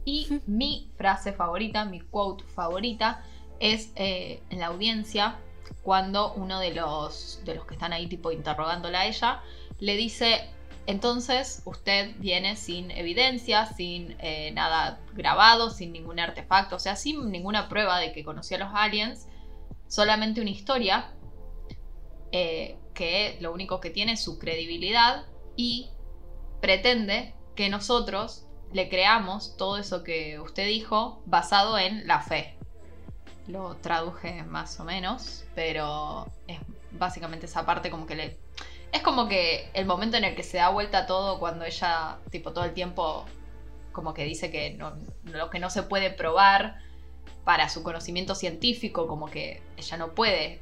Y 0.04 0.40
mi 0.46 0.90
frase 0.96 1.32
favorita, 1.32 1.84
mi 1.84 2.00
quote 2.00 2.44
favorita, 2.44 3.22
es 3.60 3.90
eh, 3.96 4.42
en 4.50 4.60
la 4.60 4.66
audiencia 4.66 5.36
cuando 5.82 6.32
uno 6.34 6.60
de 6.60 6.74
los, 6.74 7.40
de 7.44 7.54
los 7.54 7.64
que 7.66 7.74
están 7.74 7.92
ahí, 7.92 8.06
tipo 8.06 8.32
interrogándola 8.32 9.00
a 9.00 9.06
ella, 9.06 9.40
le 9.78 9.96
dice: 9.96 10.50
Entonces 10.86 11.62
usted 11.64 12.14
viene 12.18 12.56
sin 12.56 12.90
evidencia, 12.90 13.66
sin 13.66 14.16
eh, 14.18 14.50
nada 14.52 14.98
grabado, 15.14 15.70
sin 15.70 15.92
ningún 15.92 16.18
artefacto, 16.20 16.76
o 16.76 16.78
sea, 16.78 16.96
sin 16.96 17.30
ninguna 17.30 17.68
prueba 17.68 17.98
de 18.00 18.12
que 18.12 18.24
conocía 18.24 18.56
a 18.58 18.60
los 18.60 18.70
aliens, 18.74 19.26
solamente 19.88 20.40
una 20.40 20.50
historia 20.50 21.12
eh, 22.32 22.76
que 22.94 23.36
lo 23.40 23.52
único 23.52 23.80
que 23.80 23.90
tiene 23.90 24.12
es 24.12 24.22
su 24.22 24.38
credibilidad 24.38 25.26
y 25.56 25.90
pretende 26.60 27.34
que 27.54 27.68
nosotros 27.68 28.46
le 28.72 28.88
creamos 28.88 29.56
todo 29.56 29.78
eso 29.78 30.02
que 30.02 30.40
usted 30.40 30.66
dijo 30.66 31.22
basado 31.26 31.78
en 31.78 32.06
la 32.06 32.20
fe. 32.20 32.56
Lo 33.46 33.76
traduje 33.76 34.42
más 34.44 34.80
o 34.80 34.84
menos, 34.84 35.44
pero 35.54 36.26
es 36.48 36.58
básicamente 36.92 37.46
esa 37.46 37.66
parte 37.66 37.90
como 37.90 38.06
que 38.06 38.14
le... 38.14 38.38
Es 38.92 39.02
como 39.02 39.28
que 39.28 39.68
el 39.74 39.86
momento 39.86 40.16
en 40.16 40.24
el 40.24 40.34
que 40.34 40.42
se 40.42 40.56
da 40.56 40.70
vuelta 40.70 41.06
todo 41.06 41.38
cuando 41.38 41.64
ella, 41.64 42.18
tipo, 42.30 42.52
todo 42.52 42.64
el 42.64 42.74
tiempo 42.74 43.24
como 43.92 44.14
que 44.14 44.24
dice 44.24 44.50
que 44.50 44.70
no- 44.70 44.94
lo 45.24 45.50
que 45.50 45.58
no 45.58 45.70
se 45.70 45.82
puede 45.82 46.10
probar 46.10 46.78
para 47.44 47.68
su 47.68 47.82
conocimiento 47.82 48.34
científico, 48.34 49.06
como 49.06 49.26
que 49.26 49.62
ella 49.76 49.96
no 49.98 50.14
puede 50.14 50.60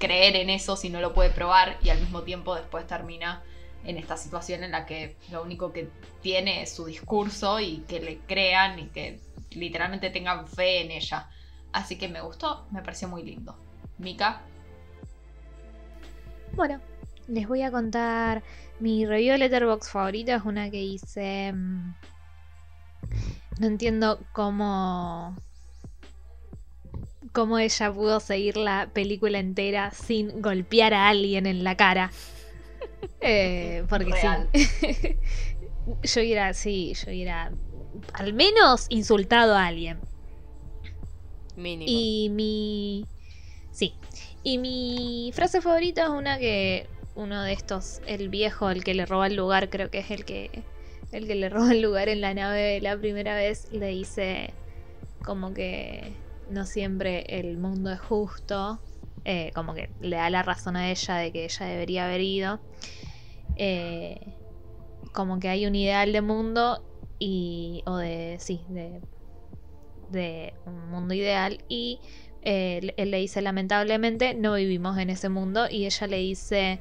creer 0.00 0.36
en 0.36 0.50
eso 0.50 0.76
si 0.76 0.90
no 0.90 1.00
lo 1.00 1.14
puede 1.14 1.30
probar 1.30 1.78
y 1.82 1.90
al 1.90 2.00
mismo 2.00 2.22
tiempo 2.24 2.56
después 2.56 2.86
termina 2.88 3.44
en 3.84 3.98
esta 3.98 4.16
situación 4.16 4.64
en 4.64 4.72
la 4.72 4.86
que 4.86 5.16
lo 5.30 5.42
único 5.44 5.72
que 5.72 5.90
tiene 6.22 6.62
es 6.62 6.74
su 6.74 6.86
discurso 6.86 7.60
y 7.60 7.84
que 7.88 8.00
le 8.00 8.18
crean 8.26 8.78
y 8.80 8.88
que 8.88 9.20
literalmente 9.52 10.10
tengan 10.10 10.48
fe 10.48 10.82
en 10.82 10.90
ella. 10.92 11.30
Así 11.72 11.98
que 11.98 12.08
me 12.08 12.22
gustó, 12.22 12.66
me 12.72 12.82
pareció 12.82 13.08
muy 13.08 13.22
lindo. 13.24 13.56
Mika, 13.98 14.42
Bueno, 16.56 16.80
les 17.28 17.48
voy 17.48 17.62
a 17.62 17.70
contar 17.70 18.42
mi 18.80 19.06
review 19.06 19.32
de 19.32 19.38
Letterboxd 19.38 19.90
favorita. 19.90 20.36
Es 20.36 20.44
una 20.44 20.70
que 20.70 20.82
hice. 20.82 21.52
mm, 21.52 21.94
No 23.60 23.66
entiendo 23.66 24.20
cómo. 24.32 25.36
Cómo 27.32 27.58
ella 27.58 27.92
pudo 27.92 28.20
seguir 28.20 28.56
la 28.56 28.90
película 28.92 29.38
entera 29.38 29.92
sin 29.92 30.42
golpear 30.42 30.94
a 30.94 31.08
alguien 31.08 31.46
en 31.46 31.64
la 31.64 31.76
cara. 31.76 32.10
Eh, 33.22 33.84
porque 33.88 34.12
Real. 34.12 34.48
sí. 34.52 35.18
yo 36.02 36.20
hubiera, 36.22 36.54
sí, 36.54 36.94
yo 36.94 37.10
hubiera 37.10 37.52
al 38.14 38.32
menos 38.32 38.86
insultado 38.88 39.54
a 39.54 39.66
alguien. 39.66 39.98
Mínimo. 41.56 41.90
Y 41.90 42.28
mi, 42.30 43.06
Sí. 43.70 43.94
Y 44.42 44.58
mi 44.58 45.30
frase 45.34 45.60
favorita 45.60 46.04
es 46.04 46.10
una 46.10 46.38
que 46.38 46.86
uno 47.14 47.42
de 47.42 47.52
estos, 47.52 48.00
el 48.06 48.28
viejo, 48.28 48.70
el 48.70 48.84
que 48.84 48.94
le 48.94 49.06
roba 49.06 49.26
el 49.26 49.36
lugar, 49.36 49.70
creo 49.70 49.90
que 49.90 49.98
es 49.98 50.10
el 50.10 50.24
que 50.24 50.62
el 51.12 51.26
que 51.26 51.34
le 51.34 51.48
roba 51.48 51.72
el 51.72 51.82
lugar 51.82 52.08
en 52.08 52.20
la 52.20 52.34
nave 52.34 52.80
la 52.80 52.96
primera 52.96 53.34
vez, 53.34 53.68
le 53.72 53.88
dice 53.88 54.54
como 55.24 55.52
que 55.52 56.12
no 56.50 56.66
siempre 56.66 57.24
el 57.28 57.56
mundo 57.56 57.90
es 57.90 58.00
justo, 58.00 58.80
eh, 59.24 59.52
como 59.54 59.74
que 59.74 59.90
le 60.00 60.16
da 60.16 60.30
la 60.30 60.42
razón 60.42 60.76
a 60.76 60.90
ella 60.90 61.16
de 61.16 61.32
que 61.32 61.44
ella 61.44 61.66
debería 61.66 62.04
haber 62.06 62.20
ido. 62.20 62.60
Eh, 63.56 64.20
como 65.12 65.40
que 65.40 65.48
hay 65.48 65.66
un 65.66 65.74
ideal 65.74 66.12
de 66.12 66.20
mundo 66.20 66.82
y 67.18 67.82
o 67.86 67.96
de 67.96 68.36
sí 68.40 68.62
de, 68.68 69.02
de 70.10 70.54
un 70.66 70.90
mundo 70.90 71.14
ideal 71.14 71.62
y 71.68 72.00
eh, 72.42 72.94
él 72.96 73.10
le 73.10 73.18
dice 73.18 73.42
lamentablemente 73.42 74.34
no 74.34 74.54
vivimos 74.54 74.96
en 74.98 75.10
ese 75.10 75.28
mundo 75.28 75.68
y 75.68 75.84
ella 75.84 76.06
le 76.06 76.16
dice 76.18 76.80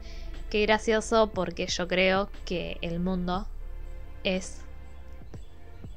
qué 0.49 0.61
gracioso 0.61 1.32
porque 1.34 1.67
yo 1.67 1.88
creo 1.88 2.30
que 2.45 2.78
el 2.82 2.99
mundo 2.99 3.47
es 4.24 4.61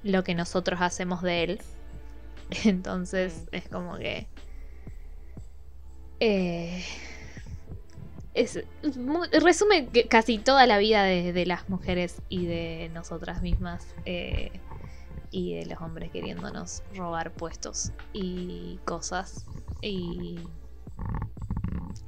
lo 0.02 0.24
que 0.24 0.34
nosotros 0.34 0.80
hacemos 0.80 1.22
de 1.22 1.44
él 1.44 1.60
entonces 2.64 3.48
es 3.52 3.68
como 3.68 3.96
que 3.96 4.26
eh, 6.20 6.84
es, 8.34 8.62
muy- 8.96 9.28
resume 9.28 9.88
casi 10.08 10.38
toda 10.38 10.66
la 10.66 10.78
vida 10.78 11.02
de, 11.04 11.32
de 11.32 11.46
las 11.46 11.68
mujeres 11.68 12.22
y 12.28 12.46
de 12.46 12.90
nosotras 12.94 13.42
mismas 13.42 13.86
eh, 14.04 14.52
y 15.30 15.54
de 15.54 15.66
los 15.66 15.80
hombres 15.80 16.10
queriéndonos 16.10 16.82
robar 16.94 17.32
puestos 17.32 17.92
y 18.12 18.78
cosas. 18.84 19.46
Y 19.80 20.38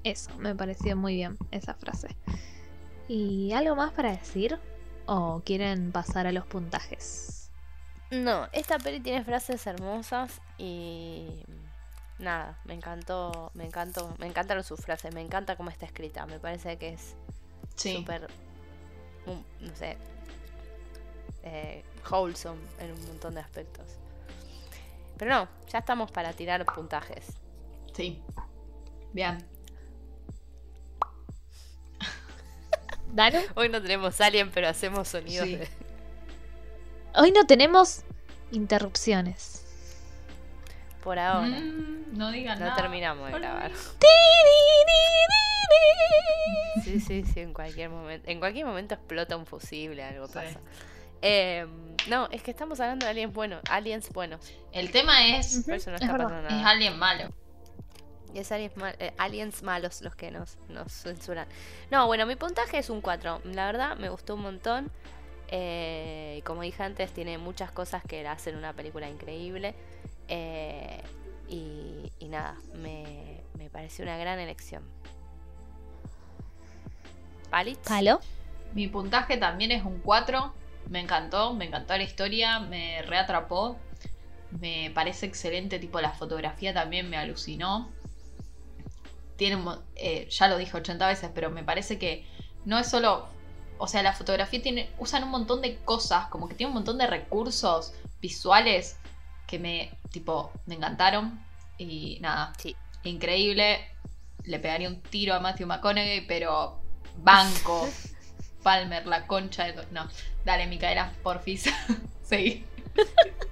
eso 0.05 0.31
me 0.39 0.55
pareció 0.55 0.97
muy 0.97 1.17
bien 1.17 1.37
esa 1.51 1.75
frase. 1.75 2.09
Y 3.09 3.53
algo 3.53 3.75
más 3.75 3.93
para 3.93 4.13
decir 4.13 4.59
o 5.07 5.43
quieren 5.45 5.91
pasar 5.93 6.27
a 6.27 6.33
los 6.33 6.47
puntajes 6.47 7.44
No, 8.11 8.49
esta 8.53 8.79
peli 8.79 9.01
tiene 9.01 9.25
frases 9.25 9.67
hermosas 9.67 10.41
y 10.59 11.43
nada, 12.19 12.59
me 12.65 12.75
encantó, 12.75 13.51
me 13.55 13.65
encantó, 13.65 14.15
me 14.19 14.27
encantaron 14.27 14.63
sus 14.63 14.81
frases, 14.81 15.13
me 15.15 15.21
encanta 15.21 15.57
cómo 15.57 15.71
está 15.71 15.87
escrita, 15.87 16.27
me 16.27 16.39
parece 16.39 16.77
que 16.79 16.91
es 16.91 17.17
súper, 17.75 18.29
no 19.27 19.77
sé, 19.77 19.97
eh, 21.43 21.83
wholesome 22.09 22.61
en 22.79 22.93
un 22.93 23.07
montón 23.09 23.35
de 23.35 23.41
aspectos. 23.41 23.87
Pero 25.17 25.31
no, 25.35 25.49
ya 25.69 25.79
estamos 25.81 26.11
para 26.11 26.33
tirar 26.33 26.65
puntajes. 26.67 27.27
Sí. 27.95 28.23
Bien. 29.13 29.39
Danu 33.13 33.39
Hoy 33.55 33.69
no 33.69 33.81
tenemos 33.81 34.21
Alien, 34.21 34.51
pero 34.51 34.69
hacemos 34.69 35.09
sonidos 35.09 35.47
Sí. 35.47 35.57
de... 35.57 35.69
hoy 37.17 37.33
no 37.33 37.47
tenemos 37.47 38.03
interrupciones 38.51 39.63
Por 41.03 41.19
ahora. 41.19 41.49
Mm, 41.49 42.17
no 42.17 42.31
digan 42.31 42.59
No 42.59 42.67
nada. 42.67 42.77
terminamos 42.77 43.31
de 43.33 43.39
grabar. 43.39 43.73
Sí, 46.83 47.01
sí, 47.01 47.25
sí, 47.25 47.41
en 47.41 47.53
cualquier 47.55 47.89
momento. 47.91 48.29
En 48.31 48.39
cualquier 48.39 48.67
momento 48.67 48.95
explota 48.95 49.37
un 49.37 49.47
fusible, 49.47 50.03
algo 50.05 50.27
Sí. 50.27 50.35
pasa. 50.35 50.61
Eh, 51.23 51.67
no, 52.09 52.29
es 52.31 52.43
que 52.43 52.51
estamos 52.51 52.79
hablando 52.81 53.07
de 53.07 53.11
aliens 53.11 53.33
buenos. 53.33 53.63
Aliens 53.71 54.11
buenos. 54.11 54.41
El 54.73 54.91
tema 54.91 55.27
es. 55.37 55.55
Ujú, 55.57 55.65
Por 55.67 55.75
eso 55.75 55.91
no 55.91 55.97
es 55.97 56.03
está 56.03 56.17
pasando 56.17 56.47
Es 56.49 56.53
nada. 56.55 56.69
alguien 56.71 56.99
malo. 56.99 57.33
Y 58.35 58.39
es 58.41 58.53
aliens, 58.53 58.77
mal- 58.77 58.97
eh, 58.99 59.15
aliens 59.17 59.63
malos 59.63 60.03
los 60.03 60.15
que 60.17 60.31
nos, 60.31 60.59
nos 60.69 60.93
censuran. 60.93 61.47
No, 61.91 62.07
bueno, 62.07 62.27
mi 62.27 62.37
puntaje 62.37 62.79
es 62.79 62.91
un 62.91 63.01
4. 63.01 63.41
La 63.45 63.67
verdad, 63.67 63.97
me 63.97 64.09
gustó 64.11 64.35
un 64.35 64.43
montón. 64.43 64.91
Eh, 65.49 66.37
y 66.39 66.43
como 66.43 66.63
dije 66.63 66.83
antes, 66.83 67.13
tiene 67.13 67.39
muchas 67.39 67.71
cosas 67.71 68.03
que 68.03 68.23
la 68.23 68.33
hacen 68.33 68.57
una 68.57 68.73
película 68.73 69.09
increíble. 69.09 69.75
Eh, 70.29 71.01
y, 71.49 72.13
y 72.19 72.29
nada, 72.29 72.57
me, 72.75 73.41
me 73.59 73.71
pareció 73.71 74.05
una 74.05 74.17
gran 74.17 74.39
elección. 74.39 74.83
¿Palitz? 77.51 77.87
¿Palo? 77.87 78.21
Mi 78.73 78.89
puntaje 78.89 79.37
también 79.37 79.71
es 79.71 79.85
un 79.85 80.01
4. 80.01 80.53
Me 80.89 81.01
encantó, 81.01 81.55
me 81.55 81.67
encantó 81.67 81.97
la 81.97 82.03
historia, 82.03 82.59
me 82.61 83.03
reatrapó. 83.03 83.79
Me 84.61 84.91
parece 84.95 85.27
excelente, 85.27 85.79
tipo 85.79 86.01
la 86.01 86.11
fotografía 86.11 86.75
también 86.75 87.09
me 87.09 87.17
alucinó. 87.17 87.91
Tiene, 89.37 89.63
eh, 89.97 90.29
ya 90.31 90.49
lo 90.49 90.59
dije 90.59 90.77
80 90.77 91.07
veces, 91.07 91.31
pero 91.35 91.51
me 91.51 91.65
parece 91.65 91.99
que 91.99 92.27
no 92.65 92.79
es 92.79 92.89
solo, 92.89 93.29
o 93.79 93.87
sea, 93.89 94.03
la 94.03 94.13
fotografía 94.13 94.63
tiene, 94.63 94.91
usan 94.99 95.25
un 95.25 95.31
montón 95.31 95.63
de 95.63 95.77
cosas, 95.79 96.27
como 96.29 96.49
que 96.49 96.55
tiene 96.55 96.69
un 96.69 96.75
montón 96.75 96.99
de 96.99 97.07
recursos 97.07 97.93
visuales 98.21 98.97
que 99.47 99.59
me, 99.59 99.91
tipo, 100.11 100.53
me 100.67 100.75
encantaron. 100.77 101.41
Y 101.79 102.19
nada, 102.21 102.53
Sí. 102.59 102.77
increíble. 103.03 103.81
Le 104.45 104.59
pegaría 104.59 104.89
un 104.89 105.01
tiro 105.01 105.35
a 105.35 105.41
Matthew 105.41 105.67
McConaughey, 105.67 106.27
pero 106.27 106.81
banco. 107.19 107.89
Palmer, 108.63 109.07
la 109.07 109.27
concha 109.27 109.65
de... 109.65 109.75
No, 109.91 110.09
dale, 110.45 110.67
Micaela, 110.67 111.13
porfis. 111.23 111.65
Seguí. 112.23 112.65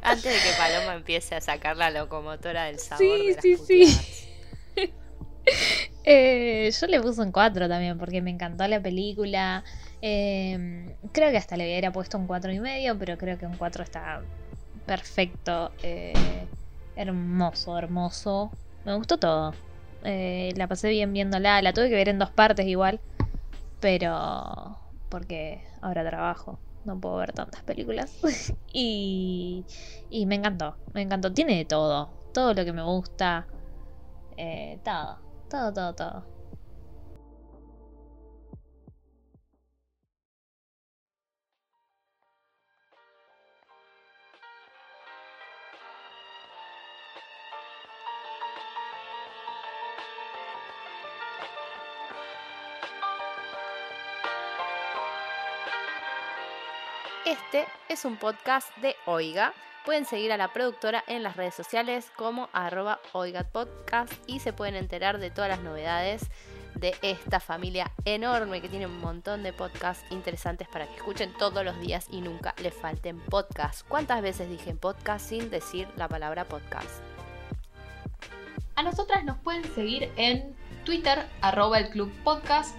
Antes 0.03 0.25
de 0.25 0.39
que 0.51 0.57
Paloma 0.57 0.95
empiece 0.95 1.35
a 1.35 1.41
sacar 1.41 1.77
la 1.77 1.91
locomotora 1.91 2.65
del 2.65 2.79
sabor. 2.79 2.99
Sí, 2.99 3.27
de 3.29 3.35
las 3.35 3.43
sí, 3.43 3.57
sí. 3.57 4.29
Eh, 6.05 6.71
yo 6.81 6.87
le 6.87 7.01
puse 7.01 7.21
un 7.21 7.33
4 7.33 7.69
también 7.69 7.99
porque 7.99 8.23
me 8.23 8.31
encantó 8.31 8.67
la 8.69 8.81
película. 8.81 9.65
Eh, 10.03 10.97
creo 11.13 11.31
que 11.31 11.37
hasta 11.39 11.57
le 11.57 11.65
hubiera 11.65 11.93
puesto 11.93 12.19
un 12.19 12.27
4 12.27 12.53
y 12.53 12.61
medio, 12.61 12.99
pero 12.99 13.17
creo 13.17 13.39
que 13.39 13.47
un 13.47 13.57
4 13.57 13.83
está 13.85 14.21
perfecto. 14.87 15.73
eh, 15.83 16.47
hermoso, 16.97 17.79
hermoso. 17.79 18.51
Me 18.85 18.95
gustó 18.97 19.19
todo. 19.19 19.55
Eh, 20.05 20.53
la 20.57 20.67
pasé 20.69 20.91
bien 20.91 21.13
viéndola. 21.13 21.63
La 21.63 21.73
tuve 21.73 21.89
que 21.89 21.95
ver 21.95 22.09
en 22.09 22.19
dos 22.19 22.31
partes 22.31 22.67
igual. 22.67 23.01
Pero... 23.81 24.79
Porque 25.09 25.65
ahora 25.81 26.05
trabajo. 26.09 26.59
No 26.85 26.99
puedo 27.01 27.17
ver 27.17 27.33
tantas 27.33 27.63
películas. 27.63 28.19
y, 28.73 29.65
y 30.11 30.27
me 30.27 30.35
encantó. 30.37 30.77
Me 30.95 31.03
encantó. 31.03 31.33
Tiene 31.33 31.57
de 31.57 31.65
todo. 31.65 32.11
Todo 32.35 32.55
lo 32.55 32.65
que 32.65 32.73
me 32.73 32.83
gusta. 32.83 33.47
Eh, 34.37 34.79
todo. 34.85 35.19
Todo, 35.49 35.73
todo, 35.73 35.95
todo. 35.95 36.32
Este 57.33 57.65
es 57.89 58.05
un 58.05 58.19
podcast 58.19 58.69
de 58.83 58.95
Oiga. 59.07 59.55
Pueden 59.87 60.05
seguir 60.05 60.33
a 60.33 60.37
la 60.37 60.53
productora 60.53 61.03
en 61.07 61.23
las 61.23 61.35
redes 61.35 61.55
sociales 61.55 62.13
como 62.15 62.51
arroba 62.53 63.01
y 64.27 64.41
se 64.41 64.53
pueden 64.53 64.75
enterar 64.75 65.19
de 65.19 65.31
todas 65.31 65.49
las 65.49 65.61
novedades 65.61 66.27
de 66.75 66.95
esta 67.01 67.41
familia 67.41 67.91
enorme 68.05 68.61
que 68.61 68.69
tiene 68.69 68.85
un 68.85 69.01
montón 69.01 69.43
de 69.43 69.55
podcasts 69.55 70.05
interesantes 70.11 70.69
para 70.69 70.87
que 70.87 70.97
escuchen 70.97 71.33
todos 71.39 71.65
los 71.65 71.81
días 71.81 72.07
y 72.11 72.21
nunca 72.21 72.55
les 72.63 72.75
falten 72.75 73.19
podcasts. 73.19 73.83
¿Cuántas 73.89 74.21
veces 74.21 74.51
dije 74.51 74.75
podcast 74.75 75.27
sin 75.27 75.49
decir 75.49 75.89
la 75.97 76.09
palabra 76.09 76.45
podcast? 76.45 77.03
A 78.75 78.83
nosotras 78.83 79.25
nos 79.25 79.39
pueden 79.39 79.65
seguir 79.75 80.13
en 80.17 80.55
Twitter, 80.85 81.27
arroba 81.41 81.79
el. 81.79 81.89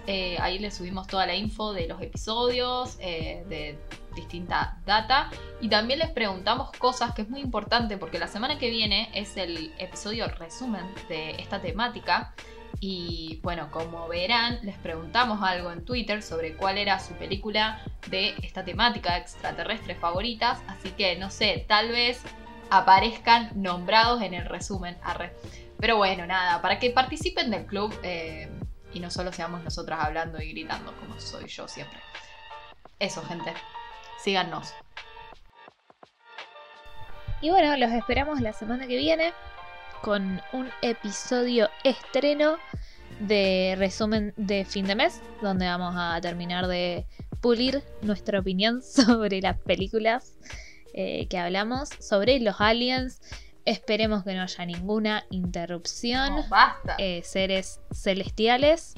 Eh, 0.06 0.36
ahí 0.38 0.60
les 0.60 0.74
subimos 0.74 1.08
toda 1.08 1.26
la 1.26 1.34
info 1.34 1.72
de 1.72 1.88
los 1.88 2.00
episodios, 2.00 2.96
eh, 3.00 3.44
de 3.48 3.78
distinta 4.14 4.78
data. 4.86 5.30
Y 5.60 5.68
también 5.68 5.98
les 5.98 6.10
preguntamos 6.10 6.70
cosas 6.72 7.14
que 7.14 7.22
es 7.22 7.28
muy 7.28 7.40
importante 7.40 7.96
porque 7.96 8.18
la 8.18 8.28
semana 8.28 8.58
que 8.58 8.70
viene 8.70 9.10
es 9.14 9.36
el 9.36 9.72
episodio 9.78 10.28
resumen 10.28 10.84
de 11.08 11.30
esta 11.32 11.60
temática. 11.60 12.34
Y 12.80 13.40
bueno, 13.42 13.70
como 13.70 14.08
verán, 14.08 14.58
les 14.62 14.76
preguntamos 14.78 15.42
algo 15.42 15.70
en 15.70 15.84
Twitter 15.84 16.22
sobre 16.22 16.56
cuál 16.56 16.76
era 16.76 16.98
su 16.98 17.14
película 17.14 17.80
de 18.08 18.34
esta 18.42 18.64
temática 18.64 19.16
extraterrestre 19.16 19.94
favoritas. 19.94 20.60
Así 20.66 20.90
que 20.90 21.16
no 21.16 21.30
sé, 21.30 21.64
tal 21.68 21.90
vez 21.90 22.22
aparezcan 22.70 23.50
nombrados 23.54 24.22
en 24.22 24.34
el 24.34 24.46
resumen. 24.46 24.96
Arre. 25.02 25.32
Pero 25.78 25.96
bueno, 25.96 26.26
nada, 26.26 26.62
para 26.62 26.78
que 26.78 26.90
participen 26.90 27.50
del 27.50 27.66
club 27.66 27.94
eh, 28.02 28.48
y 28.92 29.00
no 29.00 29.10
solo 29.10 29.32
seamos 29.32 29.62
nosotras 29.62 30.00
hablando 30.02 30.40
y 30.40 30.50
gritando 30.50 30.92
como 30.98 31.20
soy 31.20 31.46
yo 31.48 31.68
siempre. 31.68 32.00
Eso, 32.98 33.22
gente. 33.24 33.52
Síganos. 34.24 34.72
Y 37.42 37.50
bueno, 37.50 37.76
los 37.76 37.92
esperamos 37.92 38.40
la 38.40 38.54
semana 38.54 38.86
que 38.86 38.96
viene 38.96 39.34
con 40.00 40.40
un 40.54 40.70
episodio 40.80 41.68
estreno 41.82 42.56
de 43.20 43.74
resumen 43.76 44.32
de 44.38 44.64
fin 44.64 44.86
de 44.86 44.94
mes, 44.94 45.20
donde 45.42 45.66
vamos 45.66 45.94
a 45.98 46.18
terminar 46.22 46.68
de 46.68 47.06
pulir 47.42 47.82
nuestra 48.00 48.40
opinión 48.40 48.80
sobre 48.82 49.42
las 49.42 49.58
películas 49.58 50.38
eh, 50.94 51.26
que 51.28 51.36
hablamos, 51.36 51.90
sobre 52.00 52.40
los 52.40 52.62
aliens. 52.62 53.20
Esperemos 53.66 54.24
que 54.24 54.32
no 54.34 54.42
haya 54.42 54.64
ninguna 54.64 55.24
interrupción. 55.28 56.36
No, 56.36 56.48
basta. 56.48 56.96
eh, 56.98 57.20
seres 57.24 57.78
celestiales. 57.92 58.94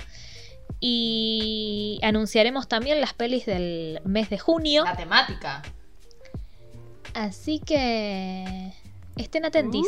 Y 0.81 1.99
anunciaremos 2.03 2.69
también 2.69 3.01
las 3.01 3.15
pelis 3.15 3.47
del 3.47 4.01
mes 4.05 4.31
de 4.31 4.39
junio. 4.39 4.85
La 4.85 4.97
temática. 4.97 5.63
Así 7.15 7.61
que 7.61 8.73
estén 9.17 9.45
atentis. 9.45 9.87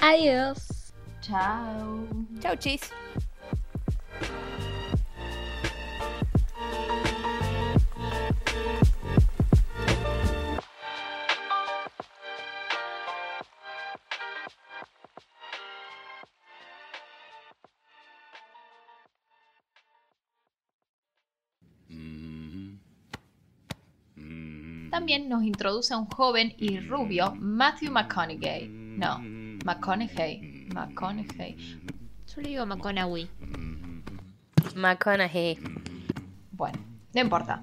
Adiós. 0.00 0.92
Chao. 1.20 2.06
Chau, 2.40 2.56
chis. 2.56 2.92
También 25.06 25.28
nos 25.28 25.44
introduce 25.44 25.94
a 25.94 25.98
un 25.98 26.06
joven 26.06 26.52
y 26.58 26.80
rubio, 26.80 27.32
Matthew 27.36 27.92
McConaughey. 27.92 28.66
No, 28.66 29.20
McConaughey. 29.64 30.66
McConaughey. 30.74 31.56
Yo 32.26 32.42
le 32.42 32.48
digo 32.48 32.66
McConaughey. 32.66 33.30
McConaughey. 34.74 35.60
Bueno, 36.50 36.80
no 37.14 37.20
importa. 37.20 37.62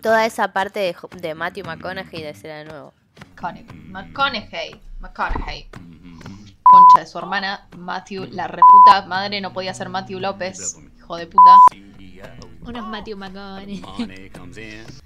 Toda 0.00 0.24
esa 0.24 0.50
parte 0.50 0.96
de, 1.20 1.34
Matthew 1.34 1.66
McConaughey 1.66 2.22
de 2.22 2.32
ser 2.32 2.64
de 2.64 2.72
nuevo. 2.72 2.94
McConaughey. 3.34 3.66
McConaughey. 3.90 4.80
McConaughey. 5.00 5.68
Concha 6.62 7.00
de 7.00 7.06
su 7.06 7.18
hermana, 7.18 7.68
Matthew, 7.76 8.28
la 8.30 8.48
reputa 8.48 9.04
madre, 9.06 9.42
no 9.42 9.52
podía 9.52 9.74
ser 9.74 9.90
Matthew 9.90 10.20
López. 10.20 10.78
Hijo 10.96 11.16
de 11.16 11.26
puta. 11.26 11.58
Unos 12.62 12.88
Matthew 12.88 13.18
McConaughey. 13.18 13.82